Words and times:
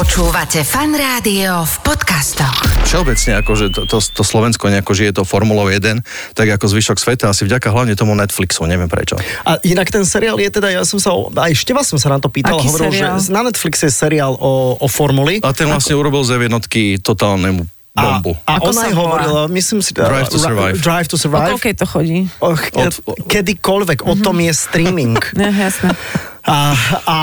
Počúvate 0.00 0.64
fan 0.64 0.96
rádio 0.96 1.60
v 1.60 1.74
podcastoch. 1.84 2.88
Všeobecne, 2.88 3.36
akože 3.44 3.68
to, 3.68 3.80
to, 3.84 4.00
to 4.00 4.22
Slovensko 4.24 4.72
nejako 4.72 4.96
žije 4.96 5.20
to 5.20 5.28
Formulou 5.28 5.68
1, 5.68 6.00
tak 6.32 6.48
ako 6.56 6.72
zvyšok 6.72 6.96
sveta, 6.96 7.28
asi 7.28 7.44
vďaka 7.44 7.68
hlavne 7.68 7.92
tomu 7.92 8.16
Netflixu, 8.16 8.64
neviem 8.64 8.88
prečo. 8.88 9.20
A 9.44 9.60
inak 9.60 9.92
ten 9.92 10.08
seriál 10.08 10.40
je 10.40 10.48
teda, 10.48 10.72
ja 10.72 10.88
som 10.88 10.96
sa, 10.96 11.12
aj 11.12 11.52
Števa 11.52 11.84
som 11.84 12.00
sa 12.00 12.08
na 12.08 12.16
to 12.16 12.32
pýtal, 12.32 12.56
Aký 12.56 12.72
hovoril, 12.72 12.96
seriál? 12.96 13.20
že 13.20 13.28
na 13.28 13.44
Netflixe 13.44 13.92
je 13.92 13.92
seriál 13.92 14.40
o, 14.40 14.80
o 14.80 14.86
formuli. 14.88 15.44
A 15.44 15.52
ten 15.52 15.68
vlastne 15.68 15.92
urobil 15.92 16.24
z 16.24 16.48
jednotky 16.48 16.96
totálnemu 16.96 17.68
bombu. 17.92 18.40
A, 18.48 18.56
a 18.56 18.62
Ako 18.62 18.72
sa 18.72 18.88
aj 18.88 18.96
volá? 18.96 19.04
hovorila, 19.04 19.42
myslím 19.52 19.84
si... 19.84 19.92
Drive 19.92 20.32
to 20.32 20.40
Survive. 20.40 20.80
Drive 20.80 21.12
to 21.12 21.20
O 21.20 21.22
Survive. 21.28 21.52
koľkej 21.52 21.74
to 21.76 21.84
chodí? 21.84 22.18
Och, 22.40 22.56
Od- 22.72 23.04
kedykoľvek, 23.28 24.08
o 24.08 24.16
tom 24.16 24.40
je 24.40 24.52
streaming. 24.56 25.20
Ne, 25.36 25.52
jasné. 25.52 25.92
A, 26.50 26.74
a 27.06 27.16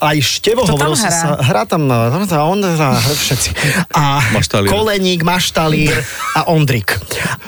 aj 0.00 0.16
Števo 0.24 0.64
Kto 0.64 0.80
tam 0.80 0.96
hovoril, 0.96 0.96
hrá? 0.96 1.12
sa, 1.12 1.28
hrá 1.36 1.62
tam, 1.68 1.84
no, 1.84 2.08
no, 2.08 2.24
no, 2.24 2.38
on 2.48 2.64
hrá, 2.64 2.96
všetci. 2.96 3.52
A 3.92 4.24
Maštalír. 4.32 4.72
Koleník, 4.72 5.20
Maštalír 5.20 5.92
a 6.32 6.48
Ondrik. 6.48 6.96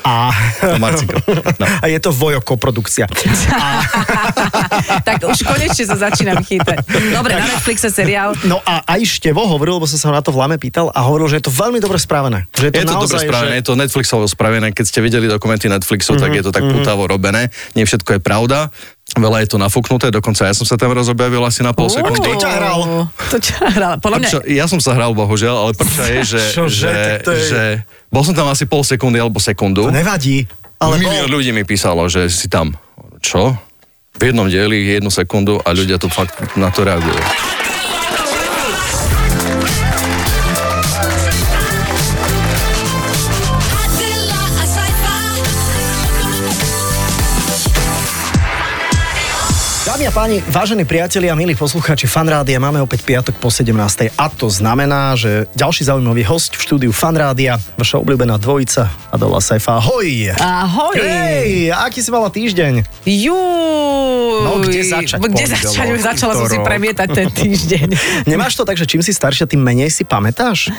A, 0.04 0.28
A. 0.28 0.76
No. 0.76 1.66
a 1.82 1.84
je 1.88 1.96
to 1.96 2.12
Vojo 2.12 2.44
koprodukcia. 2.44 3.08
A, 3.56 3.80
tak 5.08 5.24
už 5.24 5.40
konečne 5.48 5.88
sa 5.88 5.96
začínam 5.96 6.44
chytať. 6.44 6.84
Dobre, 7.16 7.40
na 7.40 7.48
Netflixe 7.48 7.88
seriál. 7.88 8.36
no 8.44 8.60
a 8.60 8.84
aj 8.84 9.00
Števo 9.08 9.48
hovoril, 9.48 9.80
lebo 9.80 9.88
som 9.88 9.96
sa 9.96 10.12
ho 10.12 10.14
na 10.14 10.20
to 10.20 10.28
v 10.28 10.44
Lame 10.44 10.60
pýtal 10.60 10.92
a 10.92 11.00
hovoril, 11.08 11.32
že 11.32 11.40
je 11.40 11.48
to 11.48 11.52
veľmi 11.56 11.80
dobre 11.80 11.96
spravené. 11.96 12.52
Že 12.52 12.68
Je 12.68 12.84
to 12.84 13.00
dobre 13.00 13.08
naozaj, 13.08 13.24
spravené, 13.24 13.54
že... 13.56 13.60
je 13.60 13.66
to 13.66 13.74
Netflixovo 13.80 14.26
spravené. 14.28 14.66
Keď 14.76 14.84
ste 14.84 15.00
videli 15.00 15.24
dokumenty 15.24 15.72
Netflixu, 15.72 16.20
tak 16.20 16.36
je 16.36 16.44
to 16.44 16.52
tak 16.52 16.68
putavo 16.68 17.08
robené. 17.08 17.48
Nie 17.72 17.88
všetko 17.88 18.18
je 18.18 18.20
pravda. 18.20 18.68
Veľa 19.14 19.46
je 19.46 19.48
to 19.48 19.56
nafúknuté, 19.56 20.10
dokonca 20.10 20.42
ja 20.42 20.50
som 20.50 20.66
sa 20.66 20.74
tam 20.74 20.90
raz 20.90 21.06
objavil 21.06 21.38
asi 21.40 21.62
na 21.62 21.70
pol 21.70 21.86
sekundy. 21.86 22.18
kto 22.18 22.34
ťa 22.36 22.50
hral? 22.52 22.78
To 23.30 23.36
ťa 23.38 23.56
hral. 23.70 23.94
Podľa 24.02 24.18
mňa... 24.18 24.28
Prča, 24.28 24.40
ja 24.44 24.66
som 24.66 24.78
sa 24.78 24.90
hral, 24.92 25.14
bohužiaľ, 25.14 25.56
ale 25.60 25.72
prča 25.72 26.04
je, 26.10 26.20
že, 26.26 26.40
Čože? 26.58 26.90
že, 26.90 26.90
je- 27.22 27.46
že 27.46 27.62
bol 28.10 28.22
som 28.22 28.34
tam 28.34 28.50
asi 28.50 28.66
pol 28.66 28.82
sekundy 28.82 29.16
alebo 29.16 29.38
sekundu. 29.38 29.86
To 29.86 29.94
nevadí. 29.94 30.50
Ale 30.76 30.98
Milión 30.98 31.30
bol, 31.30 31.38
ľudí 31.38 31.50
mi 31.50 31.62
písalo, 31.62 32.04
že 32.06 32.26
si 32.26 32.50
tam. 32.50 32.74
Čo? 33.18 33.54
V 34.14 34.22
jednom 34.24 34.46
dieli 34.46 34.82
jednu 34.88 35.08
sekundu 35.08 35.58
a 35.58 35.70
ľudia 35.70 35.96
to 35.96 36.06
fakt 36.06 36.34
na 36.54 36.68
to 36.68 36.82
reagujú. 36.82 37.18
Páni, 50.14 50.38
vážení 50.46 50.86
priatelia, 50.86 51.34
milí 51.34 51.58
poslucháči 51.58 52.06
Fanrádia, 52.06 52.62
máme 52.62 52.78
opäť 52.78 53.02
piatok 53.02 53.34
po 53.34 53.50
17. 53.50 54.14
A 54.14 54.30
to 54.30 54.46
znamená, 54.46 55.18
že 55.18 55.50
ďalší 55.58 55.90
zaujímavý 55.90 56.22
host 56.22 56.54
v 56.54 56.62
štúdiu 56.62 56.92
Fanrádia, 56.94 57.58
vaša 57.74 57.98
obľúbená 57.98 58.38
dvojica 58.38 58.94
Adola 59.10 59.42
Saifa. 59.42 59.82
Ahoj! 59.82 60.30
Ahoj! 60.38 61.02
Hej, 61.02 61.74
aký 61.74 61.98
si 61.98 62.14
mala 62.14 62.30
týždeň? 62.30 62.86
Juj! 63.02 64.38
No, 64.46 64.62
kde 64.62 64.86
začať, 64.86 65.18
Kde 65.18 65.44
začať? 65.50 65.86
Už 65.98 66.00
Začala 66.06 66.38
som 66.38 66.46
si 66.46 66.62
premietať 66.62 67.08
ten 67.10 67.28
týždeň. 67.42 67.86
Nemáš 68.30 68.54
to 68.54 68.62
tak, 68.62 68.78
že 68.78 68.86
čím 68.86 69.02
si 69.02 69.10
staršia, 69.10 69.50
tým 69.50 69.66
menej 69.66 69.90
si 69.90 70.06
pamätáš? 70.06 70.70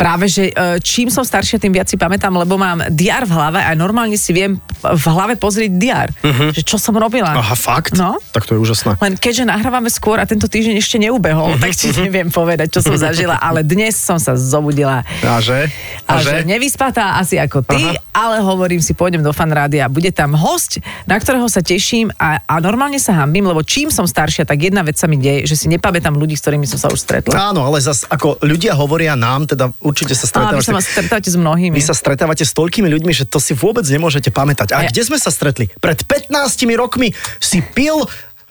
Práve, 0.00 0.32
že 0.32 0.48
e, 0.48 0.80
čím 0.80 1.12
som 1.12 1.28
staršia, 1.28 1.60
tým 1.60 1.76
viac 1.76 1.92
si 1.92 2.00
pamätám, 2.00 2.32
lebo 2.32 2.56
mám 2.56 2.88
diar 2.88 3.28
v 3.28 3.36
hlave 3.36 3.60
a 3.60 3.76
normálne 3.76 4.16
si 4.16 4.32
viem 4.32 4.56
v 4.80 5.04
hlave 5.12 5.36
pozrieť 5.36 5.72
diar. 5.76 6.08
Že 6.56 6.62
čo 6.64 6.80
som 6.80 6.96
robila. 6.96 7.36
Mhm. 7.36 7.40
Aha, 7.44 7.56
fakt? 7.58 7.92
No. 7.92 8.16
Tak 8.32 8.48
to 8.48 8.56
je 8.56 8.58
úžasné. 8.64 8.77
Len 8.84 9.14
keďže 9.14 9.44
nahrávame 9.44 9.88
skôr 9.88 10.18
a 10.18 10.24
tento 10.24 10.46
týždeň 10.46 10.76
ešte 10.76 10.96
neubehol, 10.96 11.56
tak 11.56 11.72
ti 11.72 11.90
neviem 11.98 12.28
povedať, 12.28 12.68
čo 12.70 12.80
som 12.80 12.94
zažila, 12.94 13.38
ale 13.38 13.62
dnes 13.62 13.94
som 13.94 14.16
sa 14.16 14.34
zobudila. 14.34 15.02
A 15.22 15.38
že? 15.38 15.70
A, 16.04 16.20
že 16.20 16.42
nevyspatá 16.42 17.16
asi 17.16 17.36
ako 17.36 17.60
ty, 17.62 17.78
Aha. 17.78 18.00
ale 18.12 18.36
hovorím 18.40 18.78
si, 18.78 18.92
pôjdem 18.92 19.20
do 19.20 19.30
fanrádia. 19.30 19.86
Bude 19.86 20.08
tam 20.10 20.32
host, 20.32 20.78
na 21.04 21.16
ktorého 21.16 21.46
sa 21.46 21.60
teším 21.60 22.08
a, 22.16 22.40
a 22.40 22.54
normálne 22.58 22.96
sa 22.96 23.12
hambím, 23.14 23.44
lebo 23.44 23.60
čím 23.60 23.88
som 23.88 24.04
staršia, 24.04 24.44
tak 24.44 24.60
jedna 24.60 24.80
vec 24.80 24.96
sa 24.96 25.04
mi 25.04 25.16
deje, 25.16 25.44
že 25.44 25.54
si 25.54 25.66
nepamätám 25.68 26.16
ľudí, 26.16 26.34
s 26.34 26.42
ktorými 26.44 26.64
som 26.64 26.80
sa 26.80 26.88
už 26.88 27.00
stretla. 27.00 27.52
Áno, 27.52 27.62
ale 27.62 27.78
zas 27.78 28.08
ako 28.08 28.40
ľudia 28.40 28.72
hovoria 28.72 29.14
nám, 29.14 29.48
teda 29.48 29.68
určite 29.80 30.16
sa 30.16 30.24
A 30.38 30.54
vy 30.54 30.64
sa 30.64 30.76
stretávate. 30.80 30.88
stretávate 30.88 31.28
s 31.28 31.36
mnohými. 31.36 31.74
Vy 31.76 31.84
sa 31.84 31.94
stretávate 31.94 32.44
s 32.44 32.52
toľkými 32.52 32.88
ľuďmi, 32.88 33.12
že 33.12 33.24
to 33.28 33.38
si 33.38 33.52
vôbec 33.52 33.84
nemôžete 33.84 34.32
pamätať. 34.32 34.72
A 34.72 34.76
A 34.78 34.80
ja- 34.86 34.90
kde 34.90 35.02
sme 35.04 35.18
sa 35.20 35.28
stretli? 35.28 35.68
Pred 35.78 36.08
15 36.08 36.32
rokmi 36.74 37.12
si 37.38 37.60
pil 37.60 38.00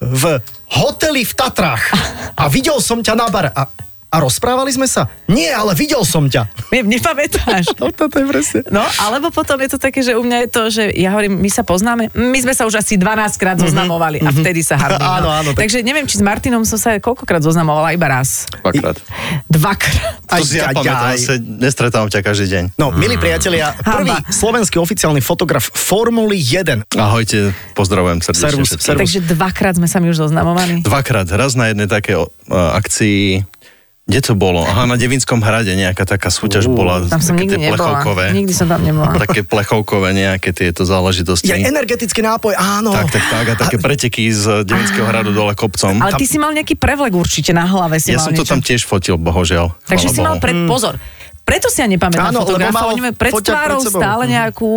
v 0.01 0.23
hoteli 0.77 1.25
v 1.25 1.33
Tatrách 1.33 1.85
a 2.37 2.43
videl 2.51 2.77
som 2.83 3.01
ťa 3.01 3.13
na 3.17 3.27
bar. 3.33 3.49
A, 3.49 3.65
a 4.07 4.17
rozprávali 4.17 4.71
sme 4.71 4.87
sa? 4.87 5.11
Nie, 5.27 5.51
ale 5.51 5.75
videl 5.75 5.99
som 6.01 6.25
ťa. 6.25 6.47
Ne, 6.71 6.79
nepamätáš. 6.81 7.67
No, 7.77 7.91
to 7.91 8.07
je 8.09 8.25
presne. 8.25 8.59
No, 8.71 8.81
alebo 8.97 9.29
potom 9.29 9.59
je 9.59 9.69
to 9.69 9.77
také, 9.77 9.99
že 10.01 10.15
u 10.15 10.23
mňa 10.23 10.47
je 10.47 10.49
to, 10.49 10.61
že 10.67 10.83
ja 10.95 11.11
hovorím, 11.11 11.37
my 11.37 11.47
sa 11.47 11.61
poznáme, 11.61 12.09
my 12.09 12.39
sme 12.39 12.51
sa 12.51 12.63
už 12.63 12.79
asi 12.79 12.95
12 12.95 13.37
krát 13.37 13.59
zoznamovali 13.59 14.23
a 14.23 14.31
vtedy 14.31 14.63
sa 14.63 14.79
hambím. 14.79 14.97
Mhm, 14.97 15.13
Áno, 15.19 15.27
no. 15.27 15.29
áno, 15.29 15.49
tak- 15.51 15.67
Takže 15.67 15.83
neviem, 15.83 16.07
či 16.07 16.17
s 16.17 16.23
Martinom 16.23 16.63
som 16.63 16.79
sa 16.79 16.95
koľkokrát 16.97 17.43
zoznamovala, 17.43 17.91
iba 17.91 18.07
raz. 18.07 18.47
Dvakrát. 18.63 18.97
Dvakrát. 19.45 20.19
To 20.27 20.43
si 20.43 20.57
ja 20.57 20.71
pamätám, 20.71 21.15
zase 21.15 21.33
nestretávam 21.39 22.07
ťa 22.07 22.19
každý 22.21 22.47
deň. 22.49 22.63
No, 22.75 22.89
milí 22.89 23.15
priatelia, 23.15 23.75
prvý 23.77 24.11
Hamba. 24.11 24.31
slovenský 24.31 24.77
oficiálny 24.77 25.19
fotograf 25.19 25.67
Formuly 25.67 26.39
1. 26.39 26.95
Ahojte, 26.95 27.51
pozdravujem 27.73 28.23
srdečne 28.23 28.63
Servus, 28.63 28.69
servus. 28.73 29.01
Takže 29.03 29.19
dvakrát 29.27 29.75
sme 29.75 29.87
sa 29.87 29.99
mi 29.99 30.09
už 30.09 30.23
zoznamovali. 30.23 30.81
Dvakrát, 30.81 31.27
raz 31.29 31.53
na 31.53 31.69
jednej 31.69 31.87
také 31.87 32.15
uh, 32.15 32.27
akcii, 32.73 33.43
kde 34.07 34.19
to 34.21 34.33
bolo? 34.33 34.63
Aha, 34.63 34.83
na 34.83 34.95
Devinskom 34.95 35.37
hrade 35.37 35.67
nejaká 35.69 36.07
taká 36.07 36.27
súťaž 36.27 36.65
bola. 36.65 37.03
Tam 37.03 37.19
som 37.19 37.35
také 37.35 37.43
nikdy 37.43 37.55
nebola. 37.61 37.75
plechovkové. 37.99 38.25
Nikdy 38.31 38.53
som 38.53 38.65
tam 38.65 38.79
nebola. 38.79 39.11
Také 39.21 39.43
plechovkové 39.43 40.09
nejaké 40.11 40.49
tieto 40.49 40.81
záležitosti. 40.81 41.45
Je 41.45 41.59
energetický 41.61 42.23
nápoj, 42.23 42.55
áno. 42.55 42.89
Tak, 42.89 43.07
tak, 43.09 43.23
tak. 43.27 43.45
A 43.45 43.55
také 43.57 43.75
preteky 43.77 44.31
z 44.31 44.63
Devinského 44.63 45.03
hradu 45.03 45.29
dole 45.29 45.51
kopcom. 45.53 45.99
Ale 45.99 46.15
ty 46.15 46.23
si 46.23 46.35
mal 46.35 46.49
nejaký 46.49 46.73
prevlek 46.73 47.11
určite 47.11 47.51
na 47.51 47.63
hlave. 47.63 47.99
Si 47.99 48.09
Ja 48.09 48.17
mal 48.17 48.23
som 48.23 48.33
to 48.33 48.41
niečo. 48.41 48.51
tam 48.53 48.61
tiež 48.61 48.81
fotil, 48.81 49.15
bohužiaľ. 49.15 49.75
Takže 49.83 50.07
si 50.07 50.19
mal 50.19 50.39
pred... 50.39 50.55
Pozor, 50.63 50.95
preto 51.43 51.67
si 51.67 51.79
ja 51.79 51.87
nepamätám 51.87 52.31
Áno, 52.31 52.43
fotografa, 52.43 52.79
majú 52.87 53.11
pred 53.11 53.31
tvárou 53.33 53.79
sebou. 53.81 53.99
stále 53.99 54.23
Mhm. 54.23 54.31
nejakú 54.33 54.71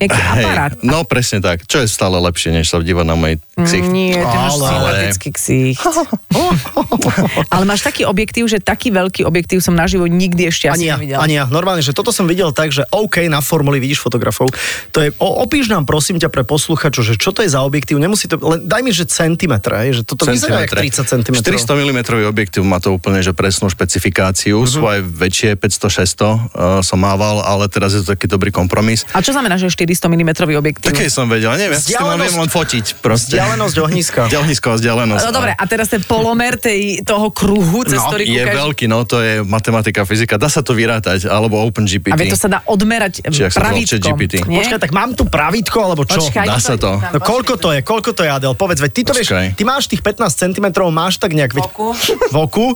nejaký 0.00 0.20
aparát. 0.20 0.72
Hej, 0.74 0.86
no 0.86 1.04
presne 1.04 1.38
tak. 1.38 1.68
Čo 1.68 1.84
je 1.84 1.88
stále 1.88 2.16
lepšie, 2.16 2.56
než 2.56 2.72
sa 2.72 2.80
dívať 2.80 3.06
na 3.06 3.16
môj 3.16 3.36
ksicht. 3.60 3.88
Nie, 3.92 4.24
ty 4.24 4.36
máš 4.36 4.56
Ale- 4.56 4.68
sympatický 4.72 5.28
ksicht. 5.36 5.80
Ale 7.54 7.64
máš 7.68 7.84
taký 7.84 8.08
objektív, 8.08 8.48
že 8.48 8.58
taký 8.62 8.88
veľký 8.94 9.26
objektív 9.26 9.60
som 9.60 9.76
naživo 9.76 10.08
nikdy 10.08 10.48
ešte 10.48 10.70
asi 10.72 10.86
Ani 10.86 10.86
ja, 10.88 10.96
nevidel. 10.96 11.18
ani 11.20 11.34
ja. 11.36 11.44
Normálne, 11.46 11.84
že 11.84 11.92
toto 11.92 12.14
som 12.14 12.24
videl 12.24 12.50
tak, 12.56 12.72
že 12.72 12.86
OK, 12.88 13.26
na 13.28 13.44
formuli 13.44 13.82
vidíš 13.82 14.00
fotografov. 14.00 14.48
To 14.94 14.98
je, 15.04 15.12
o, 15.20 15.28
opíš 15.44 15.68
nám 15.68 15.84
prosím 15.84 16.16
ťa 16.16 16.32
pre 16.32 16.42
posluchačov, 16.46 17.02
že 17.04 17.14
čo 17.20 17.34
to 17.34 17.44
je 17.44 17.50
za 17.52 17.60
objektív, 17.60 18.00
nemusí 18.00 18.30
to, 18.30 18.40
len 18.40 18.64
daj 18.64 18.80
mi, 18.80 18.94
že 18.94 19.04
centimetre, 19.04 19.92
že 19.92 20.02
toto 20.06 20.24
vyzerá 20.24 20.64
jak 20.64 20.72
30 20.72 21.04
cm. 21.04 21.34
400 21.36 21.76
mm 21.76 22.00
objektív 22.30 22.62
má 22.64 22.78
to 22.80 22.94
úplne 22.96 23.20
že 23.20 23.34
presnú 23.36 23.68
špecifikáciu. 23.68 24.62
Mhm. 24.64 24.68
Sú 24.70 24.80
aj 24.86 25.00
väčšie, 25.04 25.50
500-600 25.58 26.22
uh, 26.24 26.38
som 26.80 26.98
mával, 27.00 27.42
ale 27.44 27.68
teraz 27.68 27.92
je 27.92 28.00
to 28.00 28.14
taký 28.16 28.30
dobrý 28.30 28.48
kompromis. 28.54 29.04
A 29.12 29.20
čo 29.20 29.34
znamená, 29.34 29.58
že 29.60 29.68
400 29.90 30.06
mm 30.06 30.30
objektív? 30.54 30.86
Také 30.86 31.10
som 31.10 31.26
vedel, 31.26 31.50
neviem, 31.58 31.74
ja 31.74 31.82
Vzdialenosť- 31.82 32.22
viem 32.22 32.36
len 32.38 32.50
fotiť 32.50 32.86
proste. 33.02 33.34
Vzdialenosť 33.34 33.76
ohniska. 33.82 34.20
Vzdialenosť 34.30 34.62
a 34.62 34.76
vzdialenosť. 34.78 35.24
No 35.26 35.32
dobre, 35.34 35.52
a 35.52 35.64
teraz 35.66 35.86
ten 35.90 36.02
polomer 36.06 36.54
tej, 36.54 37.02
toho 37.02 37.34
kruhu, 37.34 37.82
cez 37.82 37.98
No, 37.98 38.06
ktorý 38.06 38.24
je 38.24 38.42
kúkaš. 38.42 38.54
veľký, 38.54 38.84
no 38.86 38.98
to 39.02 39.16
je 39.18 39.32
matematika, 39.42 40.06
fyzika. 40.06 40.38
Dá 40.38 40.46
sa 40.46 40.62
to 40.62 40.72
vyrátať, 40.72 41.26
alebo 41.26 41.58
OpenGPT. 41.66 42.14
A 42.14 42.16
vie, 42.16 42.30
to 42.30 42.38
sa 42.38 42.46
dá 42.46 42.62
odmerať 42.64 43.26
Či 43.26 43.50
pravítkom. 43.50 44.14
Nie? 44.46 44.62
Počkaj, 44.62 44.78
tak 44.78 44.92
mám 44.94 45.12
tu 45.12 45.26
pravítko, 45.26 45.78
alebo 45.82 46.06
čo? 46.06 46.22
Počkaj, 46.22 46.46
Dá 46.46 46.62
sa 46.62 46.78
to. 46.78 46.96
No 46.96 47.18
koľko 47.18 47.58
to 47.58 47.74
je, 47.74 47.80
koľko 47.82 48.10
to 48.14 48.22
je, 48.22 48.30
Adel? 48.30 48.54
Povedz, 48.54 48.78
veď 48.78 48.92
ty 48.92 49.02
to 49.02 49.12
vieš, 49.12 49.28
Počkaj. 49.28 49.46
ty 49.58 49.62
máš 49.64 49.84
tých 49.86 50.02
15 50.02 50.30
cm, 50.30 50.66
máš 50.90 51.18
tak 51.18 51.34
nejak, 51.34 51.50
veď... 51.50 51.64
V 51.64 51.70
oku. 51.70 51.88
V 52.34 52.36
oku? 52.38 52.66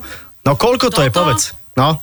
No 0.43 0.59
koľko 0.59 0.91
to 0.91 1.01
je, 1.01 1.11
povedz. 1.11 1.55
No. 1.79 2.03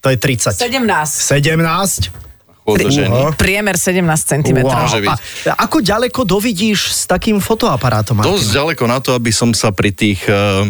To 0.00 0.12
je 0.12 0.16
30. 0.16 0.52
17. 0.52 0.84
17? 0.84 2.12
Ženy. 2.64 3.36
Priemer 3.36 3.76
17 3.76 4.00
cm. 4.24 4.64
Wow. 4.64 4.88
A 5.04 5.54
ako 5.68 5.84
ďaleko 5.84 6.24
dovidíš 6.24 6.96
s 6.96 7.02
takým 7.04 7.36
fotoaparátom, 7.36 8.24
Martin? 8.24 8.32
Dosť 8.32 8.48
ďaleko 8.56 8.84
na 8.88 8.98
to, 9.04 9.12
aby 9.12 9.28
som 9.28 9.52
sa 9.52 9.68
pri 9.68 9.92
tých 9.92 10.24
uh, 10.24 10.64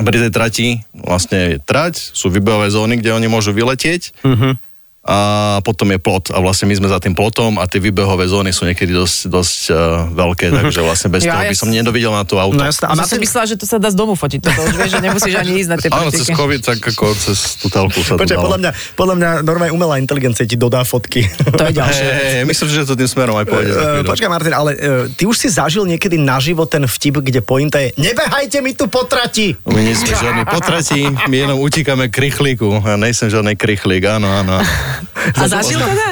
pri 0.00 0.28
tej 0.28 0.32
trati, 0.32 0.68
vlastne 0.92 1.56
je 1.56 1.56
trať, 1.60 2.00
sú 2.00 2.32
výbehové 2.32 2.72
zóny, 2.72 3.00
kde 3.00 3.12
oni 3.12 3.28
môžu 3.28 3.52
vyletieť. 3.52 4.24
Mhm. 4.24 4.71
A 5.02 5.18
potom 5.66 5.90
je 5.90 5.98
plot 5.98 6.30
a 6.30 6.38
vlastne 6.38 6.70
my 6.70 6.78
sme 6.78 6.86
za 6.86 7.02
tým 7.02 7.10
plotom 7.10 7.58
a 7.58 7.66
tie 7.66 7.82
výbehové 7.82 8.30
zóny 8.30 8.54
sú 8.54 8.62
niekedy 8.70 8.94
dosť, 8.94 9.18
dosť 9.26 9.60
uh, 9.74 10.06
veľké, 10.14 10.54
takže 10.54 10.78
vlastne 10.78 11.10
bez 11.10 11.26
Ja, 11.26 11.42
toho 11.42 11.50
by 11.50 11.56
som 11.58 11.68
nedovidel 11.74 12.14
na 12.14 12.22
to 12.22 12.38
auto. 12.38 12.54
No 12.54 12.62
jasné. 12.62 12.86
A 12.86 12.94
ja 12.94 13.02
som 13.02 13.18
Martin, 13.18 13.20
myslela, 13.26 13.46
že 13.50 13.56
to 13.58 13.66
sa 13.66 13.82
dá 13.82 13.90
z 13.90 13.98
domu 13.98 14.14
fotiť. 14.14 14.38
Toto 14.38 14.62
už 14.62 14.78
vieš, 14.78 14.90
že 14.94 15.00
nemusíš 15.02 15.34
ani 15.34 15.52
ísť 15.58 15.70
na 15.74 15.76
tie 15.82 15.90
Áno, 15.90 16.14
cez. 16.14 16.30
COVID, 16.30 16.60
tak 16.62 16.78
ako 16.78 17.18
cez 17.18 17.58
tú 17.58 17.66
telku 17.66 17.98
sa 17.98 18.14
dalo. 18.14 18.46
podľa 18.46 18.58
mňa, 18.62 18.70
podľa 18.94 19.14
mňa 19.18 19.30
normálne 19.42 19.72
umelá 19.74 19.98
inteligencia 19.98 20.46
ti 20.46 20.54
dodá 20.54 20.86
fotky. 20.86 21.26
To 21.50 21.62
je 21.66 21.74
ďalšie. 21.74 22.06
Hej, 22.06 22.30
hej, 22.38 22.44
myslím, 22.46 22.66
že 22.70 22.86
to 22.86 22.94
tým 22.94 23.10
smerom 23.10 23.34
aj 23.42 23.46
pôjde. 23.50 23.70
chvíľu. 23.74 24.06
Počkaj, 24.06 24.30
Martin, 24.30 24.54
ale 24.54 24.70
eh, 24.78 25.04
ty 25.18 25.26
už 25.26 25.34
si 25.34 25.50
zažil 25.50 25.82
niekedy 25.82 26.14
naživo 26.14 26.62
ten 26.70 26.86
vtip, 26.86 27.18
kde 27.26 27.42
pointa 27.42 27.82
je 27.82 27.90
nebehajte 27.98 28.58
mi 28.62 28.72
tu 28.78 28.86
po 28.86 29.02
trati. 29.02 29.54
My 29.66 29.82
nie 29.82 29.98
sme 29.98 30.14
žiadni 30.14 30.44
potratí, 30.46 31.10
my 31.26 31.36
jenom 31.36 31.58
utíkame 31.58 32.06
k 32.06 32.30
rychlíku. 32.30 32.82
Ja 32.86 32.94
nejsem 32.94 33.28
žiadny 33.30 33.58
krychlík, 33.58 34.06
áno, 34.06 34.30
áno. 34.30 34.62
áno. 34.62 34.91
A 35.38 35.46
zažil 35.46 35.78
teda? 35.78 36.08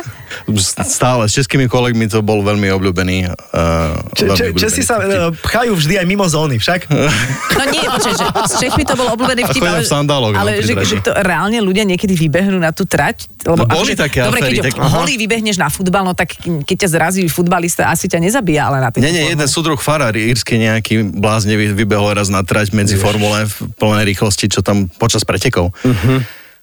Stále, 0.81 1.27
s 1.27 1.35
českými 1.35 1.67
kolegmi 1.67 2.07
to 2.07 2.21
bol 2.21 2.41
veľmi 2.41 2.71
obľúbený. 2.71 3.29
Uh, 3.51 3.99
Č- 4.15 4.31
č- 4.31 4.55
Česi 4.55 4.83
sa 4.83 4.99
eh, 4.99 5.31
pchajú 5.33 5.75
vždy 5.75 5.95
aj 5.97 6.07
mimo 6.07 6.25
zóny, 6.25 6.57
však? 6.57 6.87
No 7.61 7.65
nie, 7.69 7.85
počkaj, 7.85 8.15
že 8.15 8.25
s 8.25 8.55
Čechmi 8.57 8.83
to 8.83 8.95
bol 8.95 9.11
obľúbený 9.11 9.45
vtip, 9.45 9.61
ale, 9.61 9.85
v 9.85 9.91
sandáloch, 9.91 10.33
no, 10.33 10.41
ale 10.41 10.59
pri 10.59 10.81
že, 10.81 10.97
že 10.97 10.97
to 11.03 11.13
reálne 11.13 11.61
ľudia 11.61 11.85
niekedy 11.85 12.17
vybehnú 12.17 12.57
na 12.57 12.73
tú 12.73 12.89
trať. 12.89 13.29
Lebo 13.43 13.59
No, 13.59 13.69
boli 13.69 13.93
akože- 13.93 14.01
také 14.01 14.19
Dobre, 14.23 14.41
aféry, 14.41 14.55
keď 14.57 14.65
tak- 14.71 14.81
holý 14.81 15.15
vybehneš 15.19 15.57
na 15.57 15.69
futbal, 15.69 16.03
no 16.03 16.17
tak 16.17 16.33
keď 16.41 16.77
ťa 16.79 16.89
zrazí 16.89 17.21
futbalista, 17.27 17.87
asi 17.87 18.09
ťa 18.09 18.17
nezabíja, 18.19 18.65
ale 18.65 18.81
na 18.81 18.89
tej 18.89 19.05
Nie, 19.05 19.13
nie, 19.13 19.25
jeden 19.29 19.45
súdruh 19.45 19.77
farár 19.77 20.15
írsky 20.15 20.57
nejaký 20.57 21.13
bláznivý 21.13 21.75
vybehol 21.75 22.17
raz 22.17 22.27
na 22.27 22.41
trať 22.41 22.73
medzi 22.73 22.97
formule 22.97 23.45
v 23.45 23.77
plnej 23.77 24.09
rýchlosti, 24.09 24.49
čo 24.49 24.65
tam 24.65 24.89
počas 24.91 25.21
pretekov. 25.21 25.69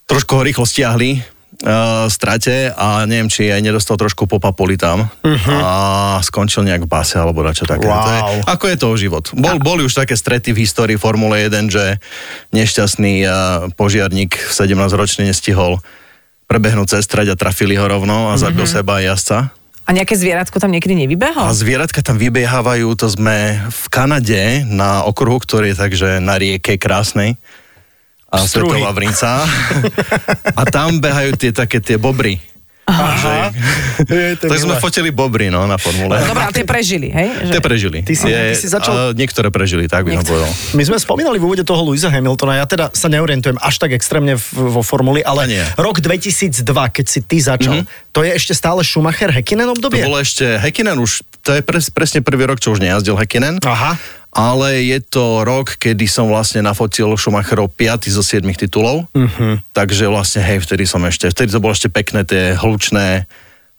Trošku 0.07 0.33
ho 0.33 0.41
rýchlo 0.41 0.63
stiahli 0.63 1.21
uh, 1.63 2.06
strate 2.12 2.69
a 2.74 3.07
neviem, 3.09 3.31
či 3.31 3.50
aj 3.50 3.62
nedostal 3.63 3.98
trošku 3.98 4.30
po 4.30 4.38
papuli 4.38 4.77
tam 4.77 5.09
a 5.50 5.74
skončil 6.21 6.68
nejak 6.68 6.86
v 6.86 6.89
base 6.89 7.18
alebo 7.18 7.42
čo 7.54 7.65
také. 7.65 7.88
Wow. 7.88 8.04
To 8.04 8.12
je, 8.12 8.21
ako 8.45 8.65
je 8.68 8.77
to 8.77 8.88
život? 9.00 9.25
Bol, 9.33 9.57
boli 9.57 9.81
už 9.88 9.94
také 9.98 10.13
strety 10.13 10.54
v 10.54 10.68
histórii 10.68 10.98
Formule 11.00 11.50
1, 11.50 11.74
že 11.74 11.98
nešťastný 12.54 13.13
uh, 13.25 13.31
požiarník 13.74 14.38
17-ročný 14.38 15.30
nestihol 15.30 15.81
prebehnúť 16.48 16.98
cez 16.98 17.04
trať 17.06 17.36
a 17.36 17.39
trafili 17.39 17.75
ho 17.75 17.86
rovno 17.86 18.31
a 18.31 18.39
zabil 18.39 18.63
seba 18.63 19.03
aj 19.03 19.03
jazdca. 19.03 19.38
A 19.88 19.95
nejaké 19.95 20.19
zvieratko 20.19 20.60
tam 20.60 20.75
niekedy 20.75 21.00
nevybehlo? 21.00 21.48
A 21.48 21.56
zvieratka 21.56 22.03
tam 22.03 22.19
vybiehávajú, 22.19 22.92
to 23.00 23.07
sme 23.07 23.56
v 23.71 23.83
Kanade 23.88 24.68
na 24.68 25.07
okruhu, 25.07 25.39
ktorý 25.39 25.71
je 25.71 25.80
takže 25.80 26.10
na 26.19 26.36
rieke 26.36 26.75
krásnej. 26.75 27.39
A 28.27 28.38
Struhy. 28.39 28.77
Svetová 28.77 28.91
Vrinca. 28.91 29.47
A 30.51 30.62
tam 30.65 31.00
behajú 31.00 31.33
tie 31.33 31.51
také 31.51 31.79
tie 31.79 31.95
bobry. 31.95 32.44
Aha. 32.88 33.51
Je 34.00 34.39
to 34.39 34.47
Tak 34.47 34.59
sme 34.59 34.79
fotili 34.79 35.12
bobry, 35.12 35.47
no, 35.47 35.63
na 35.63 35.75
formule. 35.75 36.15
Dobre, 36.18 36.39
ale 36.41 36.53
tie 36.53 36.63
prežili, 36.63 37.12
hej? 37.12 37.51
Tie 37.51 37.59
prežili. 37.59 38.00
Ty 38.00 38.15
si- 38.15 38.31
Je- 38.31 38.56
ty 38.56 38.56
si 38.57 38.68
začal- 38.69 39.12
niektoré 39.12 39.47
prežili, 39.47 39.85
tak 39.85 40.07
by 40.07 40.15
som 40.15 40.24
povedal. 40.25 40.47
My 40.71 40.83
sme 40.83 40.95
spomínali 40.95 41.35
v 41.35 41.44
úvode 41.44 41.63
toho 41.63 41.83
Louisa 41.83 42.07
Hamiltona, 42.07 42.56
ja 42.56 42.65
teda 42.65 42.88
sa 42.89 43.07
neorientujem 43.07 43.59
až 43.59 43.75
tak 43.77 43.91
extrémne 43.91 44.35
v, 44.35 44.44
vo 44.71 44.79
formuli, 44.81 45.19
ale 45.19 45.47
nie. 45.50 45.63
rok 45.75 46.00
2002, 46.00 46.63
keď 46.89 47.06
si 47.06 47.19
ty 47.21 47.38
začal, 47.38 47.83
to 48.09 48.24
je 48.24 48.31
ešte 48.31 48.51
stále 48.53 48.79
Schumacher 48.81 49.31
Häkkinen 49.31 49.68
To 49.68 49.75
obdobie? 49.77 50.00
bolo 50.01 50.15
ešte 50.18 50.56
Hekinen 50.57 50.95
už, 50.95 51.27
to 51.44 51.51
je 51.53 51.62
pres, 51.62 51.91
presne 51.91 52.19
prvý 52.21 52.44
rok, 52.45 52.56
čo 52.57 52.71
už 52.71 52.79
nejazdil 52.79 53.15
Hekinen. 53.15 53.59
Aha. 53.59 54.00
Ale 54.38 54.86
je 54.86 55.01
to 55.01 55.42
rok, 55.42 55.81
kedy 55.81 56.06
som 56.06 56.30
vlastne 56.30 56.62
nafotil 56.62 57.10
Schumacherov 57.18 57.74
5 57.74 58.06
zo 58.06 58.22
7 58.22 58.45
titulov. 58.54 59.10
Uh-huh. 59.10 59.57
Takže 59.74 60.06
vlastne, 60.06 60.45
hej, 60.45 60.62
vtedy 60.62 60.86
som 60.86 61.01
ešte, 61.10 61.34
vtedy 61.34 61.50
to 61.50 61.57
bolo 61.57 61.74
ešte 61.74 61.89
pekné, 61.89 62.22
tie 62.22 62.54
hlučné, 62.54 63.25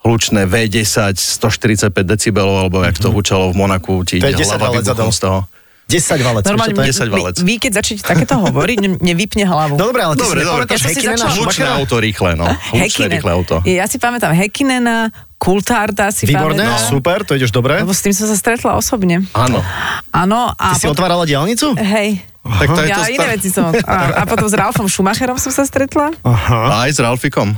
hlučné 0.03 0.51
V10, 0.51 1.15
145 1.15 1.95
decibelov, 2.03 2.67
alebo 2.67 2.83
jak 2.83 2.99
to 2.99 3.15
hučalo 3.15 3.55
v 3.55 3.55
Monaku, 3.55 4.03
ti 4.03 4.19
10 4.19 4.35
hlava 4.35 4.83
z 4.83 5.23
toho. 5.23 5.47
10 5.89 6.21
valec. 6.21 6.45
Normálne, 6.45 6.77
je? 6.77 6.93
10 6.93 7.09
valec. 7.09 7.35
vy, 7.35 7.45
vy, 7.45 7.55
keď 7.59 7.73
začnete 7.75 8.05
takéto 8.05 8.37
hovoriť, 8.39 8.77
ne- 8.79 9.01
nevypne 9.03 9.43
hlavu. 9.43 9.75
No 9.75 9.89
dobre, 9.89 10.05
ale 10.05 10.15
ty 10.15 10.21
Dobre, 10.21 10.41
si 10.41 10.45
dobre, 10.45 10.63
ja 10.63 10.77
som 10.77 10.91
si 10.91 11.01
začala- 11.01 11.33
Hlučné 11.35 11.67
auto 11.67 11.97
rýchle, 11.97 12.31
no. 12.35 12.45
Hlučné 12.71 13.05
rýchle 13.11 13.31
auto. 13.33 13.55
Ja 13.65 13.85
si 13.85 13.97
pamätám 13.97 14.31
Häkkinena, 14.31 15.09
Kultárda 15.35 16.11
si 16.11 16.27
Výborné, 16.27 16.67
pamätám. 16.67 16.91
super, 16.91 17.19
to 17.23 17.33
ideš 17.33 17.49
dobre. 17.51 17.79
Lebo 17.79 17.91
s 17.91 18.03
tým 18.03 18.13
som 18.13 18.27
sa 18.27 18.35
stretla 18.35 18.75
osobne. 18.75 19.25
Áno. 19.33 19.65
Áno. 20.11 20.53
A 20.53 20.75
Ty 20.75 20.77
si 20.77 20.85
pot- 20.85 20.93
otvárala 20.93 21.25
diálnicu? 21.25 21.73
Hej. 21.73 22.21
Tak 22.43 22.65
to 22.67 22.81
je 22.81 22.89
ja 22.89 22.97
to 22.99 23.05
iné 23.07 23.17
star- 23.19 23.33
veci 23.33 23.49
som. 23.49 23.65
A, 23.83 23.97
a 24.13 24.23
potom 24.25 24.45
s 24.45 24.53
Ralfom 24.53 24.85
Schumacherom 24.85 25.37
som 25.37 25.49
sa 25.49 25.63
stretla. 25.63 26.13
Aha. 26.21 26.61
A 26.67 26.85
aj 26.85 26.93
s 26.93 26.99
Ralfikom. 26.99 27.57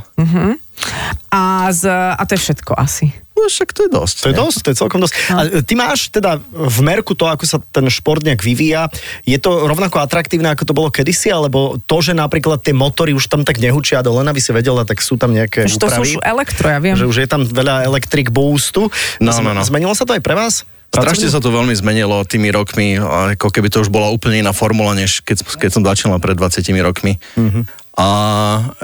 A, 1.31 1.41
z, 1.69 1.87
a 1.87 2.21
to 2.21 2.31
je 2.31 2.41
všetko 2.41 2.75
asi. 2.75 3.07
No 3.41 3.49
však 3.49 3.73
to 3.73 3.89
je 3.89 3.89
dosť. 3.89 4.15
To 4.21 4.27
je 4.29 4.35
nie? 4.37 4.41
dosť, 4.45 4.59
to 4.61 4.69
je 4.69 4.77
celkom 4.77 4.99
dosť. 5.01 5.13
A 5.33 5.39
e, 5.49 5.65
ty 5.65 5.73
máš 5.73 6.13
teda 6.13 6.37
v 6.45 6.79
merku 6.85 7.17
to, 7.17 7.25
ako 7.25 7.49
sa 7.49 7.57
ten 7.57 7.89
šport 7.89 8.21
nejak 8.21 8.45
vyvíja, 8.45 8.93
je 9.25 9.41
to 9.41 9.65
rovnako 9.65 9.97
atraktívne, 9.97 10.53
ako 10.53 10.63
to 10.69 10.77
bolo 10.77 10.93
kedysi, 10.93 11.33
alebo 11.33 11.81
to, 11.89 11.97
že 12.05 12.13
napríklad 12.13 12.61
tie 12.61 12.77
motory 12.77 13.17
už 13.17 13.25
tam 13.25 13.41
tak 13.41 13.57
nehučia, 13.57 14.05
do 14.05 14.13
len 14.13 14.29
aby 14.29 14.37
si 14.37 14.53
vedela, 14.53 14.85
tak 14.85 15.01
sú 15.01 15.17
tam 15.17 15.33
nejaké 15.33 15.65
Už 15.65 15.81
to 15.81 15.89
sú 15.89 16.05
úpravy, 16.05 16.05
už 16.05 16.11
elektro, 16.21 16.67
ja 16.69 16.77
viem. 16.77 16.93
že 16.93 17.09
už 17.09 17.17
je 17.25 17.27
tam 17.27 17.41
veľa 17.41 17.89
electric 17.89 18.29
boostu. 18.29 18.93
No, 19.17 19.33
no, 19.41 19.57
no. 19.57 19.65
Zmenilo 19.65 19.97
sa 19.97 20.05
to 20.05 20.13
aj 20.13 20.21
pre 20.21 20.37
vás? 20.37 20.61
Strašne 20.91 21.31
sa 21.31 21.39
to 21.39 21.55
veľmi 21.55 21.71
zmenilo 21.71 22.19
tými 22.27 22.51
rokmi, 22.51 22.99
a 22.99 23.33
ako 23.39 23.47
keby 23.47 23.71
to 23.71 23.79
už 23.79 23.87
bola 23.87 24.11
úplne 24.11 24.43
iná 24.43 24.51
formula, 24.51 24.91
než 24.91 25.23
keď, 25.23 25.47
keď 25.55 25.69
som 25.71 25.87
začínal 25.87 26.19
pred 26.19 26.35
20 26.35 26.67
rokmi. 26.83 27.15
Mm-hmm. 27.39 27.63
A 27.95 28.07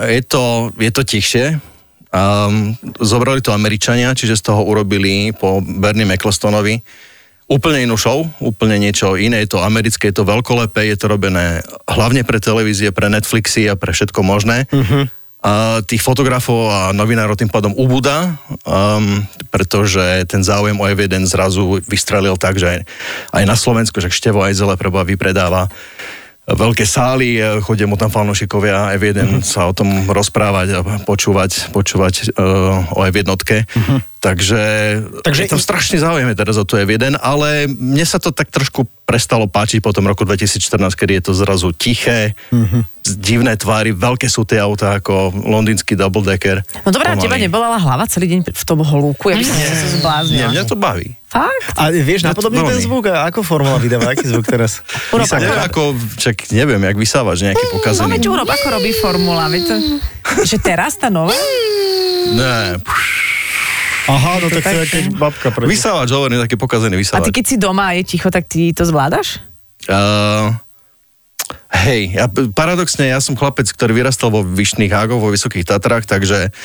je 0.07 0.21
to, 0.23 0.71
je 0.79 0.91
to 0.95 1.03
tichšie. 1.03 1.59
Um, 2.07 2.71
zobrali 3.03 3.43
to 3.43 3.51
Američania, 3.51 4.15
čiže 4.15 4.39
z 4.39 4.51
toho 4.53 4.63
urobili 4.63 5.35
po 5.35 5.59
Bernie 5.59 6.07
Ecclestonovi 6.07 6.79
úplne 7.47 7.87
inú 7.87 7.95
show, 7.95 8.27
úplne 8.43 8.75
niečo 8.75 9.15
iné. 9.15 9.47
Je 9.47 9.55
to 9.55 9.63
americké, 9.63 10.11
je 10.11 10.19
to 10.19 10.27
veľkolepé, 10.27 10.91
je 10.91 10.97
to 10.99 11.07
robené 11.07 11.63
hlavne 11.87 12.27
pre 12.27 12.43
televízie, 12.43 12.91
pre 12.91 13.07
Netflixy 13.07 13.71
a 13.71 13.79
pre 13.79 13.95
všetko 13.95 14.19
možné. 14.19 14.67
Uh-huh. 14.67 15.07
A 15.47 15.79
tých 15.87 16.03
fotografov 16.03 16.67
a 16.67 16.91
novinárov 16.91 17.39
tým 17.39 17.47
pádom 17.47 17.71
ubúda, 17.79 18.35
um, 18.67 19.23
pretože 19.47 20.27
ten 20.27 20.43
záujem 20.43 20.75
o 20.75 20.85
F1 20.91 21.23
zrazu 21.23 21.79
vystrelil 21.87 22.35
tak, 22.35 22.59
že 22.59 22.67
aj, 22.67 22.79
aj 23.31 23.43
na 23.47 23.55
Slovensku, 23.55 23.95
že 24.03 24.11
Števo 24.11 24.43
aj 24.43 24.57
zele 24.57 24.75
preba 24.75 25.07
vypredáva 25.07 25.71
veľké 26.55 26.87
sály, 26.87 27.35
e, 27.35 27.59
chodia 27.59 27.83
mu 27.83 27.99
tam 27.99 28.07
fanúšikovia 28.07 28.95
F1 28.95 29.17
uh-huh. 29.19 29.43
sa 29.43 29.67
o 29.67 29.75
tom 29.75 30.07
rozprávať 30.07 30.67
a 30.79 30.79
počúvať, 31.03 31.75
počúvať 31.75 32.31
uh, 32.39 32.87
o 32.95 33.03
F1. 33.03 33.27
Uh-huh. 33.27 33.99
Takže, 34.17 34.61
Takže 35.21 35.41
je 35.43 35.49
tam 35.49 35.61
i- 35.61 35.65
strašný 35.65 35.97
záujem 36.01 36.27
je 36.27 36.35
teraz 36.35 36.57
o 36.57 36.65
to 36.65 36.75
F1, 36.75 37.15
ale 37.15 37.69
mne 37.69 38.01
sa 38.01 38.17
to 38.17 38.33
tak 38.33 38.49
trošku 38.49 38.89
prestalo 39.05 39.45
páčiť 39.45 39.79
po 39.79 39.93
tom 39.93 40.03
roku 40.03 40.25
2014, 40.25 40.57
kedy 40.91 41.21
je 41.21 41.23
to 41.23 41.33
zrazu 41.33 41.71
tiché, 41.71 42.35
uh-huh. 42.49 42.81
divné 43.07 43.55
tvary, 43.55 43.93
veľké 43.93 44.27
sú 44.27 44.43
tie 44.43 44.59
autá 44.59 44.97
ako 44.97 45.31
londýnsky 45.37 45.95
double 45.95 46.25
decker. 46.25 46.59
No 46.81 46.89
dobrá, 46.89 47.15
teba 47.15 47.37
nebolela 47.37 47.77
hlava 47.77 48.03
celý 48.03 48.35
deň 48.35 48.51
v 48.51 48.63
tom 48.65 48.81
holúku, 48.81 49.31
ja 49.31 49.37
by 49.37 49.45
som 49.45 49.53
sa 49.53 49.63
Nie, 49.63 49.95
zbláznila. 49.95 50.49
mňa 50.51 50.63
to 50.65 50.75
baví. 50.75 51.15
Fakt? 51.23 51.77
A 51.77 51.87
vieš 51.91 52.25
napodobniť 52.25 52.63
ten 52.67 52.79
zvuk? 52.83 53.07
A 53.07 53.29
ako 53.29 53.45
formula 53.45 53.77
vydáva? 53.77 54.11
Aký 54.11 54.25
zvuk 54.25 54.43
teraz? 54.43 54.81
Urob 55.13 55.23
Vysáva- 55.23 55.45
Nie, 55.45 55.61
ako, 55.61 55.81
čak 56.17 56.35
neviem, 56.49 56.81
jak 56.81 56.97
vysávaš 56.97 57.45
nejaký 57.45 57.63
No 57.63 57.73
pokazený. 57.79 58.11
veď 58.11 58.23
urob, 58.27 58.49
ako 58.49 58.67
robí 58.73 58.91
formula, 58.97 59.45
veď 59.47 59.63
to... 59.67 59.75
Že 60.43 60.57
teraz 60.59 60.97
tá 60.97 61.07
nová? 61.07 61.35
Ne, 62.27 62.75
Aha, 64.07 64.39
no 64.39 64.47
tak 64.47 64.63
to 64.63 64.77
je 64.83 64.87
keď 64.87 65.03
babka 65.19 65.47
proti. 65.51 65.67
vysávač, 65.67 66.09
hovorím, 66.11 66.39
taký 66.39 66.55
pokazený 66.55 66.95
A 66.95 66.97
ty 66.97 67.01
vysávač. 67.03 67.27
keď 67.35 67.45
si 67.45 67.55
doma 67.59 67.91
a 67.91 67.95
je 67.99 68.03
ticho, 68.07 68.31
tak 68.31 68.47
ty 68.47 68.71
to 68.71 68.87
zvládaš? 68.87 69.43
Uh, 69.87 70.55
hej, 71.85 72.15
ja, 72.15 72.31
paradoxne, 72.55 73.11
ja 73.11 73.19
som 73.19 73.35
chlapec, 73.35 73.67
ktorý 73.67 74.03
vyrastal 74.03 74.31
vo 74.31 74.43
Vyšných 74.43 74.91
Hágoch, 74.91 75.19
vo 75.19 75.31
Vysokých 75.31 75.67
Tatrách, 75.67 76.07
takže 76.07 76.55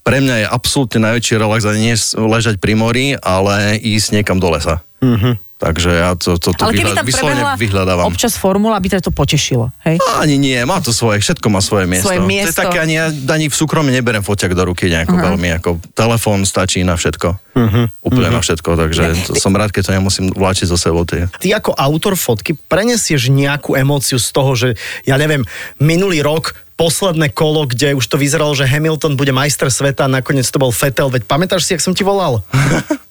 pre 0.00 0.20
mňa 0.20 0.44
je 0.44 0.46
absolútne 0.48 1.00
najväčší 1.04 1.36
relax 1.36 1.68
a 1.68 1.76
nie 1.76 1.92
ležať 2.16 2.56
pri 2.56 2.72
mori, 2.76 3.06
ale 3.20 3.76
ísť 3.80 4.20
niekam 4.20 4.40
do 4.40 4.48
lesa. 4.52 4.80
Mhm. 5.00 5.49
Takže 5.60 5.92
ja 5.92 6.16
to, 6.16 6.40
to, 6.40 6.56
to 6.56 6.62
Ale 6.64 6.72
keby 6.72 6.88
vyhľad, 6.88 6.96
tam 6.96 7.04
vyslovene 7.04 7.42
vyhľadávam. 7.60 8.08
občas 8.08 8.40
formula, 8.40 8.80
by 8.80 8.96
to 8.96 9.12
potešilo, 9.12 9.68
hej? 9.84 10.00
Ani 10.16 10.40
nie, 10.40 10.56
má 10.64 10.80
to 10.80 10.88
svoje, 10.88 11.20
všetko 11.20 11.52
má 11.52 11.60
svoje 11.60 11.84
miesto. 11.84 12.08
Svoje 12.08 12.24
To 12.24 12.24
je 12.24 12.32
miesto. 12.32 12.56
také, 12.64 12.80
ani, 12.80 12.96
ja 12.96 13.12
ani 13.12 13.52
v 13.52 13.54
súkromí 13.54 13.92
neberem 13.92 14.24
foťak 14.24 14.56
do 14.56 14.72
ruky 14.72 14.88
nejako 14.88 15.20
uh-huh. 15.20 15.26
veľmi, 15.28 15.48
ako 15.60 15.76
telefón 15.92 16.48
stačí 16.48 16.80
na 16.80 16.96
všetko. 16.96 17.28
Uh-huh. 17.36 17.92
Úplne 18.00 18.32
uh-huh. 18.32 18.36
na 18.36 18.40
všetko, 18.40 18.70
takže 18.72 19.04
to, 19.28 19.36
som 19.36 19.52
rád, 19.52 19.68
keď 19.68 19.92
to 19.92 19.96
nemusím 20.00 20.32
vláčiť 20.32 20.64
zo 20.64 20.80
sebou. 20.80 21.04
Tie. 21.04 21.28
Ty 21.28 21.60
ako 21.60 21.76
autor 21.76 22.16
fotky 22.16 22.56
prenesieš 22.56 23.28
nejakú 23.28 23.76
emóciu 23.76 24.16
z 24.16 24.28
toho, 24.32 24.56
že 24.56 24.80
ja 25.04 25.20
neviem, 25.20 25.44
minulý 25.76 26.24
rok 26.24 26.56
posledné 26.80 27.36
kolo, 27.36 27.68
kde 27.68 27.92
už 27.92 28.08
to 28.08 28.16
vyzeralo, 28.16 28.56
že 28.56 28.64
Hamilton 28.64 29.12
bude 29.12 29.36
majster 29.36 29.68
sveta 29.68 30.08
a 30.08 30.12
nakoniec 30.12 30.48
to 30.48 30.56
bol 30.56 30.72
Vettel, 30.72 31.12
veď 31.12 31.28
pamätáš 31.28 31.68
si, 31.68 31.76
jak 31.76 31.84
som 31.84 31.92
ti 31.92 32.00
volal? 32.00 32.40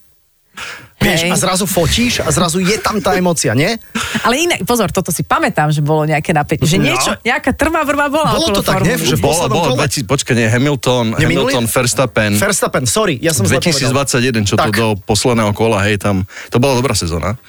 Vieš, 1.00 1.32
a 1.32 1.36
zrazu 1.40 1.64
fotíš 1.64 2.20
a 2.20 2.28
zrazu 2.28 2.60
je 2.60 2.76
tam 2.76 3.00
tá 3.00 3.16
emocia, 3.16 3.56
nie? 3.56 3.80
Ale 4.20 4.36
inak, 4.36 4.68
pozor, 4.68 4.92
toto 4.92 5.16
si 5.16 5.24
pamätám, 5.24 5.72
že 5.72 5.80
bolo 5.80 6.04
nejaké 6.04 6.36
napätie. 6.36 6.68
Že 6.68 6.78
No. 6.80 6.86
niečo, 6.92 7.12
nejaká 7.24 7.56
trvá 7.56 7.88
vrba 7.88 8.12
bola 8.12 8.36
Bolo 8.36 8.52
to 8.52 8.60
tak, 8.60 8.84
nie? 8.84 9.00
Že 9.00 9.16
kole? 9.16 9.80
20, 9.80 10.04
počkaj, 10.04 10.36
nie, 10.36 10.52
Hamilton, 10.52 11.16
Nie? 11.16 11.24
Hamilton, 11.24 11.66
Verstappen. 11.72 12.36
Verstappen, 12.36 12.84
sorry, 12.84 13.16
ja 13.24 13.32
som 13.32 13.48
zle 13.48 13.64
povedal. 13.64 13.96
2021, 13.96 14.44
čo 14.44 14.60
to 14.60 14.68
Tak. 14.68 14.76
do 14.76 14.88
posledného 15.08 15.56
kola, 15.56 15.88
hej, 15.88 16.04
tam, 16.04 16.28
to 16.52 16.60
bola 16.60 16.76
dobrá 16.76 16.92
sezóna. 16.92 17.40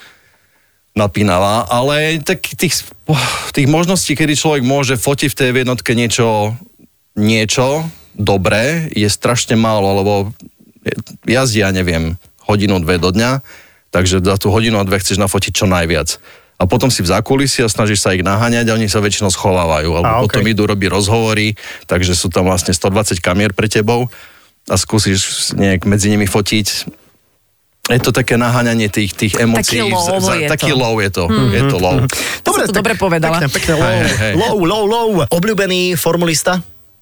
Napínavá, 0.95 1.71
ale 1.71 2.19
tak 2.23 2.42
tých, 2.54 2.83
tých 3.54 3.69
možností, 3.71 4.19
kedy 4.19 4.35
človek 4.35 4.62
môže 4.66 4.95
fotiť 4.99 5.28
v 5.30 5.38
tej 5.38 5.49
jednotke 5.62 5.95
niečo, 5.95 6.54
niečo 7.14 7.87
dobré, 8.14 8.90
je 8.90 9.07
strašne 9.07 9.54
málo, 9.54 10.02
lebo 10.02 10.12
jazdí, 11.26 11.62
ja 11.62 11.71
neviem, 11.71 12.19
hodinu, 12.50 12.83
dve 12.83 12.99
do 12.99 13.09
dňa, 13.09 13.40
takže 13.88 14.19
za 14.19 14.35
tú 14.35 14.50
hodinu 14.50 14.76
a 14.76 14.85
dve 14.85 14.99
chceš 14.99 15.16
nafotiť 15.16 15.52
čo 15.54 15.66
najviac. 15.66 16.19
A 16.57 16.69
potom 16.69 16.90
si 16.90 17.00
v 17.00 17.09
zákulisí 17.09 17.62
a 17.62 17.71
snažíš 17.71 18.02
sa 18.02 18.12
ich 18.12 18.21
naháňať 18.21 18.69
a 18.69 18.76
oni 18.76 18.85
sa 18.85 18.99
väčšinou 18.99 19.30
schovávajú. 19.30 19.97
Alebo 19.97 20.12
A, 20.12 20.21
potom 20.21 20.42
okej. 20.42 20.52
idú 20.52 20.62
robiť 20.64 20.88
rozhovory, 20.90 21.57
takže 21.87 22.12
sú 22.12 22.28
tam 22.28 22.45
vlastne 22.45 22.71
120 22.71 23.16
kamier 23.19 23.54
pre 23.54 23.64
tebou 23.64 24.12
a 24.66 24.76
skúsiš 24.76 25.19
nejak 25.54 25.88
medzi 25.88 26.12
nimi 26.12 26.26
fotiť. 26.26 26.66
Je 27.88 27.99
to 27.99 28.12
také 28.12 28.37
naháňanie 28.37 28.87
tých, 28.87 29.16
tých 29.16 29.35
emócií. 29.35 29.83
low 29.83 30.21
je 30.30 30.47
taký 30.47 30.71
to. 30.71 30.78
low 30.78 30.95
je 31.00 31.11
to. 31.11 31.25
Je 31.49 31.62
to 31.64 31.76
low. 31.76 31.97
To 32.45 32.50
si 32.52 32.61
to 32.62 32.76
dobre 32.76 32.95
povedala. 32.95 33.40
Pekne, 33.40 33.49
pekne, 33.50 33.73
low, 33.75 33.88
Hej, 33.88 33.99
hej, 33.99 34.14
hej. 34.21 34.33
low, 34.37 34.57
low, 34.61 34.83
low. 34.85 35.09
Obľúbený 35.26 35.97
formulista? 35.97 36.61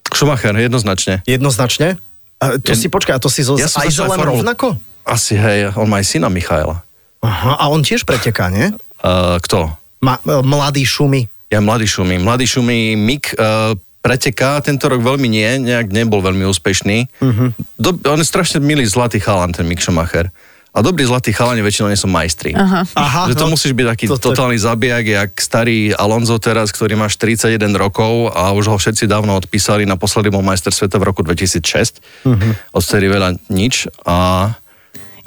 Schumacher, 0.09 0.57
jednoznačne. 0.57 1.21
Jednoznačne? 1.27 2.01
A 2.39 2.57
to 2.57 2.73
Je- 2.73 2.79
si, 2.79 2.89
počkaj, 2.89 3.19
a 3.19 3.21
to 3.21 3.29
si 3.29 3.43
so 3.43 3.59
Ja 3.59 3.69
Aizelem 3.69 4.17
formulu- 4.17 4.41
rovnako? 4.41 4.79
Asi, 5.09 5.35
hej, 5.35 5.73
on 5.73 5.89
má 5.89 6.05
aj 6.05 6.07
syna 6.13 6.29
Michaela. 6.29 6.85
Aha, 7.25 7.57
a 7.59 7.65
on 7.73 7.81
tiež 7.83 8.05
preteká, 8.05 8.53
nie? 8.53 8.71
Uh, 9.03 9.41
kto? 9.43 9.73
Ma, 10.05 10.21
e, 10.23 10.39
mladý 10.45 10.87
šumy. 10.87 11.27
Ja 11.49 11.59
mladý 11.65 11.89
šumí. 11.89 12.21
Mladý 12.21 12.45
šumí 12.45 12.95
Mik 12.95 13.35
uh, 13.35 13.75
preteká, 14.05 14.61
tento 14.61 14.87
rok 14.87 15.01
veľmi 15.03 15.27
nie, 15.27 15.49
nejak 15.65 15.91
nebol 15.91 16.21
veľmi 16.23 16.45
úspešný. 16.47 17.09
Uh-huh. 17.19 17.51
Do, 17.81 17.97
on 18.07 18.21
je 18.21 18.27
strašne 18.29 18.61
milý 18.63 18.85
zlatý 18.87 19.19
chalan, 19.19 19.51
ten 19.51 19.67
Mick 19.67 19.83
Schumacher. 19.83 20.31
A 20.77 20.85
dobrí 20.85 21.03
zlatí 21.03 21.33
chalani 21.33 21.65
väčšinou 21.65 21.89
nie 21.91 21.99
sú 21.99 22.07
majstri. 22.07 22.55
Aha. 22.55 22.85
Aha, 22.95 23.23
že 23.33 23.41
to 23.41 23.49
no. 23.49 23.57
musíš 23.57 23.73
byť 23.75 23.87
taký 23.89 24.05
To- 24.07 24.21
to- 24.21 24.31
totálny 24.31 24.61
zabijak, 24.61 25.05
jak 25.09 25.31
starý 25.41 25.91
Alonso 25.97 26.37
teraz, 26.39 26.71
ktorý 26.71 26.95
má 26.95 27.09
41 27.11 27.59
rokov 27.75 28.31
a 28.31 28.53
už 28.55 28.71
ho 28.71 28.77
všetci 28.79 29.09
dávno 29.09 29.35
odpísali. 29.35 29.89
Naposledy 29.89 30.29
bol 30.31 30.45
majster 30.45 30.71
sveta 30.71 31.01
v 31.01 31.09
roku 31.09 31.25
2006. 31.25 31.99
Uh-huh. 32.29 32.53
Odtedy 32.77 33.11
veľa 33.11 33.41
nič 33.51 33.89
a, 34.05 34.53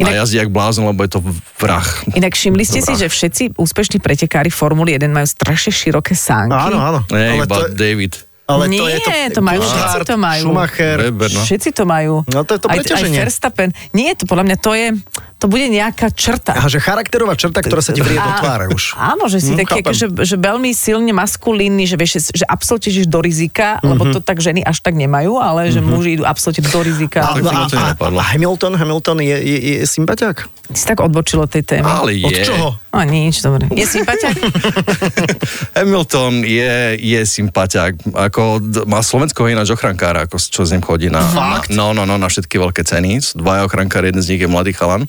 a 0.02 0.10
Inak- 0.10 0.20
jazdí 0.26 0.38
jak 0.38 0.50
blázon, 0.50 0.86
lebo 0.90 1.04
je 1.06 1.12
to 1.14 1.20
vrah. 1.62 1.88
Inak 2.18 2.34
všimli 2.34 2.64
ste 2.66 2.82
si, 2.82 2.94
že 2.98 3.06
všetci 3.06 3.44
úspešní 3.58 4.02
pretekári 4.02 4.50
Formuly 4.50 4.98
1 4.98 5.08
majú 5.08 5.28
strašne 5.30 5.70
široké 5.70 6.18
sánky? 6.18 6.54
Áno, 6.54 6.78
áno. 6.82 7.00
Nie, 7.14 7.38
ale 7.38 7.46
iba 7.46 7.48
to, 7.48 7.70
David. 7.72 8.31
Ale 8.54 8.66
to 8.66 8.72
Nie, 8.72 8.82
je 8.92 9.00
to, 9.00 9.12
to 9.32 9.42
majú, 9.42 9.60
Coulthard, 9.60 9.82
všetci 9.82 10.02
to 10.04 10.16
majú. 10.18 10.44
Schumacher. 10.46 10.98
Weber, 11.02 11.30
no. 11.30 11.42
Všetci 11.42 11.70
to 11.72 11.84
majú. 11.86 12.14
No 12.26 12.40
to 12.42 12.52
je 12.52 12.60
to 12.60 12.68
aj, 12.68 12.72
aj 12.72 12.78
preťaženie. 12.78 13.20
Verstappen. 13.20 13.70
Nie, 13.92 14.10
to 14.14 14.24
podľa 14.24 14.46
mňa 14.46 14.58
to 14.58 14.72
je, 14.72 14.88
to 15.36 15.46
bude 15.48 15.66
nejaká 15.68 16.08
črta. 16.10 16.54
Aha, 16.54 16.68
že 16.68 16.78
charakterová 16.78 17.34
črta, 17.34 17.60
ktorá 17.60 17.80
sa 17.80 17.90
ti 17.90 18.00
vrie 18.00 18.16
do 18.16 18.32
tváre 18.38 18.68
už. 18.68 18.94
Áno, 18.94 19.26
že 19.26 19.38
si 19.38 19.52
Hm, 19.52 19.60
taký, 19.60 19.80
že, 19.90 20.06
že 20.08 20.36
veľmi 20.36 20.70
silne 20.72 21.12
maskulínny, 21.12 21.84
že 21.84 21.96
vieš, 21.96 22.12
že 22.30 22.46
absolútne 22.46 22.90
ideš 22.90 23.08
do 23.08 23.20
rizika, 23.20 23.82
lebo 23.82 24.06
Mhm. 24.06 24.12
to 24.12 24.20
tak 24.20 24.38
ženy 24.38 24.62
až 24.62 24.80
tak 24.80 24.94
nemajú, 24.94 25.36
ale 25.36 25.68
že 25.68 25.80
muži 25.80 26.16
idú 26.16 26.24
absolútne 26.24 26.64
do 26.64 26.80
rizika. 26.80 27.20
A, 27.24 27.34
to 27.34 27.48
a, 27.48 27.66
a, 27.92 28.08
a 28.12 28.24
Hamilton, 28.30 28.74
Hamilton 28.74 29.18
je, 29.20 29.36
je, 29.36 29.58
je 29.58 29.86
sympatiák? 29.86 30.38
Ty 30.72 30.78
si 30.78 30.86
tak 30.86 31.00
odbočilo 31.00 31.46
tej 31.46 31.64
témy. 31.64 31.84
Ale 31.84 32.12
je. 32.14 32.24
Od 32.24 32.38
čoho? 32.44 32.68
A 32.92 33.04
nič, 33.04 33.40
dobre. 33.40 33.68
Je 33.72 33.84
sympatiák? 33.84 34.36
Hamilton 35.78 36.44
je, 36.44 36.72
je 36.98 37.20
sympatiák. 37.22 37.94
Ako, 38.14 38.41
d- 38.58 38.88
má 38.90 39.04
Slovensko 39.04 39.46
ináč 39.46 39.74
ochrankára, 39.74 40.26
ako, 40.26 40.38
s- 40.40 40.50
čo 40.50 40.66
z 40.66 40.78
ním 40.78 40.84
chodí 40.86 41.08
na, 41.12 41.22
na, 41.34 41.58
no, 41.70 41.94
no, 41.94 42.04
no, 42.08 42.16
na 42.16 42.28
všetky 42.32 42.58
veľké 42.58 42.82
ceny. 42.88 43.22
Dvaja 43.38 43.68
ochrankári, 43.68 44.10
jeden 44.10 44.24
z 44.24 44.36
nich 44.36 44.42
je 44.42 44.50
mladý 44.50 44.72
chalan 44.74 45.06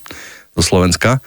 zo 0.53 0.63
Slovenska. 0.63 1.19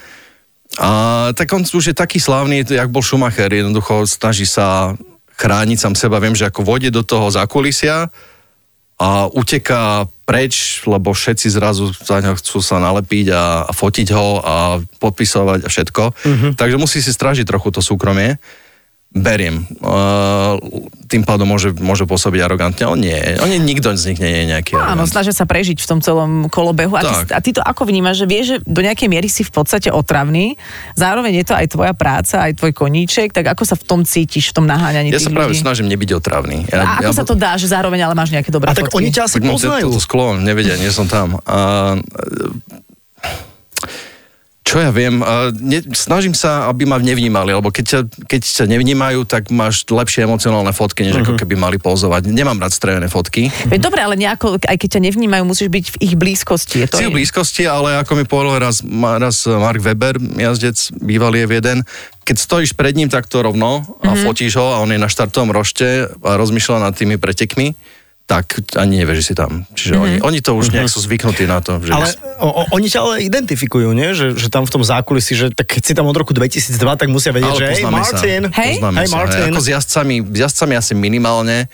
A 0.75 0.89
tak 1.31 1.51
on 1.55 1.63
už 1.63 1.91
je 1.91 1.95
taký 1.95 2.19
slávny, 2.19 2.67
jak 2.67 2.91
bol 2.91 3.05
Schumacher, 3.05 3.47
jednoducho 3.47 4.03
snaží 4.09 4.43
sa 4.43 4.97
chrániť 5.39 5.77
sám 5.79 5.95
seba. 5.95 6.19
Viem, 6.19 6.35
že 6.35 6.47
ako 6.47 6.67
vode 6.67 6.89
do 6.91 7.03
toho 7.03 7.31
zákulisia 7.31 8.11
a 8.95 9.09
uteká 9.27 10.07
preč, 10.23 10.83
lebo 10.87 11.11
všetci 11.11 11.51
zrazu 11.51 11.91
za 11.91 12.23
ňo 12.23 12.39
chcú 12.39 12.63
sa 12.63 12.79
nalepiť 12.79 13.27
a, 13.31 13.67
a 13.67 13.71
fotiť 13.75 14.07
ho 14.15 14.27
a 14.39 14.55
podpisovať 15.03 15.59
a 15.63 15.69
všetko. 15.69 16.03
Mm-hmm. 16.11 16.51
Takže 16.55 16.77
musí 16.79 17.03
si 17.03 17.11
strážiť 17.11 17.43
trochu 17.43 17.75
to 17.75 17.83
súkromie. 17.83 18.39
Beriem. 19.15 19.63
Uh, 19.79 20.59
tým 21.07 21.23
pádom 21.23 21.47
môže, 21.47 21.71
môže 21.71 22.03
pôsobiť 22.03 22.43
arogantne. 22.43 22.83
On 22.83 22.99
nie. 22.99 23.15
On 23.39 23.47
je, 23.47 23.55
nikto 23.55 23.95
z 23.95 24.11
nich 24.11 24.19
nie 24.19 24.27
je 24.27 24.51
nejaký 24.51 24.75
Áno, 24.75 24.83
arogant. 24.99 25.07
snažia 25.07 25.31
sa 25.31 25.47
prežiť 25.47 25.79
v 25.79 25.87
tom 25.87 25.99
celom 26.03 26.51
kolobehu. 26.51 26.91
A 26.91 27.01
ty, 27.01 27.13
a 27.31 27.39
ty 27.39 27.49
to 27.49 27.63
ako 27.63 27.87
vnímaš, 27.87 28.19
že 28.19 28.27
vieš, 28.27 28.45
že 28.45 28.57
do 28.61 28.83
nejakej 28.83 29.07
miery 29.07 29.31
si 29.31 29.41
v 29.41 29.55
podstate 29.55 29.87
otravný, 29.87 30.59
zároveň 30.93 31.39
je 31.39 31.45
to 31.47 31.55
aj 31.55 31.67
tvoja 31.71 31.95
práca, 31.95 32.43
aj 32.43 32.59
tvoj 32.59 32.75
koníček, 32.75 33.31
tak 33.31 33.47
ako 33.47 33.63
sa 33.63 33.79
v 33.79 33.87
tom 33.87 34.03
cítiš, 34.03 34.51
v 34.51 34.59
tom 34.59 34.65
naháňaní 34.67 35.15
Ja 35.15 35.23
sa 35.23 35.31
práve 35.31 35.55
ľudí? 35.55 35.63
snažím 35.63 35.87
nebyť 35.87 36.09
otravný. 36.13 36.67
Ja, 36.67 36.83
A 36.83 36.85
ako 36.99 37.13
ja, 37.13 37.15
sa 37.15 37.23
to 37.23 37.35
dá, 37.39 37.55
že 37.55 37.71
zároveň 37.71 38.03
ale 38.03 38.19
máš 38.19 38.35
nejaké 38.35 38.51
dobré 38.51 38.67
A 38.67 38.75
tak 38.75 38.91
fotky? 38.91 38.99
oni 38.99 39.09
ťa 39.15 39.21
asi 39.23 39.39
Tak 39.39 39.47
poznajú. 39.47 39.87
toto 39.87 40.03
sklo, 40.03 40.35
nevedia, 40.35 40.75
nie 40.75 40.91
som 40.91 41.07
tam. 41.07 41.39
A, 41.47 41.95
čo 44.65 44.81
ja 44.81 44.89
viem, 44.89 45.21
ne, 45.61 45.79
snažím 45.93 46.33
sa, 46.33 46.65
aby 46.73 46.89
ma 46.89 46.97
nevnímali, 46.97 47.53
lebo 47.53 47.69
keď 47.69 47.85
ťa, 47.85 47.99
keď 48.25 48.41
ťa 48.41 48.65
nevnímajú, 48.65 49.21
tak 49.29 49.53
máš 49.53 49.85
lepšie 49.85 50.25
emocionálne 50.25 50.73
fotky, 50.73 51.05
než 51.05 51.21
ako 51.21 51.37
keby 51.37 51.53
mali 51.53 51.77
pozovať. 51.77 52.25
Nemám 52.33 52.57
rád 52.57 52.73
strevené 52.73 53.05
fotky. 53.05 53.53
Veď 53.69 53.79
dobre, 53.85 54.01
ale 54.01 54.17
nejako, 54.17 54.57
aj 54.57 54.77
keď 54.81 54.97
ťa 54.97 55.01
nevnímajú, 55.05 55.43
musíš 55.45 55.69
byť 55.69 55.85
v 55.93 55.97
ich 56.01 56.13
blízkosti. 56.17 56.81
Je 56.81 56.87
to 56.89 56.97
Si 56.97 57.05
v 57.05 57.13
blízkosti, 57.13 57.69
ale 57.69 58.01
ako 58.01 58.17
mi 58.17 58.25
povedal 58.25 58.57
raz, 58.57 58.81
raz 59.21 59.45
Mark 59.45 59.85
Weber, 59.85 60.17
jazdec, 60.17 60.97
bývalý 60.97 61.45
je 61.45 61.61
jeden, 61.61 61.77
keď 62.25 62.35
stojíš 62.41 62.73
pred 62.73 62.97
ním 62.97 63.13
takto 63.13 63.45
rovno 63.45 63.85
a 64.01 64.17
mm-hmm. 64.17 64.25
fotíš 64.25 64.57
ho 64.57 64.73
a 64.73 64.81
on 64.81 64.89
je 64.89 64.97
na 64.97 65.05
štartovom 65.05 65.53
rošte 65.53 66.09
a 66.09 66.31
rozmýšľa 66.41 66.89
nad 66.89 66.97
tými 66.97 67.21
pretekmi, 67.21 67.77
tak 68.25 68.57
ani 68.73 69.05
nevieš, 69.05 69.21
že 69.21 69.25
si 69.31 69.33
tam. 69.37 69.69
Čiže 69.77 69.93
mm-hmm. 69.93 70.05
oni, 70.05 70.15
oni 70.25 70.39
to 70.41 70.57
už 70.57 70.73
nejak 70.73 70.89
sú 70.89 70.97
zvyknutí 70.97 71.45
na 71.45 71.61
to. 71.61 71.77
Že 71.77 71.93
Ale 71.93 72.09
o, 72.41 72.49
o, 72.49 72.61
oni 72.73 72.89
ťa 72.89 72.99
ale 73.05 73.15
identifikujú, 73.21 73.93
nie? 73.93 74.17
Že, 74.17 74.33
že 74.33 74.47
tam 74.49 74.65
v 74.65 74.71
tom 74.73 74.81
zákulisí, 74.81 75.37
že 75.37 75.47
tak 75.53 75.69
keď 75.69 75.81
si 75.85 75.93
tam 75.93 76.09
od 76.09 76.17
roku 76.17 76.33
2002, 76.33 76.73
tak 76.73 77.07
musia 77.13 77.29
vedieť, 77.29 77.53
že 77.53 77.65
hej, 77.69 77.83
Martin. 77.85 78.41
Sa. 78.49 78.57
Hej? 78.65 78.73
Poznáme 78.81 78.97
Hej, 78.97 79.07
sa. 79.07 79.15
Martin. 79.21 79.41
Hej, 79.45 79.51
ako 79.53 79.61
s 79.61 79.67
jazdcami, 79.69 80.15
s 80.25 80.37
jazdcami 80.41 80.73
asi 80.73 80.93
minimálne. 80.97 81.69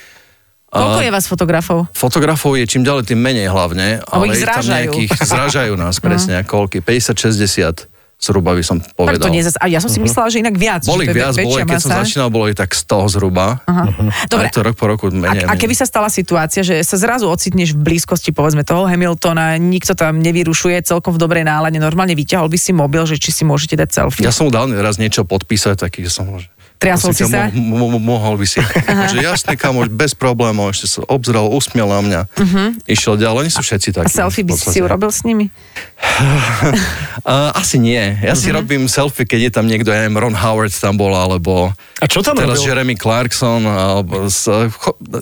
Koľko 0.71 0.99
je 1.03 1.11
vás 1.11 1.25
fotografov? 1.27 1.79
Fotografov 1.95 2.51
je 2.59 2.63
čím 2.67 2.83
ďalej 2.83 3.11
tým 3.11 3.19
menej 3.19 3.47
hlavne. 3.51 4.03
Lebo 4.03 4.23
ich 4.27 4.39
je 4.39 4.47
tam 4.47 4.59
zrážajú. 4.59 4.75
Nejakých, 4.75 5.11
zrážajú 5.19 5.73
nás 5.79 5.95
presne, 6.03 6.35
koľky? 6.43 6.83
50-60 6.83 7.90
zhruba 8.21 8.53
by 8.53 8.61
som 8.61 8.77
Tak 8.77 8.93
povedal. 8.93 9.17
to 9.19 9.33
nie 9.33 9.41
zas, 9.41 9.57
a 9.57 9.65
ja 9.65 9.81
som 9.81 9.89
si 9.89 9.97
myslela, 9.97 10.29
že 10.29 10.39
inak 10.39 10.53
viac. 10.53 10.85
Boli 10.85 11.03
že 11.03 11.11
to 11.11 11.17
viac, 11.17 11.33
boli, 11.35 11.61
keď 11.65 11.81
som 11.81 11.89
masa. 11.89 12.01
začínal, 12.05 12.27
bolo 12.29 12.45
ich 12.45 12.55
tak 12.55 12.69
100 12.71 13.09
zhruba. 13.09 13.65
Aha. 13.65 13.83
Dobre, 14.29 14.45
A 14.45 14.53
to 14.53 14.61
rok 14.61 14.75
po 14.77 14.85
roku 14.85 15.09
menej. 15.09 15.41
A, 15.43 15.51
a 15.51 15.59
keby 15.59 15.73
sa 15.73 15.83
stala 15.83 16.05
situácia, 16.07 16.61
že 16.61 16.77
sa 16.81 16.95
zrazu 16.95 17.25
ocitneš 17.25 17.73
v 17.73 17.81
blízkosti 17.81 18.29
povedzme 18.29 18.61
toho 18.61 18.85
Hamiltona, 18.85 19.57
nikto 19.57 19.97
tam 19.97 20.21
nevyrušuje, 20.21 20.85
celkom 20.85 21.11
v 21.11 21.19
dobrej 21.19 21.43
nálade, 21.43 21.75
normálne 21.75 22.13
vyťahol 22.13 22.45
by 22.45 22.57
si 22.57 22.71
mobil, 22.71 23.01
že 23.03 23.17
či 23.17 23.33
si 23.33 23.41
môžete 23.41 23.73
dať 23.75 23.89
selfie. 23.89 24.21
Ja 24.21 24.29
som 24.29 24.45
mu 24.45 24.53
dal 24.53 24.69
raz 24.71 25.01
niečo 25.01 25.25
podpísať, 25.25 25.81
taký, 25.81 26.05
som 26.05 26.29
že- 26.37 26.45
Triasol 26.81 27.13
si 27.13 27.29
sa? 27.29 27.53
Mo, 27.53 27.93
mo, 27.93 28.01
mohol 28.01 28.41
by 28.41 28.45
si. 28.49 28.57
že 29.13 29.21
jasne, 29.21 29.53
kamoš, 29.53 29.93
bez 29.93 30.17
problémov, 30.17 30.73
ešte 30.73 30.89
sa 30.89 31.05
obzrel, 31.05 31.45
usmiel 31.53 31.85
na 31.85 32.01
mňa. 32.01 32.21
Išiel 32.89 33.21
ďalej, 33.21 33.37
oni 33.45 33.51
sú 33.53 33.61
všetci 33.61 33.87
A 33.93 33.95
takí. 34.01 34.09
selfie 34.09 34.41
v 34.41 34.49
by 34.49 34.53
si 34.57 34.79
urobil 34.81 35.13
s 35.13 35.21
nimi? 35.21 35.53
Asi 37.61 37.77
nie. 37.77 38.01
Ja 38.25 38.33
si 38.33 38.49
robím 38.49 38.89
selfie, 38.89 39.29
keď 39.29 39.39
je 39.45 39.51
tam 39.53 39.69
niekto, 39.69 39.93
ja 39.93 40.01
neviem, 40.01 40.17
Ron 40.17 40.33
Howard 40.33 40.73
tam 40.73 40.97
bol, 40.97 41.13
alebo 41.13 41.69
A 42.01 42.05
čo 42.09 42.25
tam 42.25 42.33
teraz 42.33 42.57
robil? 42.57 42.73
Jeremy 42.73 42.95
Clarkson, 42.97 43.61
alebo 43.61 44.25
s, 44.25 44.49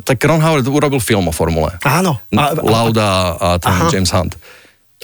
tak 0.07 0.15
Ron 0.23 0.39
Howard 0.39 0.63
urobil 0.63 1.03
film 1.03 1.27
o 1.27 1.33
formule. 1.35 1.75
Áno. 1.83 2.23
A, 2.31 2.55
a, 2.55 2.63
Lauda 2.63 3.35
a 3.35 3.47
ten 3.59 3.75
Aha. 3.75 3.91
James 3.91 4.11
Hunt. 4.15 4.39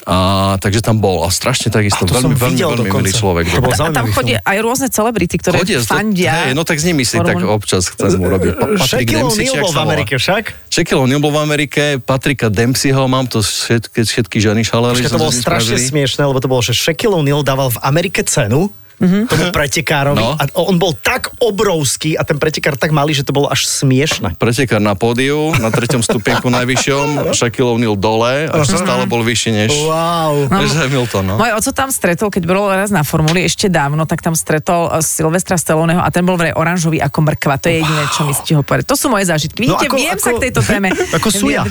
A, 0.05 0.17
takže 0.61 0.85
tam 0.85 1.01
bol 1.01 1.25
a 1.25 1.33
strašne 1.33 1.73
takisto, 1.73 2.05
A 2.05 2.21
veľmi, 2.21 2.37
veľmi, 2.37 2.61
veľmi 2.61 2.89
milý 2.93 3.09
človek. 3.09 3.49
To 3.49 3.65
bol 3.65 3.73
A 3.73 3.89
tam 3.89 4.05
chodia 4.13 4.37
aj 4.45 4.57
rôzne 4.61 4.87
celebrity, 4.93 5.41
ktoré 5.41 5.57
Chodia, 5.57 5.81
to- 5.81 5.89
fandia. 5.89 6.45
Hej, 6.45 6.53
no 6.53 6.61
tak 6.61 6.77
s 6.77 6.85
nimi 6.85 7.01
si 7.01 7.17
tak 7.17 7.41
občas 7.41 7.89
chcem 7.89 8.21
urobiť. 8.21 8.53
Pa- 8.53 8.69
Patrick 8.85 9.09
Dempsey, 9.09 9.49
bol 9.57 9.73
v? 9.73 9.81
Amerike 9.81 10.21
však? 10.21 10.43
Shaquille 10.69 11.01
O'Neal 11.01 11.17
bol 11.17 11.33
v 11.33 11.41
Amerike, 11.41 11.97
Patrika 11.97 12.53
Dempseyho, 12.53 13.09
mám 13.09 13.25
to 13.25 13.41
všetky, 13.41 14.05
všetky 14.05 14.37
ženy 14.37 14.61
šaleli. 14.61 15.01
To 15.09 15.17
bolo 15.17 15.33
strašne 15.33 15.81
smiešné, 15.81 16.21
lebo 16.21 16.37
to 16.37 16.45
bolo, 16.53 16.61
že 16.61 16.77
Shaquille 16.77 17.17
O'Neal 17.17 17.41
dával 17.41 17.73
v 17.73 17.81
Amerike 17.81 18.21
cenu 18.21 18.69
tomu 18.97 19.45
pretekárovi. 19.49 20.17
No. 20.17 20.33
A 20.33 20.43
on 20.57 20.75
bol 20.75 20.93
tak 20.93 21.29
obrovský 21.37 22.13
a 22.13 22.23
ten 22.23 22.35
pretekár 22.35 22.75
tak 22.75 22.89
malý, 22.89 23.11
že 23.11 23.21
to 23.21 23.31
bolo 23.31 23.47
až 23.47 23.65
smiešne. 23.65 24.33
Pretekár 24.33 24.79
na 24.79 24.93
pódiu, 24.93 25.51
na 25.55 25.67
treťom 25.67 25.99
stupienku 25.99 26.47
najvyššom, 26.47 27.07
Shaquille 27.37 27.69
O'Neal 27.69 27.95
dole 27.95 28.45
a 28.45 28.55
ešte 28.57 28.77
stále 28.77 29.03
bol 29.05 29.21
vyšší 29.21 29.49
než, 29.51 29.71
Wow. 29.75 30.47
než 30.61 30.71
Hamilton. 30.73 31.23
No. 31.25 31.35
Môj 31.35 31.51
oco 31.53 31.71
tam 31.71 31.89
stretol, 31.89 32.29
keď 32.29 32.43
bol 32.43 32.67
raz 32.67 32.89
na 32.89 33.01
formuli 33.01 33.43
ešte 33.43 33.67
dávno, 33.67 34.03
tak 34.03 34.19
tam 34.19 34.33
stretol 34.33 34.87
eh, 34.89 34.99
Silvestra 34.99 35.55
Stalloneho 35.55 35.99
a 35.99 36.09
ten 36.09 36.21
bol 36.21 36.35
vraj 36.35 36.51
oranžový 36.51 36.97
ako 36.97 37.19
mrkva. 37.23 37.55
To 37.57 37.67
je 37.67 37.79
jediné, 37.79 38.03
čo 38.09 38.23
mi 38.23 38.31
stihol 38.31 38.61
povedať. 38.61 38.85
To 38.85 38.95
sú 38.95 39.07
moje 39.07 39.25
zážitky. 39.25 39.63
No 39.63 39.75
Vidíte, 39.75 39.87
ako- 39.87 39.97
viem 39.97 40.15
sa 40.15 40.29
ako- 40.29 40.37
k 40.37 40.43
tejto 40.43 40.61
téme. 40.61 40.89
Ako 41.15 41.29
suja. 41.29 41.63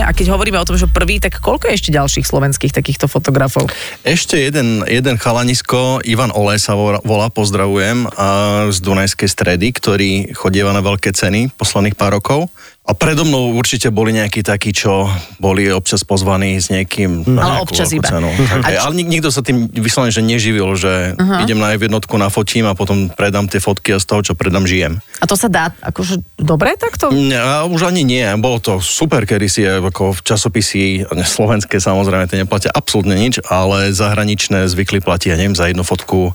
A 0.00 0.16
keď 0.16 0.32
hovoríme 0.32 0.56
o 0.56 0.64
tom, 0.64 0.80
že 0.80 0.88
prvý, 0.88 1.20
tak 1.20 1.36
koľko 1.36 1.68
je 1.68 1.76
ešte 1.76 1.90
ďalších 1.92 2.24
slovenských 2.24 2.72
takýchto 2.72 3.12
fotografov? 3.12 3.68
Ešte 4.08 4.40
jeden, 4.40 4.80
jeden 4.88 5.20
chalanisko, 5.20 6.00
Ivan 6.08 6.32
Ole 6.32 6.56
sa 6.56 6.72
volá, 6.78 7.28
pozdravujem, 7.28 8.08
a 8.16 8.28
z 8.72 8.78
Dunajskej 8.80 9.28
stredy, 9.28 9.68
ktorý 9.76 10.32
chodieva 10.32 10.72
na 10.72 10.80
veľké 10.80 11.12
ceny 11.12 11.52
posledných 11.60 11.92
pár 11.92 12.16
rokov. 12.16 12.48
A 12.82 12.98
predo 12.98 13.22
mnou 13.22 13.54
určite 13.54 13.94
boli 13.94 14.10
nejakí 14.10 14.42
takí, 14.42 14.74
čo 14.74 15.06
boli 15.38 15.70
občas 15.70 16.02
pozvaní 16.02 16.58
s 16.58 16.66
niekým 16.66 17.22
na 17.30 17.62
Ale 17.62 17.62
občas 17.62 17.94
iba. 17.94 18.10
Cenu. 18.10 18.26
Okay. 18.26 18.74
č- 18.74 18.82
Ale 18.82 18.94
nik- 18.98 19.06
nikto 19.06 19.30
sa 19.30 19.38
tým 19.38 19.70
vyslovene, 19.70 20.10
že 20.10 20.18
neživil, 20.18 20.66
že 20.74 21.14
uh-huh. 21.14 21.46
idem 21.46 21.62
na 21.62 21.78
jednotku, 21.78 22.18
nafotím 22.18 22.66
a 22.66 22.74
potom 22.74 23.06
predám 23.06 23.46
tie 23.46 23.62
fotky 23.62 23.94
a 23.94 24.02
z 24.02 24.06
toho, 24.10 24.20
čo 24.26 24.34
predám, 24.34 24.66
žijem. 24.66 24.98
A 25.22 25.30
to 25.30 25.38
sa 25.38 25.46
dá 25.46 25.70
akože 25.78 26.26
dobre 26.34 26.74
takto? 26.74 27.14
Nie, 27.14 27.38
a 27.38 27.62
už 27.70 27.86
ani 27.86 28.02
nie. 28.02 28.26
Bolo 28.42 28.58
to 28.58 28.82
super, 28.82 29.30
kedy 29.30 29.46
si 29.46 29.62
ako 29.62 30.18
v 30.18 30.20
časopisy, 30.26 31.06
ne, 31.06 31.22
slovenské 31.22 31.78
samozrejme, 31.78 32.26
tie 32.26 32.42
neplatia 32.42 32.74
absolútne 32.74 33.14
nič, 33.14 33.38
ale 33.46 33.94
zahraničné 33.94 34.66
zvykli 34.66 34.98
platiť, 34.98 35.30
ja 35.30 35.38
neviem, 35.38 35.54
za 35.54 35.70
jednu 35.70 35.86
fotku 35.86 36.34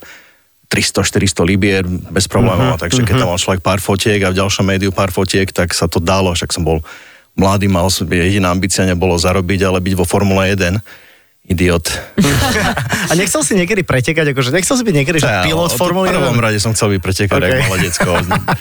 300-400 0.68 1.48
libier 1.48 1.84
bez 1.88 2.28
problémov. 2.28 2.76
Uh-huh, 2.76 2.82
takže 2.82 3.08
keď 3.08 3.24
tam 3.24 3.32
mal 3.32 3.40
človek 3.40 3.64
pár 3.64 3.80
fotiek 3.80 4.20
a 4.28 4.32
v 4.36 4.40
ďalšom 4.44 4.68
médiu 4.68 4.92
pár 4.92 5.16
fotiek, 5.16 5.48
tak 5.48 5.72
sa 5.72 5.88
to 5.88 6.04
dalo, 6.04 6.36
však 6.36 6.52
som 6.52 6.68
bol 6.68 6.84
mladý, 7.40 7.72
mal 7.72 7.88
som, 7.88 8.04
jediná 8.10 8.52
ambícia 8.52 8.84
nebolo 8.84 9.16
zarobiť, 9.16 9.64
ale 9.64 9.80
byť 9.80 9.94
vo 9.96 10.04
Formule 10.04 10.52
1. 10.52 10.82
Idiot. 11.48 11.88
A 13.10 13.16
nechcel 13.16 13.40
si 13.40 13.56
niekedy 13.56 13.80
pretekať, 13.82 14.36
akože 14.36 14.52
nechcel 14.52 14.76
si 14.76 14.84
byť 14.84 14.96
niekedy, 14.96 15.18
že 15.18 15.48
pilot 15.48 15.72
Formuly 15.72 16.08
V 16.08 16.14
prvom 16.14 16.36
1? 16.36 16.44
rade 16.44 16.60
som 16.60 16.72
chcel 16.72 16.92
byť 16.92 17.02
pretekár, 17.02 17.40
Okay. 17.40 17.52
okay. 17.54 17.64
malé 17.64 17.80
decko. 17.82 18.12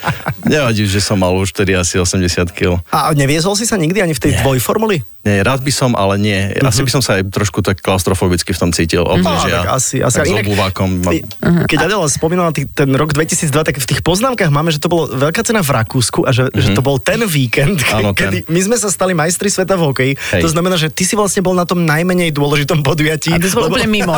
Nevadí, 0.47 0.85
že 0.85 1.01
som 1.01 1.17
mal 1.17 1.35
už 1.35 1.51
tedy 1.51 1.75
asi 1.75 1.99
80 1.99 2.23
kg. 2.49 2.79
A 2.87 3.11
neviezol 3.11 3.53
si 3.53 3.67
sa 3.67 3.75
nikdy 3.75 3.99
ani 4.01 4.15
v 4.15 4.21
tej 4.21 4.39
dvojformuli? 4.39 5.03
Nie, 5.27 5.43
rád 5.43 5.59
by 5.59 5.73
som, 5.73 5.91
ale 5.93 6.15
nie. 6.17 6.39
Uh-huh. 6.55 6.71
Asi 6.71 6.81
by 6.81 6.91
som 6.93 7.03
sa 7.03 7.19
aj 7.19 7.27
trošku 7.27 7.59
tak 7.59 7.83
klaustrofobicky 7.83 8.47
v 8.47 8.59
tom 8.61 8.71
cítil. 8.71 9.03
Obzvlášť, 9.03 9.35
Á, 9.35 9.43
že 9.43 9.51
ja 9.51 9.59
tak 9.59 9.71
asi- 9.75 9.99
asi. 10.01 10.17
tak 10.17 10.23
s 10.23 10.31
Inak- 10.31 10.47
obúvakom. 10.47 10.89
ma- 11.03 11.11
Ty, 11.11 11.19
keď 11.67 11.79
Adela 11.83 12.07
spomínala 12.07 12.51
tý, 12.53 12.63
ten 12.65 12.87
rok 12.89 13.11
2002, 13.11 13.51
tak 13.67 13.75
v 13.75 13.87
tých 13.89 14.01
poznámkach 14.01 14.47
máme, 14.49 14.71
že 14.71 14.79
to 14.79 14.87
bolo 14.87 15.11
veľká 15.11 15.43
cena 15.43 15.59
v 15.61 15.75
Rakúsku 15.75 16.23
a 16.23 16.31
že, 16.31 16.47
že 16.55 16.71
to 16.71 16.81
bol 16.81 17.03
ten 17.03 17.19
víkend, 17.21 17.83
ke, 17.83 17.91
Áno, 17.93 18.15
ten. 18.15 18.31
kedy 18.31 18.39
my 18.47 18.61
sme 18.63 18.77
sa 18.79 18.87
stali 18.87 19.13
majstri 19.13 19.51
sveta 19.51 19.75
v 19.75 19.83
hokeji. 19.85 20.13
Hej. 20.15 20.43
To 20.43 20.49
znamená, 20.49 20.79
že 20.79 20.87
ty 20.89 21.03
si 21.03 21.13
vlastne 21.13 21.43
bol 21.43 21.53
na 21.53 21.67
tom 21.67 21.83
najmenej 21.83 22.31
dôležitom 22.31 22.76
podujatí. 22.81 23.31
A 23.31 23.39
ty 23.39 23.49
bol 23.51 23.69
úplne 23.69 23.87
mimo. 23.87 24.13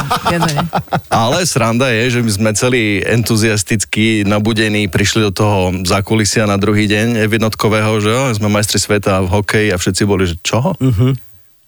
Ale 1.13 1.45
sranda 1.45 1.91
je, 1.91 2.19
že 2.19 2.21
my 2.23 2.31
sme 2.31 2.51
celí 2.55 3.03
entuziasticky 3.03 4.23
nabudení, 4.25 4.87
prišli 4.87 5.29
do 5.29 5.33
toho 5.33 5.59
zákulisia 5.85 6.47
na 6.47 6.57
druhý 6.57 6.87
deň 6.87 7.27
jednotkového, 7.29 7.99
že 8.01 8.11
jo, 8.11 8.23
sme 8.35 8.49
majstri 8.49 8.79
sveta 8.79 9.23
v 9.23 9.29
hokeji 9.31 9.69
a 9.71 9.77
všetci 9.77 10.03
boli, 10.05 10.27
že 10.27 10.37
čo? 10.41 10.75
Uh-huh. 10.75 11.13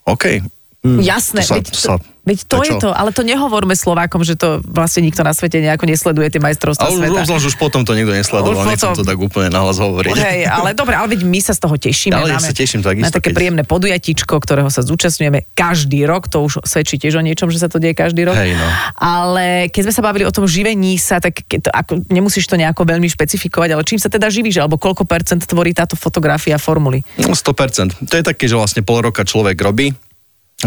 OK. 0.07 0.43
Jasné, 0.81 1.45
To 1.45 1.49
sa- 1.49 1.57
veď 1.61 1.65
to, 1.69 1.81
sa- 1.81 2.01
veď 2.31 2.39
to 2.47 2.63
je 2.63 2.73
to, 2.79 2.95
ale 2.95 3.11
to 3.11 3.27
nehovorme 3.27 3.75
Slovákom, 3.75 4.23
že 4.23 4.39
to 4.39 4.63
vlastne 4.63 5.03
nikto 5.03 5.27
na 5.27 5.35
svete 5.35 5.59
nejako 5.59 5.91
nesleduje 5.91 6.31
tie 6.31 6.39
majstrovstvá 6.39 6.87
sveta. 6.87 7.27
obzvlášť 7.27 7.47
už 7.51 7.57
potom 7.59 7.83
to 7.83 7.99
nikto 7.99 8.15
nesledoval, 8.15 8.55
Už 8.55 8.71
nechcem 8.71 8.95
potom- 8.95 8.99
to 9.03 9.05
tak 9.05 9.19
úplne 9.19 9.49
nahlas 9.51 9.83
hovoriť. 9.83 10.15
Hej, 10.15 10.41
ale 10.47 10.79
dobre, 10.79 10.95
ale 10.95 11.11
veď 11.11 11.27
my 11.27 11.41
sa 11.43 11.51
z 11.51 11.61
toho 11.67 11.75
tešíme. 11.75 12.15
Ale 12.15 12.31
ja 12.31 12.39
sa 12.39 12.55
teším 12.55 12.87
takisto, 12.87 13.11
na 13.11 13.11
také 13.11 13.35
keď- 13.35 13.37
príjemné 13.37 13.65
podujatičko, 13.67 14.35
ktorého 14.39 14.71
sa 14.71 14.87
zúčastňujeme 14.87 15.51
každý 15.53 16.07
rok, 16.07 16.31
to 16.31 16.47
už 16.47 16.63
svedčí 16.63 16.95
tiež 16.97 17.19
o 17.19 17.23
niečom, 17.25 17.51
že 17.51 17.59
sa 17.59 17.67
to 17.67 17.83
deje 17.83 17.99
každý 17.99 18.23
rok. 18.31 18.39
Hej, 18.39 18.55
no. 18.55 18.67
Ale 18.95 19.67
keď 19.73 19.91
sme 19.91 19.95
sa 19.99 20.03
bavili 20.05 20.23
o 20.23 20.33
tom 20.33 20.47
živení 20.47 20.95
sa, 21.01 21.19
tak 21.19 21.43
to, 21.49 21.67
ako, 21.67 22.05
nemusíš 22.07 22.47
to 22.47 22.55
nejako 22.55 22.87
veľmi 22.87 23.09
špecifikovať, 23.09 23.75
ale 23.75 23.83
čím 23.83 23.99
sa 23.99 24.07
teda 24.07 24.31
živíš, 24.31 24.61
alebo 24.63 24.79
koľko 24.79 25.03
percent 25.03 25.43
tvorí 25.43 25.75
táto 25.75 25.97
fotografia 25.97 26.61
formuly? 26.61 27.03
No 27.19 27.33
100%. 27.33 27.97
To 28.07 28.15
je 28.15 28.23
také, 28.23 28.45
že 28.47 28.55
vlastne 28.55 28.85
pol 28.85 29.01
roka 29.01 29.25
človek 29.25 29.57
robí, 29.57 29.91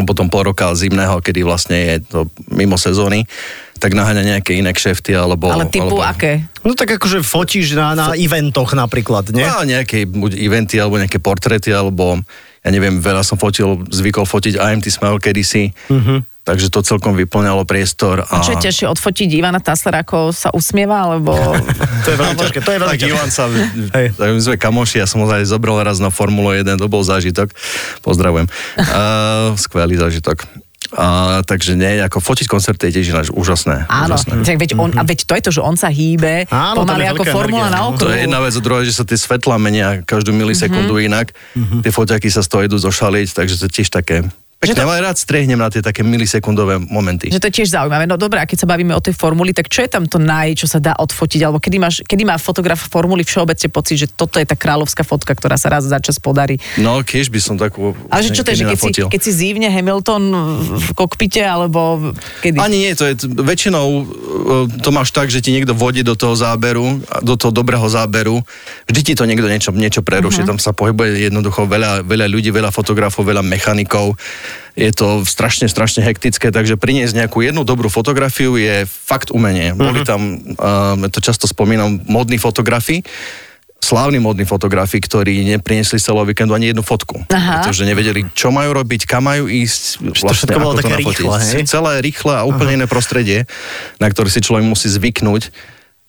potom 0.02 0.26
pol 0.26 0.50
roka 0.50 0.74
zimného, 0.74 1.22
kedy 1.22 1.46
vlastne 1.46 1.78
je 1.78 1.98
to 2.02 2.20
mimo 2.50 2.82
sezóny, 2.82 3.30
tak 3.78 3.94
naháňa 3.94 4.38
nejaké 4.38 4.58
iné 4.58 4.74
kšefty 4.74 5.14
alebo... 5.14 5.54
ale 5.54 5.70
typu 5.70 5.94
alebo, 5.94 6.02
aké? 6.02 6.50
No 6.66 6.74
tak 6.74 6.98
akože 6.98 7.22
fotíš 7.22 7.78
na, 7.78 7.94
na 7.94 8.08
eventoch 8.18 8.74
napríklad, 8.74 9.30
nie? 9.30 9.46
No, 9.46 9.62
nejaké 9.62 10.10
buď 10.10 10.42
eventy 10.42 10.82
alebo 10.82 10.98
nejaké 10.98 11.22
portréty, 11.22 11.70
alebo 11.70 12.18
ja 12.64 12.70
neviem, 12.72 12.98
veľa 12.98 13.22
som 13.22 13.38
fotil, 13.38 13.84
zvykol 13.92 14.24
fotiť 14.26 14.56
IMT 14.58 14.88
Smile 14.88 15.20
kedysi, 15.20 15.76
uh-huh. 15.92 16.24
Takže 16.44 16.68
to 16.68 16.84
celkom 16.84 17.16
vyplňalo 17.16 17.64
priestor. 17.64 18.28
A 18.28 18.44
čo 18.44 18.56
je 18.56 18.64
ťažšie 18.68 18.88
odfotiť 18.92 19.30
Ivana 19.32 19.64
Taslera, 19.64 20.04
ako 20.04 20.36
sa 20.36 20.52
usmieva, 20.52 21.08
alebo... 21.08 21.36
To 22.04 22.12
je 22.12 22.18
veľmi 22.20 22.36
ťažké, 22.36 22.60
to 22.60 22.72
je 22.76 22.80
veľmi 22.84 23.00
tak. 23.00 23.08
Ivan 23.08 23.32
sa, 23.32 23.48
Hej. 23.96 24.12
tak 24.20 24.28
my 24.36 24.42
sme 24.44 24.56
kamoši, 24.60 25.00
ja 25.00 25.08
som 25.08 25.24
ho 25.24 25.28
aj 25.32 25.48
zobral 25.48 25.80
raz 25.80 26.04
na 26.04 26.12
Formulu 26.12 26.52
1, 26.52 26.68
to 26.76 26.92
bol 26.92 27.00
zážitok. 27.00 27.48
Pozdravujem. 28.04 28.52
Uh, 28.76 29.56
skvelý 29.56 29.96
zážitok. 29.96 30.44
A, 30.94 31.40
takže 31.42 31.74
nie, 31.74 31.98
ako 32.04 32.22
fotiť 32.22 32.46
koncerty 32.46 32.92
je 32.92 33.02
tiež 33.02 33.08
ináč 33.16 33.28
úžasné. 33.34 33.90
Áno, 33.90 34.14
úžasné. 34.14 34.46
tak 34.46 34.60
veď, 34.62 34.72
on, 34.78 34.94
a 34.94 35.02
veď 35.02 35.26
to 35.26 35.34
je 35.34 35.44
to, 35.48 35.52
že 35.58 35.62
on 35.64 35.74
sa 35.74 35.90
hýbe 35.90 36.46
Áno, 36.54 36.86
pomaly 36.86 37.10
ako 37.10 37.24
formula 37.34 37.72
energia, 37.72 37.74
na 37.74 37.80
no. 37.82 37.88
okruhu. 37.96 38.04
To 38.04 38.14
je 38.14 38.20
jedna 38.28 38.40
vec, 38.44 38.54
a 38.54 38.62
druhá, 38.62 38.80
že 38.86 38.94
sa 38.94 39.04
tie 39.08 39.18
svetlá 39.18 39.58
menia 39.58 40.06
každú 40.06 40.36
milisekundu 40.36 40.94
mm-hmm. 40.94 41.10
inak. 41.10 41.28
Mm-hmm. 41.58 41.80
Tie 41.88 41.92
foťaky 41.92 42.30
sa 42.30 42.46
z 42.46 42.50
toho 42.52 42.62
idú 42.68 42.78
zošaliť, 42.78 43.28
takže 43.34 43.56
to 43.58 43.64
je 43.66 43.72
tiež 43.74 43.90
také... 43.90 44.28
Že 44.64 44.74
Pekne, 44.74 44.84
to- 44.84 44.90
ale 44.90 45.04
rád 45.04 45.18
strehnem 45.20 45.60
na 45.60 45.68
tie 45.68 45.84
také 45.84 46.02
milisekundové 46.02 46.80
momenty. 46.80 47.30
Že 47.30 47.40
to 47.44 47.48
je 47.52 47.56
tiež 47.62 47.70
zaujímavé. 47.76 48.08
No 48.08 48.16
dobré, 48.16 48.40
a 48.40 48.48
keď 48.48 48.64
sa 48.64 48.68
bavíme 48.68 48.96
o 48.96 49.02
tej 49.04 49.14
formuli, 49.16 49.52
tak 49.52 49.68
čo 49.68 49.84
je 49.84 49.90
tam 49.92 50.08
to 50.08 50.18
naj, 50.18 50.56
čo 50.56 50.68
sa 50.72 50.80
dá 50.80 50.96
odfotiť? 50.96 51.40
Alebo 51.44 51.60
kedy, 51.60 51.78
máš, 51.78 52.00
kedy 52.08 52.24
má 52.24 52.40
fotograf 52.40 52.80
formuly 52.80 53.28
všeobecne 53.28 53.68
pocit, 53.70 53.98
že 54.00 54.08
toto 54.08 54.40
je 54.40 54.48
tá 54.48 54.56
kráľovská 54.56 55.04
fotka, 55.04 55.36
ktorá 55.36 55.60
sa 55.60 55.68
raz 55.68 55.84
za 55.84 56.00
čas 56.00 56.18
podarí? 56.18 56.58
No, 56.80 57.04
keď 57.04 57.28
by 57.30 57.40
som 57.44 57.56
takú... 57.60 57.94
Ale 58.08 58.24
že 58.24 58.32
čo 58.32 58.48
to 58.48 58.56
je, 58.56 58.64
že 58.64 58.66
keď 58.72 58.80
si, 58.80 58.92
keď 59.04 59.22
si 59.22 59.32
zívne 59.32 59.68
Hamilton 59.68 60.24
v 60.80 60.90
kokpite, 60.96 61.44
alebo 61.44 62.16
kedy? 62.40 62.58
Ani 62.58 62.88
nie, 62.88 62.92
to 62.96 63.12
je 63.12 63.20
väčšinou 63.28 63.86
e, 63.86 64.02
to 64.80 64.90
máš 64.96 65.12
tak, 65.12 65.28
že 65.28 65.44
ti 65.44 65.52
niekto 65.52 65.76
vodí 65.76 66.02
do 66.02 66.16
toho 66.16 66.34
záberu, 66.34 67.04
a 67.10 67.20
do 67.20 67.36
toho 67.36 67.52
dobrého 67.52 67.86
záberu. 67.90 68.42
Vždy 68.88 69.02
ti 69.02 69.14
to 69.14 69.28
niekto 69.28 69.48
niečo, 69.48 69.72
niečo 69.74 70.02
preruší. 70.02 70.44
Uh-huh. 70.44 70.56
Tam 70.56 70.60
sa 70.60 70.72
pohybuje 70.72 71.28
jednoducho 71.28 71.66
veľa, 71.66 72.06
veľa 72.06 72.28
ľudí, 72.30 72.50
veľa 72.54 72.70
fotografov, 72.70 73.28
veľa 73.28 73.44
mechanikov. 73.44 74.16
Je 74.74 74.90
to 74.90 75.22
strašne, 75.24 75.70
strašne 75.70 76.02
hektické, 76.02 76.50
takže 76.50 76.82
priniesť 76.82 77.14
nejakú 77.14 77.46
jednu 77.46 77.62
dobrú 77.62 77.94
fotografiu 77.94 78.58
je 78.58 78.90
fakt 78.90 79.30
umenie. 79.30 79.72
Uh-huh. 79.72 79.94
Boli 79.94 80.02
tam, 80.02 80.42
uh, 80.58 80.98
to 81.14 81.22
často 81.22 81.46
spomínam, 81.46 82.02
modní 82.10 82.42
fotografi, 82.42 83.06
slávni 83.84 84.24
modní 84.24 84.48
fotografi, 84.48 85.04
ktorí 85.04 85.44
nepriniesli 85.44 86.00
celého 86.00 86.24
víkendu 86.24 86.56
ani 86.56 86.72
jednu 86.72 86.82
fotku. 86.88 87.20
Aha. 87.28 87.60
Pretože 87.60 87.84
nevedeli, 87.84 88.24
čo 88.32 88.48
majú 88.48 88.80
robiť, 88.80 89.04
kam 89.04 89.28
majú 89.28 89.52
ísť, 89.52 90.08
to 90.24 90.32
všetko 90.32 90.58
bolo 90.58 90.80
ako 90.80 90.88
to 90.88 90.90
nafotiť. 90.96 91.20
rýchle, 91.20 91.38
hej? 91.44 91.62
Celé 91.68 91.92
rýchle 92.00 92.34
a 92.34 92.48
úplne 92.48 92.80
iné 92.80 92.88
prostredie, 92.88 93.44
na 94.00 94.08
ktoré 94.08 94.32
si 94.32 94.40
človek 94.40 94.64
musí 94.64 94.88
zvyknúť 94.88 95.52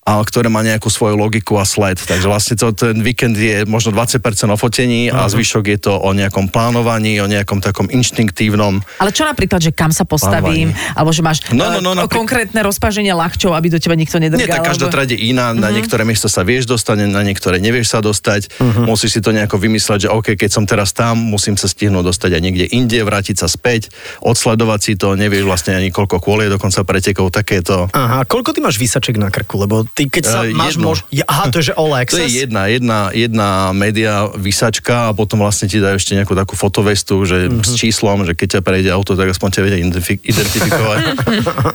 a 0.04 0.20
ktoré 0.20 0.52
má 0.52 0.60
nejakú 0.60 0.92
svoju 0.92 1.16
logiku 1.16 1.56
a 1.56 1.64
sled. 1.64 1.96
Takže 1.96 2.28
vlastne 2.28 2.54
to, 2.60 2.76
ten 2.76 3.00
víkend 3.00 3.40
je 3.40 3.64
možno 3.64 3.88
20% 3.96 4.20
o 4.52 4.56
fotení 4.60 5.08
a 5.08 5.24
zvyšok 5.24 5.64
je 5.64 5.78
to 5.88 5.92
o 5.96 6.12
nejakom 6.12 6.52
plánovaní, 6.52 7.16
o 7.24 7.26
nejakom 7.26 7.64
takom 7.64 7.88
inštinktívnom. 7.88 8.84
Ale 9.00 9.10
čo 9.16 9.24
napríklad, 9.24 9.64
že 9.64 9.72
kam 9.72 9.96
sa 9.96 10.04
postavím, 10.04 10.76
alebo 10.92 11.08
že 11.08 11.24
máš 11.24 11.40
No, 11.56 11.72
no, 11.72 11.80
no, 11.80 11.96
eh, 11.96 12.04
naprí- 12.04 12.20
konkrétne 12.20 12.60
rozpáženie 12.60 13.16
ľahčov, 13.16 13.56
aby 13.56 13.72
do 13.72 13.80
teba 13.80 13.96
nikto 13.96 14.20
nedrgal? 14.20 14.44
Nie, 14.44 14.52
tak 14.52 14.68
každá 14.68 14.92
alebo... 14.92 14.96
trať 15.00 15.08
je 15.16 15.32
iná, 15.32 15.56
na 15.56 15.72
niektoré 15.72 16.04
miesta 16.04 16.28
sa 16.28 16.44
vieš 16.44 16.68
dostať, 16.68 17.08
na 17.08 17.24
niektoré 17.24 17.56
nevieš 17.56 17.96
sa 17.96 18.04
dostať. 18.04 18.60
Musíš 18.84 19.16
si 19.16 19.20
to 19.24 19.32
nejako 19.32 19.56
vymysleť, 19.56 20.08
že 20.08 20.12
OK, 20.12 20.36
keď 20.36 20.50
som 20.52 20.64
teraz 20.68 20.92
tam, 20.92 21.16
musím 21.16 21.56
sa 21.56 21.64
stihnúť 21.64 22.12
dostať 22.12 22.36
aj 22.36 22.42
niekde 22.44 22.66
inde, 22.76 23.00
vrátiť 23.00 23.40
sa 23.40 23.48
späť, 23.48 23.88
odsledovať 24.20 24.80
si 24.84 24.92
to, 25.00 25.16
nevieš 25.16 25.48
vlastne 25.48 25.76
ani 25.76 25.88
koľko 25.88 26.20
kôlie 26.20 26.52
dokonca 26.52 26.84
pretekov, 26.84 27.32
takéto. 27.32 27.88
Aha, 27.96 28.28
koľko 28.28 28.52
ty 28.52 28.60
máš 28.60 28.76
výsaček 28.76 29.16
na 29.16 29.32
krku? 29.32 29.56
Lebo 29.56 29.86
ty, 29.94 30.04
keď 30.04 30.22
sa 30.22 30.38
Eh, 30.42 30.50
máš 30.50 30.74
mož... 30.74 31.06
Ja, 31.08 31.22
aha, 31.24 31.48
to 31.48 31.58
je, 31.58 31.70
že 31.70 31.74
all 31.74 31.94
To 31.94 31.96
access? 31.96 32.26
je 32.26 32.42
jedna, 32.42 32.66
jedna, 32.66 33.08
jedna 33.08 33.48
média 33.70 34.26
vysačka 34.28 35.08
a 35.08 35.12
potom 35.12 35.38
vlastne 35.38 35.64
ti 35.64 35.78
dajú 35.78 35.94
ešte 35.94 36.12
nejakú 36.12 36.34
takú 36.34 36.52
fotovestu, 36.52 37.22
že 37.22 37.46
Mhm. 37.46 37.62
s 37.62 37.72
číslom, 37.74 38.22
že 38.22 38.32
keď 38.32 38.58
ťa 38.58 38.60
prejde 38.60 38.90
auto, 38.90 39.12
tak 39.12 39.28
aspoň 39.28 39.48
ťa 39.48 39.60
vedia 39.62 39.78
identifi- 39.78 40.22
identifikovať. 40.34 40.98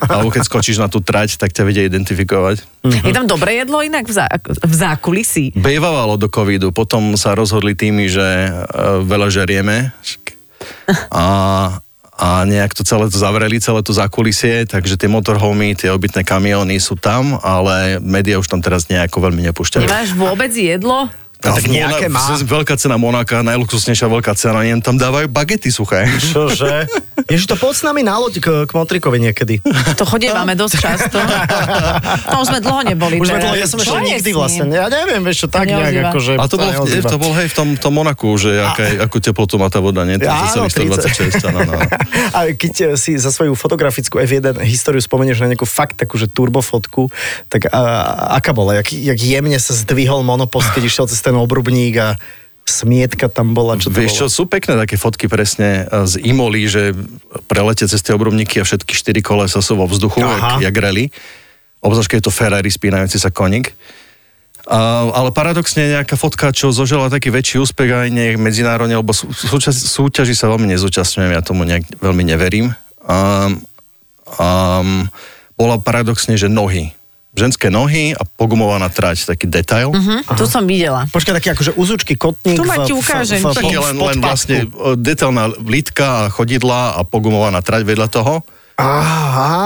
Alebo 0.06 0.28
keď 0.28 0.42
skočíš 0.42 0.76
na 0.76 0.86
tú 0.86 1.00
trať, 1.00 1.34
tak 1.34 1.50
ťa 1.50 1.64
vedia 1.64 1.82
identifikovať. 1.82 2.60
Je 2.84 3.10
tam 3.10 3.24
dobré 3.24 3.58
jedlo 3.58 3.80
inak 3.80 4.04
v, 4.04 4.12
zá, 4.14 4.28
v 4.44 4.74
zákulisí? 4.74 5.52
Bejvávalo 5.52 6.14
do 6.14 6.26
covidu, 6.26 6.70
potom 6.70 7.12
sa 7.14 7.32
rozhodli 7.32 7.72
tými, 7.72 8.06
že 8.06 8.20
uh, 8.46 9.00
veľa 9.00 9.28
žerieme. 9.28 9.90
A, 11.10 11.24
a 12.20 12.44
nejak 12.44 12.76
to 12.76 12.84
celé 12.84 13.08
to 13.08 13.16
zavreli, 13.16 13.56
celé 13.56 13.80
to 13.80 13.96
zákulisie, 13.96 14.68
takže 14.68 15.00
tie 15.00 15.08
motorhomy, 15.08 15.72
tie 15.72 15.88
obytné 15.88 16.20
kamióny 16.20 16.76
sú 16.76 16.92
tam, 17.00 17.40
ale 17.40 17.96
médiá 18.04 18.36
už 18.36 18.44
tam 18.52 18.60
teraz 18.60 18.92
nejako 18.92 19.24
veľmi 19.24 19.40
nepúšťajú. 19.48 19.88
Nemáš 19.88 20.12
vôbec 20.12 20.52
jedlo? 20.52 21.08
No, 21.40 21.56
tak 21.56 21.64
v 21.64 21.80
nejaké 21.80 22.12
má. 22.12 22.20
Veľká 22.36 22.76
cena 22.76 23.00
Monaka, 23.00 23.40
najluxusnejšia 23.40 24.12
veľká 24.12 24.36
cena, 24.36 24.60
jen 24.68 24.84
tam 24.84 25.00
dávajú 25.00 25.32
bagety 25.32 25.72
suché. 25.72 26.04
Čože? 26.20 26.84
Ježiš, 27.26 27.46
to 27.50 27.56
poď 27.58 27.74
s 27.74 27.82
nami 27.82 28.00
na 28.06 28.16
loď 28.16 28.40
k, 28.40 28.46
k 28.64 28.70
Motrikovi 28.72 29.18
niekedy. 29.20 29.60
To 29.98 30.04
chodievame 30.06 30.54
dosť 30.54 30.74
často. 30.80 31.18
No, 32.30 32.40
už 32.40 32.46
sme 32.54 32.60
dlho 32.62 32.80
neboli. 32.86 33.20
Už 33.20 33.34
sme 33.34 33.40
dlho, 33.42 33.56
ja 33.58 33.66
som 33.66 33.76
ešte 33.82 33.92
je 33.92 34.06
nikdy 34.16 34.30
vlastne, 34.32 34.64
ja 34.70 34.86
neviem, 34.88 35.20
vieš 35.20 35.44
čo, 35.44 35.48
tak 35.50 35.66
Neozýva. 35.66 35.82
nejak 35.82 35.96
akože... 36.14 36.32
A 36.38 36.44
to 36.46 36.56
bol, 36.56 36.70
to 36.86 37.18
bol 37.18 37.32
hej 37.36 37.48
v 37.50 37.54
tom, 37.54 37.68
tom 37.76 37.92
Monaku, 37.92 38.32
že 38.38 38.60
aká, 38.62 39.04
akú 39.04 39.18
teplotu 39.18 39.58
má 39.60 39.68
tá 39.68 39.82
voda, 39.82 40.06
nie? 40.06 40.16
Áno, 40.22 40.60
Áno, 40.60 40.68
126, 40.68 41.40
áno, 41.50 41.60
no. 41.64 41.74
A 42.36 42.38
keď 42.54 42.74
eh, 42.80 42.86
si 43.00 43.16
za 43.16 43.32
svoju 43.32 43.56
fotografickú 43.56 44.20
F1 44.20 44.60
históriu 44.64 45.00
spomenieš 45.02 45.42
na 45.42 45.50
nejakú 45.50 45.66
fakt 45.66 45.98
takú, 45.98 46.20
že 46.20 46.28
turbofotku, 46.30 47.08
tak 47.48 47.70
a, 47.70 47.80
aká 48.38 48.52
bola? 48.52 48.78
Jak, 48.80 48.92
jak 48.92 49.18
jemne 49.18 49.58
sa 49.58 49.72
zdvihol 49.74 50.22
monopost, 50.22 50.70
keď 50.76 50.82
išiel 50.86 51.06
cez 51.08 51.20
ten 51.24 51.34
obrubník 51.34 51.96
a 51.98 52.08
smietka 52.70 53.26
tam 53.26 53.52
bola, 53.52 53.74
čo 53.76 53.90
to 53.90 53.98
Vieš 53.98 54.14
čo, 54.14 54.26
bolo? 54.30 54.36
sú 54.38 54.42
pekné 54.46 54.78
také 54.78 54.94
fotky 54.94 55.26
presne 55.26 55.84
e, 55.90 56.06
z 56.06 56.22
Imoli, 56.22 56.70
že 56.70 56.94
prelete 57.50 57.90
cez 57.90 57.98
tie 58.00 58.14
obrubníky 58.14 58.62
a 58.62 58.64
všetky 58.64 58.94
štyri 58.94 59.20
kolesa 59.20 59.58
sú 59.58 59.74
vo 59.74 59.90
vzduchu, 59.90 60.22
Aha. 60.22 60.62
jak, 60.62 60.70
jak 60.70 60.76
rally. 60.78 61.10
Obzvlášť, 61.82 62.08
keď 62.14 62.18
je 62.22 62.26
to 62.30 62.32
Ferrari 62.32 62.70
spínajúci 62.70 63.18
sa 63.18 63.34
koník. 63.34 63.74
A, 64.70 65.10
ale 65.10 65.34
paradoxne 65.34 65.90
nejaká 65.90 66.14
fotka, 66.14 66.54
čo 66.54 66.70
zožila 66.70 67.10
taký 67.10 67.34
väčší 67.34 67.58
úspech 67.58 67.90
aj 67.90 68.08
nejak 68.14 68.36
medzinárodne, 68.38 68.94
lebo 68.94 69.10
sú, 69.10 69.32
súčas, 69.34 69.74
súťaži 69.74 70.36
sa 70.36 70.46
veľmi 70.52 70.70
nezúčastňujem, 70.70 71.32
ja 71.34 71.42
tomu 71.42 71.66
nejak 71.66 71.98
veľmi 71.98 72.22
neverím. 72.22 72.70
A, 73.02 73.50
a, 74.38 74.48
bola 75.58 75.76
paradoxne, 75.82 76.38
že 76.38 76.46
nohy. 76.46 76.94
Ženské 77.30 77.70
nohy 77.70 78.10
a 78.10 78.26
pogumovaná 78.26 78.90
trať, 78.90 79.30
taký 79.30 79.46
detail. 79.46 79.94
Hm, 79.94 80.26
tu 80.34 80.44
som 80.50 80.66
videla. 80.66 81.06
Počkaj, 81.14 81.38
taký 81.38 81.48
akože 81.54 81.72
úzučky, 81.78 82.18
kotník 82.18 82.58
Tu 82.58 82.66
ma 82.66 82.82
ti 82.82 82.90
ukážem, 82.90 83.38
v, 83.38 83.54
v, 83.54 83.70
v 83.70 83.78
len, 83.78 83.96
len 83.96 84.18
vlastne 84.18 84.66
e, 84.66 84.98
detailná 84.98 85.46
lítka 85.62 86.06
a 86.06 86.22
chodidla 86.26 86.98
a 86.98 87.06
pogumovaná 87.06 87.62
trať 87.62 87.86
vedľa 87.86 88.08
toho. 88.10 88.42
Á, 88.74 88.90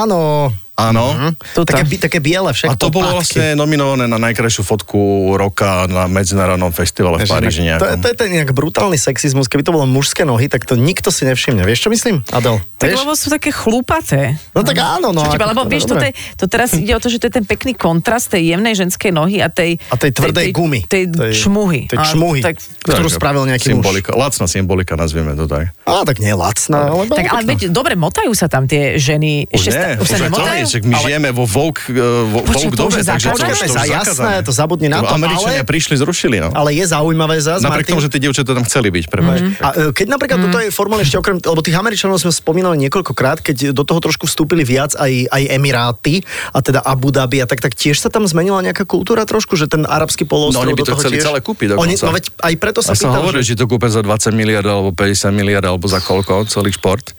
áno. 0.05 0.53
Áno. 0.75 1.31
Tuto. 1.55 1.71
Také, 1.71 1.87
také 1.95 2.19
biele 2.19 2.51
však. 2.51 2.67
A 2.67 2.75
to 2.75 2.91
bolo 2.91 3.07
vlastne 3.09 3.55
nominované 3.55 4.05
na 4.05 4.19
najkrajšiu 4.19 4.59
fotku 4.61 4.99
roka 5.33 5.87
na 5.87 6.03
medzinárodnom 6.05 6.67
festivale 6.69 7.23
v 7.23 7.31
Paríži 7.31 7.63
inak 7.63 7.79
To, 7.79 7.87
nejakom. 7.87 8.01
to 8.03 8.07
je 8.11 8.15
ten 8.19 8.29
nejak 8.29 8.51
brutálny 8.51 8.99
sexizmus. 8.99 9.47
Keby 9.47 9.63
to 9.63 9.71
bolo 9.71 9.87
mužské 9.87 10.27
nohy, 10.27 10.51
tak 10.51 10.67
to 10.67 10.75
nikto 10.75 11.15
si 11.15 11.23
nevšimne. 11.23 11.63
Vieš, 11.63 11.87
čo 11.87 11.89
myslím, 11.89 12.27
Adel? 12.27 12.59
Tak 12.75 12.91
Vieš? 12.91 12.97
lebo 13.01 13.11
sú 13.15 13.31
také 13.31 13.55
chlúpaté. 13.55 14.35
No 14.51 14.61
tak 14.61 14.75
áno, 14.75 15.15
no. 15.15 15.23
Čo 15.23 15.33
teba, 15.33 15.47
ako- 15.47 15.51
lebo 15.55 15.61
vieš, 15.63 15.83
to, 15.87 15.95
je, 15.95 16.11
to 16.35 16.45
teraz 16.45 16.75
ide 16.75 16.91
o 16.91 16.99
to, 16.99 17.07
že 17.07 17.23
to 17.23 17.31
je 17.31 17.39
ten 17.39 17.45
pekný 17.47 17.71
kontrast 17.71 18.35
tej 18.35 18.51
jemnej 18.51 18.75
ženskej 18.75 19.15
nohy 19.15 19.39
a 19.39 19.47
tej... 19.47 19.79
A 19.87 19.95
tej 19.95 20.11
tvrdej 20.11 20.51
gumy. 20.51 20.83
Tej, 20.83 21.07
Tej- 21.07 21.39
čmuhy. 21.39 21.87
tej 21.87 21.97
A 21.97 22.03
čmuhy. 22.03 22.43
Tak, 22.43 22.59
ktorú 22.83 23.07
Tak, 23.07 23.15
spravil 23.15 23.47
nejaký 23.47 23.71
symbolika, 23.71 24.11
Lacná 24.11 24.43
symbolika, 24.45 24.99
nazvieme 24.99 25.39
to 25.39 25.47
tak. 25.47 25.71
Á, 25.87 26.03
tak 26.03 26.19
nie 26.19 26.35
je 26.35 26.37
lacná, 26.37 26.91
ale 26.91 27.07
tak 27.07 27.31
ale 27.31 27.47
veď, 27.47 27.71
dobre, 27.71 27.95
motajú 27.95 28.35
sa 28.35 28.51
tam 28.51 28.67
tie 28.67 28.99
ženy. 28.99 29.47
Už 29.47 29.55
Ešte 29.55 29.71
nie, 29.71 30.03
už 30.03 30.07
sa 30.09 30.15
už 30.17 30.19
to 30.19 30.25
nemotajú? 30.27 30.64
Však 30.65 30.83
my 30.83 30.95
žijeme 30.99 31.29
vo 31.31 31.45
Vogue, 31.45 31.81
e, 31.87 32.01
vo, 32.27 32.39
to 32.43 32.57
už 32.67 32.75
dobe, 32.75 32.99
takže 32.99 33.27
to, 33.31 33.39
to 33.39 33.77
je 33.77 33.89
jasné, 33.89 34.33
to 34.41 34.51
zabudni 34.51 34.89
na 34.89 35.01
to, 35.01 35.13
Američania 35.13 35.61
ale- 35.61 35.69
prišli, 35.69 35.95
zrušili, 35.97 36.41
no. 36.41 36.49
Ale 36.51 36.73
je 36.73 36.85
zaujímavé 36.85 37.37
zás, 37.39 37.61
Napriek 37.61 37.87
Martin. 37.87 37.93
tomu, 37.97 38.01
že 38.03 38.09
tie 38.09 38.21
dievčatá 38.21 38.51
tam 38.51 38.65
chceli 38.65 38.89
byť, 38.91 39.05
prepáč. 39.07 39.39
A 39.61 39.67
e, 39.71 39.95
keď 39.95 40.07
napríklad 40.09 40.37
toto 40.41 40.57
je 40.59 40.69
formálne 40.73 41.05
ešte 41.05 41.17
okrem, 41.17 41.37
lebo 41.37 41.61
tých 41.61 41.77
Američanov 41.77 42.17
sme 42.19 42.33
spomínali 42.33 42.75
niekoľkokrát, 42.87 43.39
keď 43.39 43.71
do 43.71 43.83
toho 43.85 44.01
trošku 44.01 44.25
vstúpili 44.25 44.65
viac 44.65 44.97
aj, 44.97 45.29
aj 45.29 45.41
Emiráty, 45.53 46.25
a 46.51 46.59
teda 46.59 46.81
Abu 46.81 47.13
Dhabi, 47.13 47.41
a 47.41 47.47
tak, 47.47 47.61
tak 47.61 47.77
tiež 47.77 48.01
sa 48.01 48.09
tam 48.09 48.25
zmenila 48.25 48.61
nejaká 48.61 48.83
kultúra 48.87 49.25
trošku, 49.27 49.53
že 49.55 49.69
ten 49.69 49.85
arabský 49.85 50.25
poloostrov 50.25 50.63
No, 50.63 50.71
oni 50.71 50.77
by 50.77 50.83
to 50.87 50.95
chceli 50.97 51.17
tiež... 51.19 51.25
celé 51.27 51.39
kúpiť 51.43 51.67
dokonca. 51.75 51.83
Oni, 51.83 51.93
no 51.99 52.11
veď 52.15 52.25
aj 52.39 52.53
preto 52.57 52.79
sa 52.79 52.93
Ja 52.93 53.05
pýtam, 53.05 53.21
hovorí, 53.21 53.39
že... 53.43 53.53
že 53.53 53.59
to 53.59 53.65
kúpe 53.67 53.87
za 53.91 53.99
20 53.99 54.31
miliard 54.31 54.65
alebo 54.65 54.89
50 54.95 55.35
miliard 55.35 55.65
alebo 55.65 55.85
za 55.85 55.99
koľko, 55.99 56.47
celý 56.47 56.71
šport. 56.71 57.11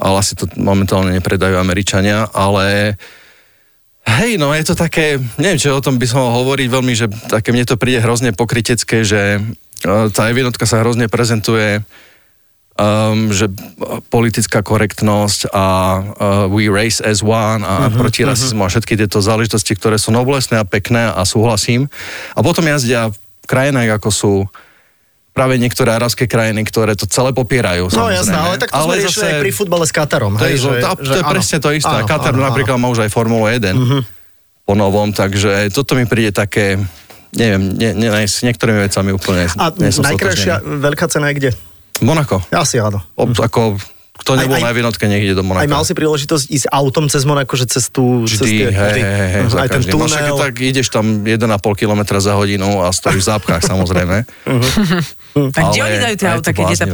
Ale 0.00 0.16
asi 0.16 0.32
to 0.34 0.48
momentálne 0.56 1.12
nepredajú 1.12 1.60
Američania, 1.60 2.24
ale 2.32 2.79
hej, 4.06 4.32
no 4.40 4.52
je 4.52 4.64
to 4.66 4.74
také, 4.74 5.20
neviem, 5.36 5.60
čo 5.60 5.76
o 5.76 5.84
tom 5.84 5.96
by 6.00 6.06
som 6.08 6.22
hovoriť 6.22 6.68
veľmi, 6.68 6.92
že 6.96 7.06
také 7.28 7.52
mne 7.54 7.64
to 7.68 7.80
príde 7.80 8.02
hrozne 8.02 8.34
pokrytecké, 8.34 9.06
že 9.06 9.40
eh, 9.40 10.06
tá 10.12 10.22
jednotka 10.30 10.64
sa 10.64 10.82
hrozne 10.82 11.06
prezentuje 11.06 11.84
um, 12.80 13.30
že 13.30 13.46
politická 14.08 14.64
korektnosť 14.64 15.52
a 15.52 15.66
uh, 15.66 16.02
we 16.48 16.72
race 16.72 16.98
as 17.04 17.20
one 17.20 17.62
a 17.62 17.88
uh-huh, 17.88 17.94
proti 17.94 18.24
rasizmu 18.24 18.64
a 18.64 18.72
všetky 18.72 18.96
tieto 18.96 19.20
záležitosti, 19.20 19.76
ktoré 19.76 20.00
sú 20.00 20.10
noblesné 20.10 20.60
a 20.60 20.68
pekné 20.68 21.12
a 21.12 21.22
súhlasím. 21.28 21.92
A 22.34 22.40
potom 22.40 22.64
jazdia 22.64 23.12
v 23.12 23.46
krajinách, 23.46 24.00
ako 24.00 24.10
sú 24.10 24.32
práve 25.40 25.56
niektoré 25.56 25.96
arabské 25.96 26.28
krajiny, 26.28 26.68
ktoré 26.68 26.92
to 26.92 27.08
celé 27.08 27.32
popierajú. 27.32 27.88
No 27.96 28.12
jasné, 28.12 28.36
ale 28.36 28.60
tak 28.60 28.68
to 28.68 28.76
sme 28.76 29.00
riešili 29.00 29.24
aj 29.24 29.36
pri 29.40 29.52
futbale 29.56 29.88
s 29.88 29.92
Katarom. 29.96 30.36
To 30.36 30.44
hej, 30.44 30.60
že, 30.60 30.84
to, 30.84 31.00
to 31.00 31.16
je 31.16 31.24
áno. 31.24 31.32
presne 31.32 31.56
to 31.64 31.72
isté. 31.72 31.96
Áno, 31.96 32.04
Katar 32.04 32.36
áno, 32.36 32.44
napríklad 32.44 32.76
áno. 32.76 32.84
má 32.84 32.92
už 32.92 33.08
aj 33.08 33.10
Formulu 33.10 33.48
1 33.48 33.72
po 34.68 34.76
novom, 34.76 35.16
takže 35.16 35.72
toto 35.72 35.96
mi 35.96 36.04
príde 36.04 36.36
také, 36.36 36.76
neviem, 37.32 37.72
ne, 37.72 37.88
ne, 37.96 38.08
ne, 38.12 38.28
s 38.28 38.44
niektorými 38.44 38.84
vecami 38.84 39.16
úplne 39.16 39.48
A 39.56 39.72
najkrajšia 39.80 40.60
veľká 40.60 41.08
cena 41.08 41.32
je 41.32 41.34
kde? 41.40 41.50
Monako. 42.04 42.44
Asi 42.52 42.76
áno. 42.76 43.00
Ob, 43.16 43.32
ako, 43.40 43.80
kto 44.20 44.36
Aj- 44.36 44.44
nebol 44.44 44.60
aj- 44.60 44.64
na 44.68 44.70
jednotke, 44.76 45.04
nech 45.08 45.24
ide 45.24 45.34
do 45.34 45.40
Monaka. 45.40 45.64
Aj 45.64 45.68
mal 45.72 45.82
si 45.88 45.96
príležitosť 45.96 46.44
ísť 46.52 46.66
autom 46.68 47.08
cez 47.08 47.24
Monako, 47.24 47.56
že 47.56 47.66
cez 47.72 47.88
tú... 47.88 48.28
cez 48.28 48.36
Vždy, 48.36 48.50
tie, 48.52 48.68
hej, 48.68 49.00
hej, 49.00 49.28
hej, 49.32 49.42
Aj 49.56 49.68
ten. 49.72 49.80
No 49.88 50.04
však 50.04 50.24
tunel. 50.28 50.36
tak 50.36 50.54
ideš 50.60 50.92
tam 50.92 51.24
1,5 51.24 51.80
km 51.80 52.00
za 52.20 52.36
hodinu 52.36 52.84
a 52.84 52.92
stojíš 52.92 53.24
v 53.24 53.28
zápkách 53.32 53.62
samozrejme. 53.64 54.16
A 55.34 55.60
kde 55.70 55.80
oni 55.86 55.98
dajú 56.02 56.16
tie 56.18 56.28
auta, 56.28 56.50
keď 56.50 56.66
je 56.74 56.78
tá, 56.82 56.86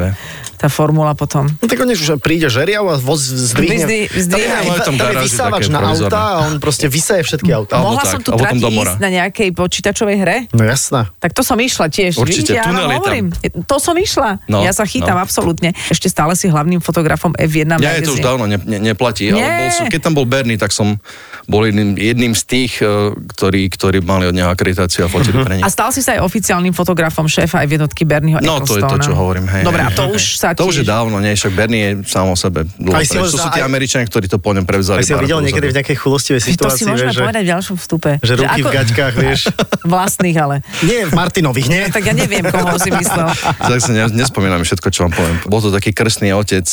tá 0.61 0.69
formula 0.69 1.17
potom? 1.17 1.49
No 1.49 1.65
tak 1.65 1.81
oni 1.81 1.97
už 1.97 2.21
príde 2.21 2.53
žeriav 2.53 2.85
a 2.85 3.01
voz 3.01 3.25
zdvihne. 3.25 4.09
Vyzdvihne. 4.13 4.77
Tam 4.85 4.93
je, 4.93 5.25
vysávač 5.25 5.73
na 5.73 5.81
auta 5.81 6.21
a 6.21 6.35
on 6.45 6.61
proste 6.61 6.85
vysaje 6.89 7.25
všetky 7.25 7.49
auta. 7.57 7.81
Mohla 7.81 8.05
som 8.05 8.21
tu 8.21 8.37
trati 8.37 8.61
ísť 8.61 9.01
na 9.01 9.09
nejakej 9.09 9.57
počítačovej 9.57 10.17
hre? 10.21 10.37
No 10.53 10.69
jasná. 10.69 11.09
Tak 11.17 11.33
to 11.33 11.41
som 11.41 11.57
išla 11.57 11.89
tiež. 11.89 12.21
Určite, 12.21 12.61
tunel 12.61 12.89
je 12.89 12.93
tam. 12.93 12.99
hovorím. 13.01 13.27
To 13.65 13.77
som 13.81 13.97
išla. 13.97 14.45
No, 14.53 14.61
ja 14.61 14.77
sa 14.77 14.85
chytám 14.85 15.17
no. 15.17 15.25
absolútne. 15.25 15.73
Ešte 15.89 16.13
stále 16.13 16.37
si 16.37 16.53
hlavným 16.53 16.85
fotografom 17.17 17.33
F1 17.35 17.81
Ja 17.81 17.97
je 17.97 18.05
to 18.05 18.13
už 18.15 18.21
magazín. 18.21 18.29
dávno 18.29 18.45
ne, 18.47 18.59
ne, 18.63 18.79
neplatí, 18.93 19.33
ale 19.33 19.41
Nie. 19.41 19.51
bol 19.65 19.69
som, 19.73 19.85
keď 19.89 20.01
tam 20.05 20.15
bol 20.15 20.27
Bernie, 20.29 20.61
tak 20.61 20.71
som 20.71 21.01
bol 21.49 21.65
jedným, 21.65 21.97
jedným 21.97 22.33
z 22.37 22.43
tých, 22.45 22.73
eh, 22.85 22.87
ktorí, 23.17 23.73
ktorí 23.73 24.05
mali 24.05 24.29
od 24.29 24.35
neho 24.37 24.53
akreditáciu 24.53 25.07
a 25.07 25.09
fotili 25.09 25.41
pre 25.41 25.59
nich. 25.59 25.65
A 25.65 25.71
stal 25.73 25.91
si 25.91 26.05
sa 26.05 26.19
aj 26.19 26.27
oficiálnym 26.27 26.77
fotografom 26.77 27.25
šéfa 27.27 27.65
aj 27.65 27.67
jednotky 27.73 28.05
Bernieho 28.05 28.39
No 28.45 28.61
to 28.63 28.77
je 28.77 28.85
to, 28.85 28.97
čo 29.01 29.13
hovorím. 29.17 29.49
Hej, 29.49 29.63
Dobre, 29.65 29.83
a 29.83 29.91
hej, 29.91 29.97
to 29.97 30.05
hej, 30.07 30.15
už 30.15 30.23
hej. 30.23 30.39
sa 30.39 30.49
To 30.53 30.69
už 30.69 30.77
je 30.83 30.87
dávno, 30.87 31.17
nie, 31.23 31.33
však 31.33 31.53
Bernie 31.57 31.83
je 31.83 31.93
sám 32.05 32.29
o 32.29 32.37
sebe 32.37 32.69
dlho 32.77 32.95
Aj 32.95 33.05
si 33.07 33.17
To 33.17 33.27
sú 33.27 33.49
tí 33.51 33.63
Američania, 33.65 34.05
ktorí 34.07 34.27
to 34.29 34.39
po 34.43 34.53
ňom 34.53 34.69
prevzali. 34.69 35.01
Aj 35.01 35.07
si 35.07 35.15
ho 35.15 35.23
videl 35.23 35.41
niekedy 35.41 35.67
v 35.73 35.75
nejakej 35.81 35.97
chulostivej 35.97 36.41
Veď 36.43 36.43
To 36.43 36.51
si 36.51 36.53
situácii, 36.53 36.85
môžeme 36.85 37.11
vieš, 37.15 37.23
povedať 37.23 37.43
v 37.43 37.51
ďalšom 37.55 37.77
vstupe. 37.81 38.11
že 38.21 38.33
ruky 38.37 38.61
v 38.61 38.69
gaťkách, 38.75 39.15
vieš. 39.17 39.41
Vlastných, 39.95 40.37
ale. 40.37 40.57
Nie, 40.83 41.07
v 41.07 41.13
Martinových, 41.15 41.69
nie? 41.71 41.83
Tak 41.97 42.03
ja 42.03 42.13
neviem, 42.13 42.45
koho 42.45 42.77
si 42.77 42.91
myslel. 42.93 43.29
Tak 43.57 43.79
ne, 43.89 44.03
nespomínam 44.13 44.61
všetko, 44.61 44.89
čo 44.93 45.07
vám 45.09 45.13
poviem. 45.17 45.37
Bol 45.49 45.61
to 45.63 45.71
taký 45.73 45.95
krstný 45.95 46.35
otec 46.37 46.67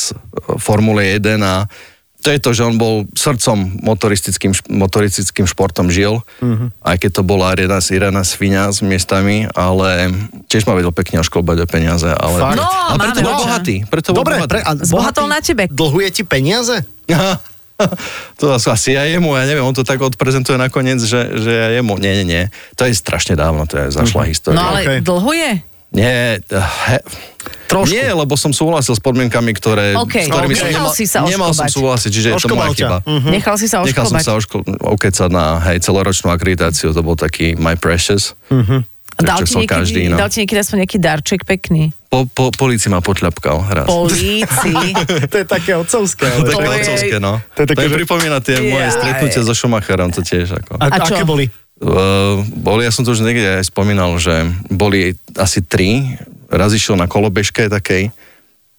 Formule 0.58 1.18
1 1.18 1.40
a 1.42 1.66
to 2.24 2.32
je 2.32 2.40
to, 2.40 2.50
že 2.56 2.64
on 2.64 2.80
bol 2.80 3.04
srdcom 3.12 3.84
motoristickým, 3.84 4.56
motoristickým 4.72 5.44
športom 5.44 5.92
žil, 5.92 6.24
mm-hmm. 6.40 6.72
aj 6.80 6.96
keď 6.96 7.10
to 7.20 7.22
bola 7.22 7.52
Irena, 7.52 7.84
Irena 7.84 8.24
Svinia 8.24 8.72
s 8.72 8.80
miestami, 8.80 9.44
ale 9.52 10.08
tiež 10.48 10.64
ma 10.64 10.72
vedel 10.72 10.88
pekne 10.88 11.20
oškolbať 11.20 11.56
o 11.60 11.66
peniaze. 11.68 12.08
Ale, 12.08 12.36
Fakt? 12.40 12.56
No, 12.56 12.64
ale 12.64 12.96
preto 12.96 13.20
bol 13.20 13.36
bohatý. 13.44 13.76
Preto 13.84 14.08
bol 14.16 14.24
Dobre, 14.24 14.40
bohatý. 14.40 14.52
pre, 14.56 14.60
a 14.64 14.72
Zbohatol 14.72 15.28
bohatý 15.28 15.36
na 15.36 15.40
tebe. 15.44 15.62
Dlhuje 15.68 16.08
ti 16.16 16.22
peniaze? 16.24 16.80
to 18.40 18.56
asi 18.56 18.96
aj 18.96 19.20
jemu, 19.20 19.36
ja 19.36 19.44
neviem, 19.44 19.66
on 19.66 19.76
to 19.76 19.84
tak 19.84 20.00
odprezentuje 20.00 20.56
nakoniec, 20.56 21.04
že, 21.04 21.28
že 21.36 21.52
ja 21.52 21.68
jemu. 21.76 22.00
Nie, 22.00 22.24
nie, 22.24 22.26
nie. 22.26 22.42
To 22.80 22.88
je 22.88 22.96
strašne 22.96 23.36
dávno, 23.36 23.68
to 23.68 23.76
je 23.84 23.92
zašla 23.92 24.32
história. 24.32 24.56
No 24.56 24.72
ale 24.72 24.80
Okay. 24.80 24.98
dlhuje? 25.04 25.73
Nie, 25.94 26.42
he, 26.42 26.98
Trošku. 27.64 27.86
nie, 27.88 28.02
lebo 28.04 28.34
som 28.34 28.50
súhlasil 28.50 28.92
s 28.92 29.00
podmienkami, 29.00 29.50
ktoré, 29.52 29.94
OK, 29.94 30.10
s 30.16 30.26
ktorými 30.26 30.52
som 30.52 30.66
nechal 30.66 30.84
nemal, 30.84 30.92
si 30.92 31.04
sa 31.04 31.18
nemal 31.22 31.50
som 31.50 31.64
oškobať. 31.64 31.70
súhlasiť, 31.72 32.10
čiže 32.10 32.28
je 32.28 32.36
to 32.36 32.48
moja 32.50 32.70
chyba. 32.72 32.98
Mhm. 33.00 33.28
Nechal 33.30 33.54
si 33.54 33.66
sa 33.66 33.76
Nechal 33.80 34.04
som 34.04 34.18
oškobať? 34.18 34.24
sa 34.24 34.32
oško- 34.34 34.64
okecať 34.90 35.30
na 35.30 35.44
hej, 35.64 35.78
celoročnú 35.80 36.28
akreditáciu, 36.28 36.90
to 36.90 37.00
bol 37.00 37.14
taký 37.14 37.54
My 37.54 37.74
Precious. 37.74 38.34
A 39.14 39.22
Dal 39.22 39.38
ti, 39.40 39.54
niekedy, 39.54 39.70
každý, 39.70 40.00
no. 40.10 40.18
dal 40.18 40.26
ti 40.26 40.42
niekedy 40.42 40.58
aspoň 40.58 40.76
nejaký 40.82 40.98
darček 40.98 41.40
pekný? 41.44 41.94
Po, 42.04 42.26
po, 42.26 42.50
polícii 42.50 42.90
ma 42.90 42.98
potľapkal 42.98 43.62
raz. 43.64 43.86
Polícii. 43.86 44.90
To 45.30 45.36
je 45.36 45.46
také 45.46 45.72
otcovské. 45.72 46.26
to 46.26 46.34
Ale... 46.34 46.42
je 46.42 46.50
také 46.50 46.66
je- 46.66 46.74
otcovské, 46.80 47.16
no. 47.18 47.38
to 47.48 47.58
je 47.60 47.66
také, 47.68 47.78
to 47.80 47.88
že- 47.88 47.96
pripomína 47.96 48.38
tie 48.40 48.58
moje 48.60 48.82
Jaj. 48.84 48.90
stretnutia 48.92 49.40
so 49.40 49.54
Schumacherom, 49.54 50.10
to 50.10 50.18
tiež 50.20 50.58
ako. 50.58 50.72
A, 50.76 50.86
A 50.88 50.96
čo? 51.00 51.14
aké 51.14 51.22
boli? 51.22 51.46
Uh, 51.82 52.46
boli, 52.54 52.86
ja 52.86 52.94
som 52.94 53.02
to 53.02 53.12
už 53.12 53.26
niekde 53.26 53.60
aj 53.60 53.66
spomínal, 53.66 54.14
že 54.16 54.46
boli 54.70 55.18
asi 55.34 55.58
tri. 55.60 56.18
Raz 56.46 56.70
išiel 56.70 56.94
na 56.94 57.10
kolobežke 57.10 57.66
takej 57.66 58.14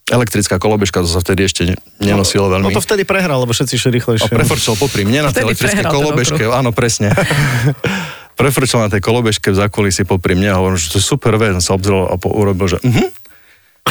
Elektrická 0.06 0.62
kolobežka, 0.62 1.02
to 1.02 1.10
sa 1.10 1.18
vtedy 1.18 1.50
ešte 1.50 1.66
ne- 1.66 1.82
nenosilo 1.98 2.46
veľmi. 2.46 2.70
No 2.70 2.78
to 2.78 2.86
vtedy 2.86 3.10
prehral, 3.10 3.42
lebo 3.42 3.58
všetci 3.58 3.74
šli 3.74 3.90
A 3.90 3.94
rýchlejšie. 3.98 4.30
prefrčil 4.30 4.78
popri 4.78 5.02
mne 5.02 5.26
na 5.26 5.32
tej 5.34 5.50
elektrickej 5.50 5.82
ten 5.82 5.90
kolobežke, 5.90 6.46
áno, 6.46 6.70
presne. 6.70 7.10
prefrčil 8.40 8.86
na 8.86 8.94
tej 8.94 9.02
kolobežke 9.02 9.50
v 9.50 9.58
zákulisí 9.58 10.06
popri 10.06 10.38
mne 10.38 10.54
a 10.54 10.62
hovorím, 10.62 10.78
že 10.78 10.94
to 10.94 11.02
je 11.02 11.06
super 11.10 11.34
vec. 11.42 11.58
On 11.58 11.64
sa 11.64 11.74
obzrel 11.74 12.06
a 12.06 12.22
po, 12.22 12.30
urobil, 12.30 12.70
že 12.70 12.78
mhm. 12.86 13.26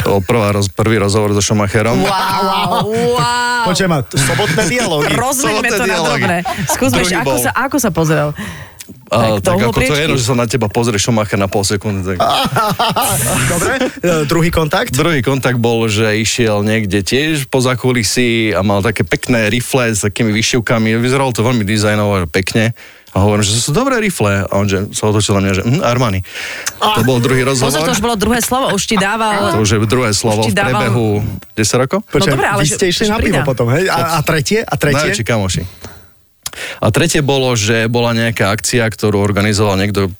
To 0.03 0.19
bol 0.19 0.23
prvá, 0.27 0.51
roz, 0.51 0.67
prvý 0.67 0.99
rozhovor 0.99 1.31
so 1.31 1.39
Schumacherom. 1.39 2.03
Wow, 2.03 2.83
wow. 3.15 3.63
Počujem 3.71 3.95
sobotné 4.11 4.61
dialógy. 4.67 5.15
Rozmeňme 5.15 5.67
to 5.71 5.75
na 5.79 5.87
dialógy. 5.87 6.23
dobre. 6.27 6.35
Skúsme, 6.67 6.99
ako 7.15 7.35
sa, 7.39 7.51
ako 7.55 7.77
sa 7.79 7.89
pozrel. 7.95 8.27
A, 9.09 9.41
Tak 9.41 9.45
tak 9.45 9.57
ako 9.65 9.79
to 9.81 9.93
je 9.93 10.03
jedno, 10.05 10.17
že 10.17 10.25
sa 10.29 10.35
na 10.37 10.45
teba 10.45 10.67
pozrie 10.69 11.01
Schumacher 11.01 11.37
na 11.41 11.49
pol 11.49 11.65
sekundy. 11.65 12.15
Tak... 12.15 12.19
Dobre, 13.53 13.73
e, 13.81 14.25
druhý 14.29 14.49
kontakt. 14.53 14.93
Druhý 14.93 15.25
kontakt 15.25 15.57
bol, 15.57 15.89
že 15.89 16.17
išiel 16.21 16.61
niekde 16.61 17.01
tiež 17.01 17.49
po 17.49 17.61
zakulisí 17.61 18.53
a 18.53 18.61
mal 18.61 18.85
také 18.85 19.01
pekné 19.01 19.49
rifle 19.49 19.93
s 19.93 20.05
takými 20.05 20.29
vyšivkami. 20.33 20.97
Vyzeralo 21.01 21.33
to 21.33 21.41
veľmi 21.41 21.65
dizajnovo, 21.65 22.29
pekne. 22.29 22.77
A 23.15 23.23
hovorím, 23.23 23.47
že 23.47 23.55
to 23.55 23.61
sú 23.61 23.71
dobré 23.71 24.03
rifle. 24.03 24.43
A 24.43 24.51
on 24.59 24.67
že 24.67 24.91
sa 24.91 25.07
otočil 25.07 25.39
na 25.39 25.47
mňa, 25.47 25.53
že 25.55 25.63
hm, 25.63 25.81
Armani. 25.87 26.19
To 26.83 27.01
bol 27.07 27.23
druhý 27.23 27.47
Pozor, 27.47 27.71
rozhovor. 27.71 27.87
to 27.87 27.95
už 27.95 28.03
bolo 28.03 28.15
druhé 28.19 28.43
slovo, 28.43 28.75
už 28.75 28.83
ti 28.83 28.99
dával... 28.99 29.55
To 29.55 29.63
už 29.63 29.69
je 29.71 29.79
druhé 29.87 30.11
slovo 30.11 30.43
v 30.43 30.51
dával- 30.51 30.91
prebehu 30.91 31.23
10 31.55 31.81
rokov. 31.87 32.03
Počujem, 32.11 32.35
dobre, 32.35 32.47
ale 32.51 32.61
vy 32.61 32.67
ste 32.67 32.85
išli 32.91 33.07
na 33.07 33.15
pivo 33.15 33.39
potom, 33.47 33.71
hej? 33.71 33.87
A, 33.87 34.19
a 34.19 34.25
tretie? 34.25 34.67
A 34.67 34.75
tretie? 34.75 34.99
Najväčší 34.99 35.23
kamoši. 35.23 35.63
A 36.79 36.87
tretie 36.91 37.21
bolo, 37.25 37.53
že 37.53 37.87
bola 37.91 38.15
nejaká 38.15 38.51
akcia, 38.51 38.87
ktorú 38.87 39.21
organizoval 39.21 39.79
niekto, 39.79 40.11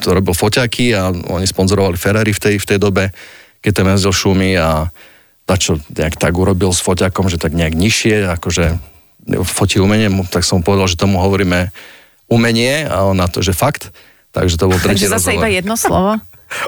kto 0.00 0.08
robil 0.18 0.34
foťaky 0.34 0.86
a 0.96 1.10
oni 1.10 1.46
sponzorovali 1.46 2.00
Ferrari 2.00 2.32
v 2.34 2.40
tej, 2.40 2.54
v 2.58 2.68
tej 2.74 2.78
dobe, 2.80 3.14
keď 3.62 3.72
tam 3.72 3.86
jazdil 3.92 4.14
šumy 4.14 4.58
a 4.58 4.90
čo 5.52 5.76
nejak 5.92 6.16
tak 6.16 6.32
urobil 6.32 6.72
s 6.72 6.80
foťakom, 6.80 7.28
že 7.28 7.36
tak 7.36 7.52
nejak 7.52 7.76
nižšie, 7.76 8.24
akože 8.40 8.80
fotí 9.44 9.78
umenie, 9.78 10.08
tak 10.32 10.48
som 10.48 10.64
povedal, 10.64 10.88
že 10.88 10.96
tomu 10.96 11.20
hovoríme 11.20 11.68
umenie 12.32 12.88
a 12.88 13.04
on 13.04 13.20
na 13.20 13.28
to, 13.28 13.44
že 13.44 13.52
fakt. 13.52 13.92
Takže 14.32 14.56
to 14.56 14.72
bol 14.72 14.80
tretí 14.82 15.04
Takže 15.04 15.12
zase 15.12 15.36
iba 15.36 15.52
jedno 15.52 15.76
slovo? 15.76 16.16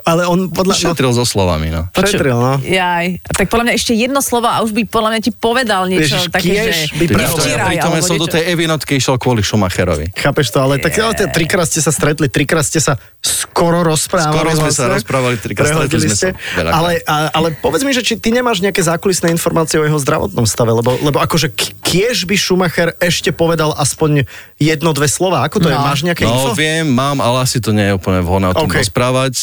Ale 0.04 0.26
on 0.28 0.50
podľa... 0.50 0.74
No, 0.76 0.82
Šetril 0.92 1.12
so 1.12 1.24
slovami, 1.26 1.68
no. 1.70 1.88
Šetril, 1.94 2.36
no. 2.36 2.58
Jaj, 2.60 3.24
tak 3.24 3.46
podľa 3.48 3.70
mňa 3.70 3.74
ešte 3.74 3.92
jedno 3.94 4.20
slovo 4.20 4.48
a 4.48 4.60
už 4.64 4.72
by 4.72 4.82
podľa 4.88 5.10
mňa 5.16 5.20
ti 5.20 5.30
povedal 5.34 5.86
niečo 5.86 6.16
Ježiš, 6.18 6.32
také, 6.32 6.48
kiež 6.50 6.76
že... 6.90 6.96
by 6.98 7.04
ja 7.14 7.64
pritom 7.68 7.92
ja 7.94 8.02
som 8.02 8.16
do 8.18 8.28
tej 8.28 8.42
Evinotky 8.52 8.96
išiel 8.98 9.16
kvôli 9.16 9.44
Schumacherovi. 9.44 10.12
Chápeš 10.14 10.52
to, 10.54 10.58
ale 10.62 10.80
tak 10.80 10.96
ale 11.00 11.14
trikrát 11.14 11.68
ste 11.68 11.80
sa 11.80 11.92
stretli, 11.92 12.28
trikrát 12.28 12.64
ste 12.64 12.80
sa 12.80 12.96
skoro 13.24 13.80
rozprávali. 13.86 14.34
Skoro 14.34 14.50
sme 14.52 14.70
sa 14.70 14.88
vlastne. 14.88 14.94
rozprávali, 15.00 15.34
trikrát 15.40 15.68
stretli 15.72 15.98
sme 16.10 16.16
sa. 16.16 16.28
Ale, 16.60 17.00
ale 17.06 17.48
povedz 17.58 17.82
mi, 17.86 17.92
že 17.96 18.04
či 18.04 18.20
ty 18.20 18.34
nemáš 18.34 18.60
nejaké 18.60 18.82
zákulisné 18.84 19.32
informácie 19.32 19.80
o 19.80 19.84
jeho 19.84 19.98
zdravotnom 20.00 20.44
stave, 20.44 20.74
lebo, 20.74 20.96
lebo 21.00 21.18
akože 21.22 21.52
kiež 21.80 22.26
by 22.28 22.36
Schumacher 22.36 22.92
ešte 22.98 23.30
povedal 23.30 23.72
aspoň 23.76 24.26
jedno, 24.58 24.90
dve 24.96 25.08
slova. 25.08 25.46
Ako 25.46 25.60
to 25.60 25.68
je? 25.70 25.76
No. 25.76 25.84
Máš 25.84 26.02
nejaké 26.02 26.24
No 26.26 26.34
info? 26.34 26.50
viem, 26.56 26.86
mám, 26.88 27.20
ale 27.20 27.44
asi 27.44 27.60
to 27.60 27.70
nie 27.70 27.92
je 27.92 27.94
úplne 27.94 28.20
vhodné 28.24 28.52
o 28.52 28.54
tom 28.54 28.66
OK. 28.66 28.74
okay. 28.74 28.82
rozprávať, 28.86 29.34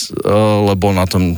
lebo 0.65 0.91
na 0.91 1.04
tom 1.04 1.34
eh, 1.34 1.38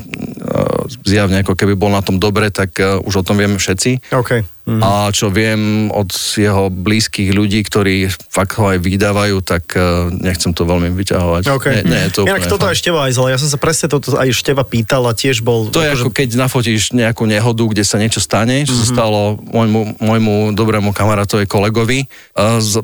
zjavne, 1.01 1.41
ako 1.41 1.53
keby 1.53 1.73
bol 1.73 1.89
na 1.89 1.99
tom 1.99 2.17
dobre, 2.17 2.49
tak 2.49 2.77
eh, 2.77 2.97
už 2.97 3.21
o 3.21 3.25
tom 3.25 3.35
vieme 3.35 3.57
všetci. 3.57 4.13
OK. 4.13 4.31
Mm. 4.63 4.79
A 4.79 5.11
čo 5.11 5.27
viem 5.27 5.91
od 5.91 6.07
jeho 6.31 6.71
blízkych 6.71 7.35
ľudí, 7.35 7.59
ktorí 7.61 8.07
fakt 8.31 8.55
ho 8.55 8.71
aj 8.71 8.79
vydávajú, 8.79 9.43
tak 9.43 9.75
nechcem 10.15 10.55
to 10.55 10.63
veľmi 10.63 10.87
vyťahovať. 10.95 11.51
OK. 11.51 11.65
Nie, 11.67 11.83
nie 11.83 12.07
to 12.07 12.23
Inak 12.23 12.47
toto 12.47 12.71
aj 12.71 12.79
Števa 12.79 13.11
aj 13.11 13.11
zle. 13.11 13.27
Ja 13.27 13.39
som 13.43 13.51
sa 13.51 13.59
presne 13.59 13.91
toto 13.91 14.15
aj 14.15 14.31
Števa 14.31 14.63
pýtal 14.63 15.03
a 15.03 15.11
tiež 15.11 15.43
bol... 15.43 15.67
To 15.67 15.83
je 15.83 15.91
akože- 15.91 15.99
ako 15.99 16.11
keď 16.15 16.29
nafotíš 16.39 16.95
nejakú 16.95 17.27
nehodu, 17.27 17.59
kde 17.59 17.83
sa 17.83 17.99
niečo 17.99 18.23
stane, 18.23 18.63
čo 18.63 18.71
Mhm. 18.71 18.79
sa 18.79 18.85
stalo 18.87 19.35
môjmu, 19.43 19.99
môjmu 19.99 20.33
dobrému 20.55 20.95
kamarátovi, 20.95 21.43
kolegovi. 21.43 22.07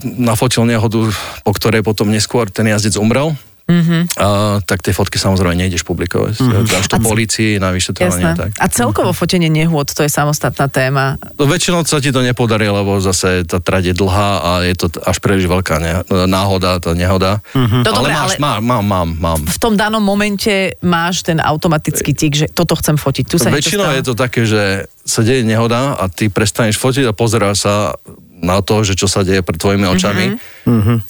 Nafotil 0.04 0.67
nehodu, 0.67 1.00
po 1.41 1.52
ktorej 1.56 1.80
potom 1.80 2.12
neskôr 2.12 2.52
ten 2.52 2.67
jazdec 2.67 3.00
umrel. 3.00 3.39
Mhm. 3.69 4.10
A, 4.17 4.27
tak 4.60 4.82
tie 4.82 4.89
fotky 4.89 5.15
samozrejme 5.15 5.53
nejdeš 5.55 5.86
publikovať. 5.86 6.41
Dáš 6.65 6.89
to 6.89 6.97
policii 6.97 7.62
na 7.62 7.69
vyšetrovanie. 7.69 8.10
a 8.19 8.34
Jasné. 8.34 8.34
Tak. 8.36 8.49
A 8.58 8.65
celkovo 8.67 9.13
fotenie 9.13 9.45
nehôd, 9.47 9.86
to 9.88 10.01
je 10.01 10.10
samostatná 10.10 10.65
téma. 10.65 11.21
No, 11.38 11.45
väčšinou 11.45 11.86
sa 11.86 12.01
ti 12.01 12.10
to 12.10 12.19
nepodarí, 12.19 12.65
lebo 12.65 12.97
zase 12.97 13.45
tá 13.45 13.62
trať 13.62 13.91
je 13.91 13.95
dlhá 13.95 14.29
a 14.39 14.51
je 14.65 14.73
to 14.75 14.89
až 14.99 15.17
príliš 15.19 15.45
veľká 15.45 15.75
ne- 15.77 16.01
náhoda, 16.25 16.82
tá 16.82 16.91
nehoda. 16.91 17.45
Mhm. 17.53 17.86
No 17.86 17.89
ale 17.93 17.97
dobre, 18.01 18.12
máš, 18.12 18.25
ale- 18.25 18.38
mám, 18.39 18.60
mám, 18.60 18.84
mám, 18.84 19.10
mám. 19.15 19.39
V 19.45 19.60
tom 19.60 19.77
danom 19.77 20.01
momente 20.01 20.73
máš 20.82 21.21
ten 21.21 21.38
automatický 21.38 22.12
tik, 22.12 22.34
že 22.34 22.45
toto 22.49 22.73
chcem 22.73 22.97
fotiť. 22.97 23.23
Tu 23.23 23.38
sa 23.38 23.53
Väčšinou 23.53 23.93
je 23.93 24.01
to 24.01 24.17
také, 24.17 24.49
že 24.49 24.89
sa 25.05 25.21
deje 25.21 25.41
nehoda 25.41 25.93
a 25.93 26.05
ty 26.08 26.25
prestaneš 26.27 26.77
fotiť 26.77 27.05
a 27.05 27.13
pozeráš 27.13 27.65
sa 27.65 27.93
na 28.39 28.63
to, 28.63 28.82
že 28.88 28.95
čo 28.95 29.06
sa 29.12 29.21
deje 29.21 29.43
pred 29.43 29.60
tvojimi 29.60 29.86
očami. 29.86 30.25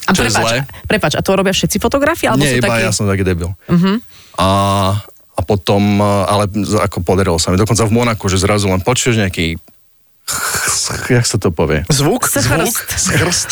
A 0.05 0.09
čo 0.11 0.25
je 0.25 0.31
prepač, 0.33 0.45
zlé. 0.45 0.57
prepač, 0.89 1.13
a 1.15 1.21
to 1.21 1.31
robia 1.37 1.53
všetci 1.53 1.77
fotografi? 1.77 2.25
Alebo 2.25 2.41
Nie, 2.41 2.57
sú 2.57 2.61
iba 2.61 2.69
takí... 2.73 2.83
ja 2.85 2.91
som 2.91 3.05
taký 3.05 3.23
debil. 3.23 3.53
A, 4.39 4.47
a 5.35 5.41
potom, 5.45 5.81
eh, 5.99 6.31
ale 6.31 6.49
ako 6.89 7.05
podarilo 7.05 7.37
sa 7.37 7.53
mi, 7.53 7.59
dokonca 7.59 7.85
v 7.85 7.91
Monaku, 7.93 8.27
že 8.31 8.41
zrazu 8.41 8.67
len 8.67 8.81
počuješ 8.81 9.19
nejaký 9.21 9.61
jak 11.09 11.25
sa 11.25 11.41
to 11.41 11.49
povie? 11.49 11.81
Zvuk? 11.89 12.29
Sachrst. 12.29 13.49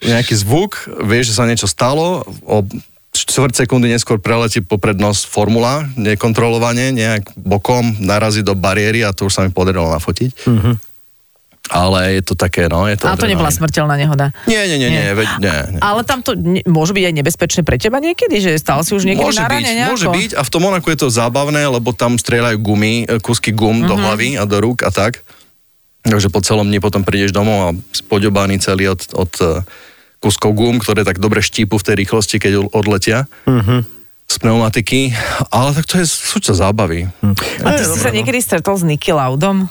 Nejaký 0.00 0.32
zvuk, 0.32 0.88
vieš, 1.04 1.32
že 1.32 1.36
sa 1.36 1.44
niečo 1.44 1.68
stalo, 1.68 2.24
o 2.48 2.64
čtvrt 3.12 3.52
sekundy 3.52 3.92
neskôr 3.92 4.16
preletí 4.16 4.64
popred 4.64 4.96
nos 4.96 5.28
formula, 5.28 5.84
nekontrolovane, 5.98 6.94
nejak 6.96 7.36
bokom 7.36 8.00
narazí 8.00 8.40
do 8.40 8.56
bariéry 8.56 9.04
a 9.04 9.12
to 9.12 9.28
už 9.28 9.34
sa 9.34 9.44
mi 9.44 9.52
podarilo 9.52 9.92
nafotiť. 9.92 10.30
Mhm. 10.48 10.72
Ale 11.70 12.18
je 12.18 12.22
to 12.22 12.34
také, 12.34 12.66
no, 12.66 12.84
je 12.84 12.94
to... 12.94 13.06
Ale 13.06 13.14
to 13.14 13.24
nebola 13.24 13.46
smrteľná 13.48 13.94
nehoda. 13.94 14.34
Nie, 14.44 14.66
nie, 14.66 14.76
nie, 14.76 14.90
nie, 14.90 15.02
Nie. 15.06 15.14
veď, 15.14 15.28
nie, 15.38 15.54
nie. 15.70 15.80
Ale 15.80 16.02
tam 16.02 16.18
to 16.18 16.34
ne, 16.34 16.60
môže 16.64 16.90
byť 16.90 17.04
aj 17.04 17.14
nebezpečné 17.14 17.60
pre 17.62 17.78
teba 17.78 17.96
niekedy, 17.96 18.36
že 18.36 18.50
stal 18.56 18.82
si 18.82 18.90
už 18.90 19.06
niekedy 19.06 19.22
Môže 19.24 19.38
na 19.38 19.46
byť, 19.46 19.54
rane 19.54 19.70
nejako? 19.72 19.90
môže 19.94 20.06
byť 20.08 20.30
a 20.34 20.42
v 20.42 20.50
tom 20.50 20.62
Monaku 20.62 20.86
je 20.88 20.98
to 20.98 21.08
zábavné, 21.08 21.62
lebo 21.64 21.90
tam 21.90 22.14
strieľajú 22.14 22.58
gumy, 22.58 22.94
e, 23.04 23.16
kúsky 23.16 23.50
Mhm. 23.50 23.56
gum 23.56 23.76
do 23.84 23.94
hlavy 23.94 24.34
a 24.34 24.44
do 24.44 24.58
rúk 24.58 24.82
a 24.82 24.90
tak. 24.90 25.22
Takže 26.00 26.26
po 26.26 26.40
celom 26.40 26.64
dni 26.64 26.78
potom 26.78 27.00
prídeš 27.00 27.30
domov 27.30 27.58
a 27.60 27.68
si 27.88 28.02
poďobaný 28.02 28.58
celý 28.58 28.90
od, 28.90 29.00
od 29.12 29.32
e, 29.36 29.62
kúskov 30.18 30.52
gum, 30.52 30.76
ktoré 30.76 31.00
tak 31.00 31.16
dobre 31.16 31.38
štípu 31.38 31.74
v 31.74 31.86
tej 31.86 31.94
rýchlosti, 31.96 32.36
keď 32.36 32.66
odletia. 32.68 33.24
Z 34.26 34.38
pneumatiky, 34.38 35.10
ale 35.48 35.72
tak 35.72 35.84
to 35.84 35.98
je 35.98 36.06
súčasť 36.06 36.54
zábavy. 36.56 37.10
A 37.60 37.68
ty 37.72 37.82
si 37.82 37.98
sa 37.98 38.08
niekedy 38.08 38.38
stretol 38.38 38.74
s 38.74 38.84
Nicky 38.84 39.10
Laudom? 39.10 39.66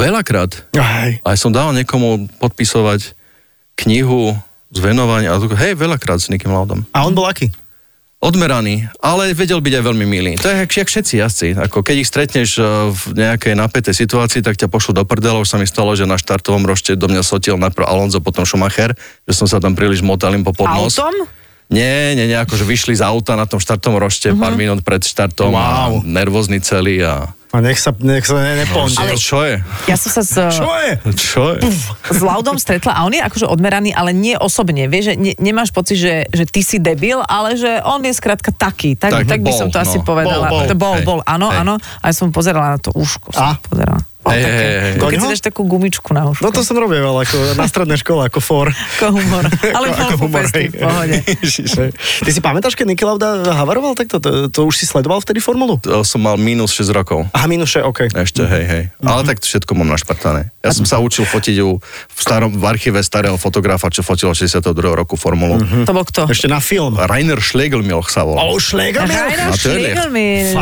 Veľakrát. 0.00 0.50
Aj. 0.80 1.20
Aj 1.20 1.36
som 1.36 1.52
dal 1.52 1.76
niekomu 1.76 2.32
podpisovať 2.40 3.12
knihu 3.84 4.32
z 4.72 4.78
venovania, 4.80 5.36
hej, 5.36 5.76
veľakrát 5.76 6.22
s 6.22 6.32
Nikim 6.32 6.54
Laudom. 6.54 6.86
A 6.96 7.04
on 7.04 7.12
bol 7.12 7.28
aký? 7.28 7.52
Odmeraný, 8.20 8.84
ale 9.00 9.32
vedel 9.32 9.64
byť 9.64 9.80
aj 9.80 9.84
veľmi 9.84 10.04
milý. 10.04 10.36
To 10.44 10.52
je 10.52 10.68
jak, 10.68 10.84
jak 10.84 10.88
všetci 10.92 11.14
jazdci. 11.24 11.46
Ako 11.56 11.80
keď 11.80 12.04
ich 12.04 12.08
stretneš 12.08 12.60
eh, 12.60 12.64
v 12.92 13.16
nejakej 13.16 13.56
napätej 13.56 13.96
situácii, 13.96 14.44
tak 14.44 14.60
ťa 14.60 14.68
pošlu 14.68 14.92
do 14.92 15.08
prdela. 15.08 15.40
Už 15.40 15.48
sa 15.48 15.56
mi 15.56 15.64
stalo, 15.64 15.96
že 15.96 16.04
na 16.04 16.20
štartovom 16.20 16.60
rošte 16.68 16.92
do 17.00 17.08
mňa 17.08 17.24
sotil 17.24 17.56
najprv 17.56 17.88
Alonso, 17.88 18.20
potom 18.20 18.44
Schumacher, 18.44 18.92
že 19.24 19.32
som 19.32 19.48
sa 19.48 19.56
tam 19.56 19.72
príliš 19.72 20.04
motal 20.04 20.36
im 20.36 20.44
po 20.44 20.52
podnos. 20.52 21.00
Autom? 21.00 21.39
Nie, 21.70 22.18
nie, 22.18 22.26
nie, 22.26 22.34
akože 22.34 22.66
vyšli 22.66 22.98
z 22.98 23.02
auta 23.02 23.38
na 23.38 23.46
tom 23.46 23.62
štartovom 23.62 24.02
rošte 24.02 24.34
pár 24.34 24.58
minút 24.58 24.82
pred 24.82 24.98
štartom 25.00 25.54
a 25.54 25.86
Wow. 25.86 26.02
nervózny 26.02 26.58
celý 26.58 26.98
a... 27.00 27.30
A 27.50 27.58
nech 27.58 27.82
sa, 27.82 27.90
nech 27.98 28.22
sa 28.26 28.38
ne, 28.38 28.62
neponde. 28.62 28.94
Ale... 28.94 29.18
Čo 29.18 29.42
je? 29.42 29.58
Ja 29.86 29.94
som 29.94 30.10
sa 30.10 30.22
s, 30.22 30.34
Čo 30.62 30.70
je? 30.70 30.92
Čo 31.14 31.42
je? 31.54 31.66
s 32.18 32.22
Laudom 32.22 32.58
stretla 32.58 32.94
a 32.94 33.02
on 33.02 33.10
je 33.10 33.18
akože 33.18 33.46
odmeraný, 33.46 33.90
ale 33.90 34.10
nie 34.10 34.34
osobne. 34.34 34.86
Vieš, 34.86 35.04
že 35.04 35.14
ne, 35.14 35.32
nemáš 35.38 35.70
pocit, 35.70 35.98
že, 35.98 36.26
že 36.30 36.46
ty 36.46 36.62
si 36.62 36.78
debil, 36.78 37.22
ale 37.22 37.54
že 37.54 37.82
on 37.82 38.02
je 38.02 38.14
skrátka 38.14 38.50
taký. 38.50 38.94
Tak, 38.94 39.22
tak, 39.22 39.30
Tak 39.30 39.40
by 39.42 39.50
bol, 39.50 39.58
som 39.58 39.68
to 39.70 39.78
no. 39.78 39.82
asi 39.82 39.98
povedala. 39.98 40.46
Bol, 40.46 40.62
bol. 40.62 40.70
To 40.70 40.74
bol, 40.74 40.94
Hej, 40.98 41.06
bol, 41.06 41.18
áno, 41.22 41.50
hej. 41.50 41.58
áno. 41.62 41.74
A 42.02 42.10
ja 42.10 42.14
som 42.14 42.30
pozerala 42.30 42.74
na 42.74 42.78
to 42.78 42.90
uško. 42.94 43.30
Som 43.34 43.46
A? 43.46 43.58
pozerala. 43.62 43.98
Také, 44.20 44.44
hej, 44.44 44.76
hej. 44.78 44.92
Keď 45.00 45.18
si 45.18 45.28
dáš 45.32 45.42
takú 45.42 45.64
gumičku 45.64 46.12
na 46.12 46.28
uško. 46.28 46.44
No 46.44 46.52
to 46.52 46.60
som 46.60 46.76
robil 46.76 47.00
ako 47.00 47.56
na 47.56 47.64
strednej 47.64 47.96
škole, 47.96 48.28
ako 48.28 48.38
for. 48.38 48.68
Ako 48.68 49.16
humor. 49.16 49.48
Ale 49.76 49.90
Ako- 49.90 49.96
ako 49.96 50.14
humor, 50.20 50.44
hej. 50.52 50.68
v 50.68 50.76
pohode. 50.76 51.16
Ty 52.24 52.30
si 52.30 52.40
pamätáš, 52.40 52.76
keď 52.76 52.86
Niki 52.86 53.02
Lauda 53.02 53.40
havaroval 53.50 53.96
takto? 53.96 54.20
To, 54.20 54.52
to 54.52 54.60
už 54.64 54.76
si 54.76 54.84
sledoval 54.84 55.24
vtedy 55.24 55.40
formulu? 55.40 55.80
To 55.80 56.04
som 56.04 56.20
mal 56.20 56.36
minus 56.36 56.76
6 56.76 56.92
rokov. 56.92 57.32
Aha, 57.32 57.48
minuše, 57.48 57.80
OK. 57.80 58.12
Ešte, 58.12 58.44
hej, 58.44 58.64
hej. 58.68 58.82
Mhm. 59.00 59.08
Ale 59.08 59.20
tak 59.24 59.40
to 59.40 59.48
všetko 59.48 59.72
mám 59.72 59.88
našpartané. 59.88 60.52
Ja 60.60 60.76
som 60.76 60.84
sa 60.84 61.00
učil 61.00 61.24
fotiť 61.24 61.56
u, 61.64 61.80
v, 61.80 62.20
starom, 62.20 62.52
v 62.52 62.64
archíve 62.68 63.00
starého 63.00 63.40
fotografa, 63.40 63.88
čo 63.88 64.04
fotil 64.04 64.28
62. 64.36 64.76
roku 64.92 65.16
formulu. 65.16 65.56
To 65.88 65.92
bol 65.96 66.04
kto? 66.04 66.28
Ešte 66.28 66.52
na 66.52 66.60
film. 66.60 67.00
Rainer 67.00 67.40
Schlegelmilch 67.40 68.12
sa 68.12 68.28
volal. 68.28 68.44
Oh, 68.44 68.60
Schlegelmilch? 68.60 69.08
Rainer. 69.08 69.56
Schlegelmilch. 69.56 70.52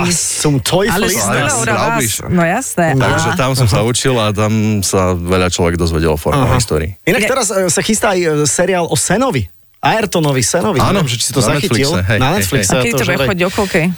Teufel. 0.62 2.30
No 2.30 2.42
jasné. 2.46 2.94
Takže 2.94 3.30
tam 3.34 3.58
som 3.58 3.66
sa 3.66 3.82
učil 3.82 4.14
a 4.22 4.30
tam 4.30 4.86
sa 4.86 5.18
veľa 5.18 5.50
človek 5.50 5.74
dozvedel 5.74 6.14
o 6.14 6.18
formulovej 6.18 6.62
histórii. 6.62 6.90
Inak 7.02 7.26
teraz 7.26 7.50
e, 7.50 7.66
sa 7.66 7.82
chystá 7.82 8.14
aj 8.14 8.20
e, 8.22 8.28
seriál 8.46 8.86
o 8.86 8.94
Senovi. 8.94 9.50
Ayrtonovi 9.78 10.42
Senovi. 10.42 10.78
Áno, 10.82 11.06
že 11.06 11.22
si 11.22 11.30
to 11.30 11.42
na 11.42 11.58
zachytil. 11.58 11.90
Netflixe, 11.90 12.10
hej, 12.10 12.18
na 12.18 12.28
hej, 12.34 12.36
Netflixe. 12.42 12.70
A 12.74 12.82
kedy 12.82 12.92
to 12.94 13.04
bude 13.06 13.18
chodiť 13.30 13.44
o 13.46 13.50
koľkej? 13.50 13.84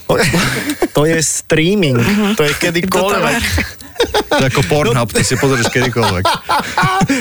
To 0.91 1.07
je 1.07 1.23
streaming. 1.23 1.97
To 2.35 2.43
je 2.43 2.53
kedykoľvek. 2.59 3.43
To 4.11 4.39
je 4.39 4.49
ako 4.49 4.63
Pornhub, 4.65 5.09
to 5.09 5.21
si 5.21 5.35
pozrieš 5.35 5.69
kedykoľvek. 5.69 6.25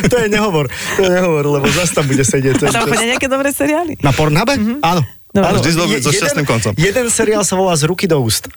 to 0.05 0.15
je 0.17 0.27
nehovor, 0.27 0.65
to 0.69 1.01
je 1.01 1.11
nehovor, 1.11 1.43
lebo 1.51 1.65
zase 1.67 1.91
tam 1.91 2.05
bude 2.05 2.21
sedieť. 2.21 2.63
A 2.63 2.71
tam 2.71 2.85
chodia 2.85 3.09
nejaké 3.09 3.25
dobré 3.25 3.49
seriály. 3.49 3.97
Na 3.99 4.11
Pornhube? 4.11 4.53
Áno. 4.79 5.01
Dobre. 5.29 5.45
Áno. 5.47 5.57
Vždy 5.59 5.71
so- 5.71 5.85
Je- 5.85 5.99
so 5.99 6.09
jeden- 6.09 6.19
šťastným 6.19 6.47
koncom. 6.47 6.71
Jeden 6.75 7.05
seriál 7.07 7.43
sa 7.43 7.53
volá 7.53 7.73
Z 7.73 7.85
ruky 7.85 8.05
do 8.05 8.17
úst. 8.17 8.49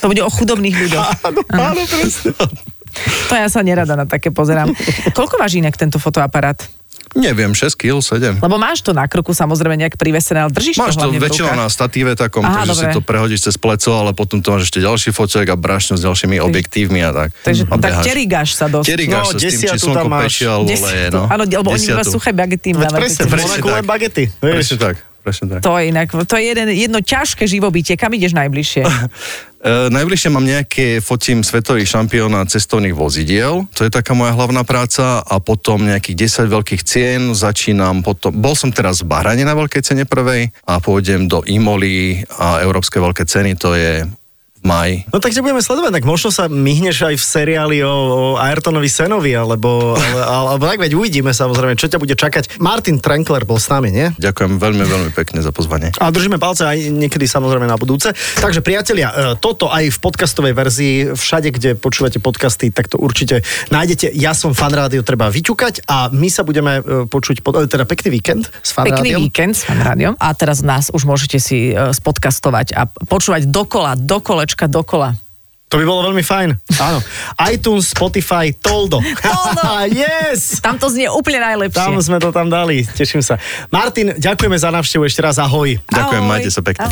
To 0.00 0.06
bude 0.06 0.22
o 0.22 0.30
chudobných 0.30 0.72
ľuďoch. 0.72 1.06
Áno, 1.20 1.40
áno, 1.50 1.82
presne. 1.84 2.32
To 3.28 3.34
ja 3.34 3.46
sa 3.46 3.60
nerada 3.60 3.94
na 3.94 4.02
také 4.02 4.30
pozerám. 4.30 4.72
Koľko 5.10 5.36
váži 5.36 5.60
inak 5.60 5.74
tento 5.74 5.98
fotoaparát? 5.98 6.58
Neviem, 7.12 7.50
6 7.50 7.74
kg, 7.74 7.98
7. 7.98 8.38
Lebo 8.38 8.54
máš 8.54 8.80
to 8.80 8.90
na 8.90 9.02
kroku 9.04 9.30
samozrejme 9.30 9.74
nejak 9.76 9.94
privesené, 9.94 10.40
ale 10.40 10.50
držíš 10.50 10.78
Máš 10.78 10.94
to 10.94 11.04
to 11.04 11.18
väčšinou 11.18 11.52
na 11.52 11.66
statíve 11.66 12.14
takom, 12.14 12.40
Aha, 12.40 12.62
takže 12.62 12.70
si 12.72 12.84
dobre. 12.84 12.94
to 12.94 13.02
prehodíš 13.02 13.40
cez 13.42 13.56
pleco, 13.56 13.90
ale 13.92 14.10
potom 14.10 14.38
to 14.38 14.52
máš 14.52 14.62
ešte 14.64 14.78
ďalší 14.78 15.10
foček 15.10 15.42
a 15.44 15.54
brašňu 15.54 15.94
s 15.94 16.02
ďalšími 16.02 16.38
objektívmi 16.38 17.00
a 17.00 17.10
tak. 17.10 17.28
Takže 17.42 17.62
a 17.64 17.76
tak 17.76 17.92
terigáš 18.00 18.54
sa 18.54 18.66
dosť. 18.66 18.86
Terigáš 18.86 19.18
No, 19.20 19.26
sa 19.26 19.36
s 19.36 19.42
tým, 19.42 19.58
či 19.60 19.76
slnko 19.76 20.08
pečie 20.20 20.46
alebo 20.46 20.70
leje. 20.70 21.06
No. 21.10 21.22
Áno, 21.26 21.42
lebo 21.42 21.68
oni 21.68 21.84
iba 21.84 21.98
Desiatu. 21.98 22.12
suché 22.12 22.30
bagety 22.30 22.68
Veď 22.72 22.88
presne, 22.88 23.22
si- 23.22 23.28
presne 23.28 23.58
tak. 23.58 23.84
Presne 24.38 24.76
tak. 24.78 24.94
Presne 25.20 25.46
tak. 25.56 25.60
To 25.60 25.76
je 25.76 25.92
inak, 25.92 26.08
to 26.08 26.34
je 26.40 26.44
jeden, 26.48 26.68
jedno 26.72 27.04
ťažké 27.04 27.44
živobytie. 27.44 28.00
Kam 28.00 28.16
ideš 28.16 28.32
najbližšie? 28.36 28.84
E, 29.60 29.92
najbližšie 29.92 30.32
mám 30.32 30.48
nejaké, 30.48 31.04
fotím 31.04 31.44
svetový 31.44 31.84
šampiónat 31.84 32.48
cestovných 32.48 32.96
vozidiel, 32.96 33.68
to 33.76 33.84
je 33.84 33.92
taká 33.92 34.16
moja 34.16 34.32
hlavná 34.32 34.64
práca 34.64 35.20
a 35.20 35.36
potom 35.36 35.84
nejakých 35.84 36.48
10 36.48 36.48
veľkých 36.48 36.80
cien, 36.80 37.20
začínam 37.36 38.00
potom, 38.00 38.32
bol 38.32 38.56
som 38.56 38.72
teraz 38.72 39.04
v 39.04 39.12
Bahrane 39.12 39.44
na 39.44 39.52
veľkej 39.52 39.84
cene 39.84 40.08
prvej 40.08 40.48
a 40.64 40.80
pôjdem 40.80 41.28
do 41.28 41.44
Imoli 41.44 42.24
a 42.40 42.64
Európske 42.64 43.04
veľké 43.04 43.28
ceny, 43.28 43.60
to 43.60 43.76
je 43.76 44.08
v 44.60 44.64
maji. 44.68 44.94
No 45.08 45.24
tak 45.24 45.32
ťa 45.32 45.40
budeme 45.40 45.64
sledovať, 45.64 45.92
tak 45.96 46.04
možno 46.04 46.28
sa 46.28 46.44
myhneš 46.44 47.08
aj 47.08 47.16
v 47.16 47.24
seriáli 47.24 47.78
o, 47.80 47.88
o 47.88 48.20
Ayrtonovi 48.36 48.92
Senovi, 48.92 49.32
alebo, 49.32 49.96
ale, 49.96 50.52
alebo 50.52 50.64
tak 50.68 50.84
veď 50.84 50.92
uvidíme 51.00 51.32
samozrejme, 51.32 51.80
čo 51.80 51.88
ťa 51.88 51.96
bude 51.96 52.12
čakať. 52.12 52.60
Martin 52.60 53.00
Trankler 53.00 53.48
bol 53.48 53.56
s 53.56 53.72
nami, 53.72 53.88
nie? 53.88 54.12
Ďakujem 54.20 54.60
veľmi, 54.60 54.84
veľmi 54.84 55.10
pekne 55.16 55.40
za 55.40 55.48
pozvanie. 55.48 55.96
A 55.96 56.12
držíme 56.12 56.36
palce 56.36 56.68
aj 56.68 56.92
niekedy 56.92 57.24
samozrejme 57.24 57.64
na 57.64 57.80
budúce. 57.80 58.12
Takže 58.12 58.60
priatelia, 58.60 59.08
e, 59.08 59.14
toto 59.40 59.72
aj 59.72 59.96
v 59.96 59.98
podcastovej 59.98 60.52
verzii, 60.52 60.94
všade, 61.16 61.48
kde 61.56 61.70
počúvate 61.80 62.20
podcasty, 62.20 62.68
tak 62.68 62.92
to 62.92 63.00
určite 63.00 63.40
nájdete. 63.72 64.12
Ja 64.12 64.36
som 64.36 64.52
fan 64.52 64.76
rádio, 64.76 65.00
treba 65.00 65.32
vyťukať 65.32 65.88
a 65.88 66.12
my 66.12 66.28
sa 66.28 66.44
budeme 66.44 66.84
e, 66.84 67.08
počuť, 67.08 67.40
pod, 67.40 67.64
e, 67.64 67.64
teda 67.64 67.88
pekný 67.88 68.20
víkend 68.20 68.52
s 68.60 68.76
fan 68.76 68.84
Pekný 68.92 69.16
rádiom. 69.16 69.20
víkend 69.24 69.54
s 69.56 69.64
Fan 69.64 69.80
Rádiom. 69.80 70.14
A 70.20 70.36
teraz 70.36 70.60
nás 70.60 70.92
už 70.92 71.08
môžete 71.08 71.40
si 71.40 71.72
spodcastovať 71.72 72.76
a 72.76 72.84
počúvať 73.08 73.48
dokola, 73.48 73.96
dokolečka, 74.50 74.66
dokola. 74.66 75.14
To 75.70 75.78
by 75.78 75.86
bolo 75.86 76.10
veľmi 76.10 76.26
fajn. 76.26 76.50
Áno. 76.82 76.98
iTunes, 77.46 77.94
Spotify, 77.94 78.50
Toldo. 78.50 78.98
Toldo. 78.98 79.62
yes! 80.02 80.58
Tam 80.58 80.74
to 80.82 80.90
znie 80.90 81.06
úplne 81.06 81.38
najlepšie. 81.38 81.78
Tam 81.78 81.94
sme 82.02 82.18
to 82.18 82.34
tam 82.34 82.50
dali, 82.50 82.82
teším 82.82 83.22
sa. 83.22 83.38
Martin, 83.70 84.18
ďakujeme 84.18 84.58
za 84.58 84.74
návštevu 84.74 85.06
ešte 85.06 85.22
raz, 85.22 85.38
ahoj. 85.38 85.78
Ďakujem, 85.86 86.22
Ahoj. 86.26 86.30
majte 86.34 86.50
sa 86.50 86.66
pekne. 86.66 86.90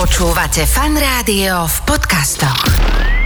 Počúvate 0.00 0.64
Fan 0.64 0.96
Rádio 0.96 1.68
v 1.68 1.76
podcastoch. 1.84 3.19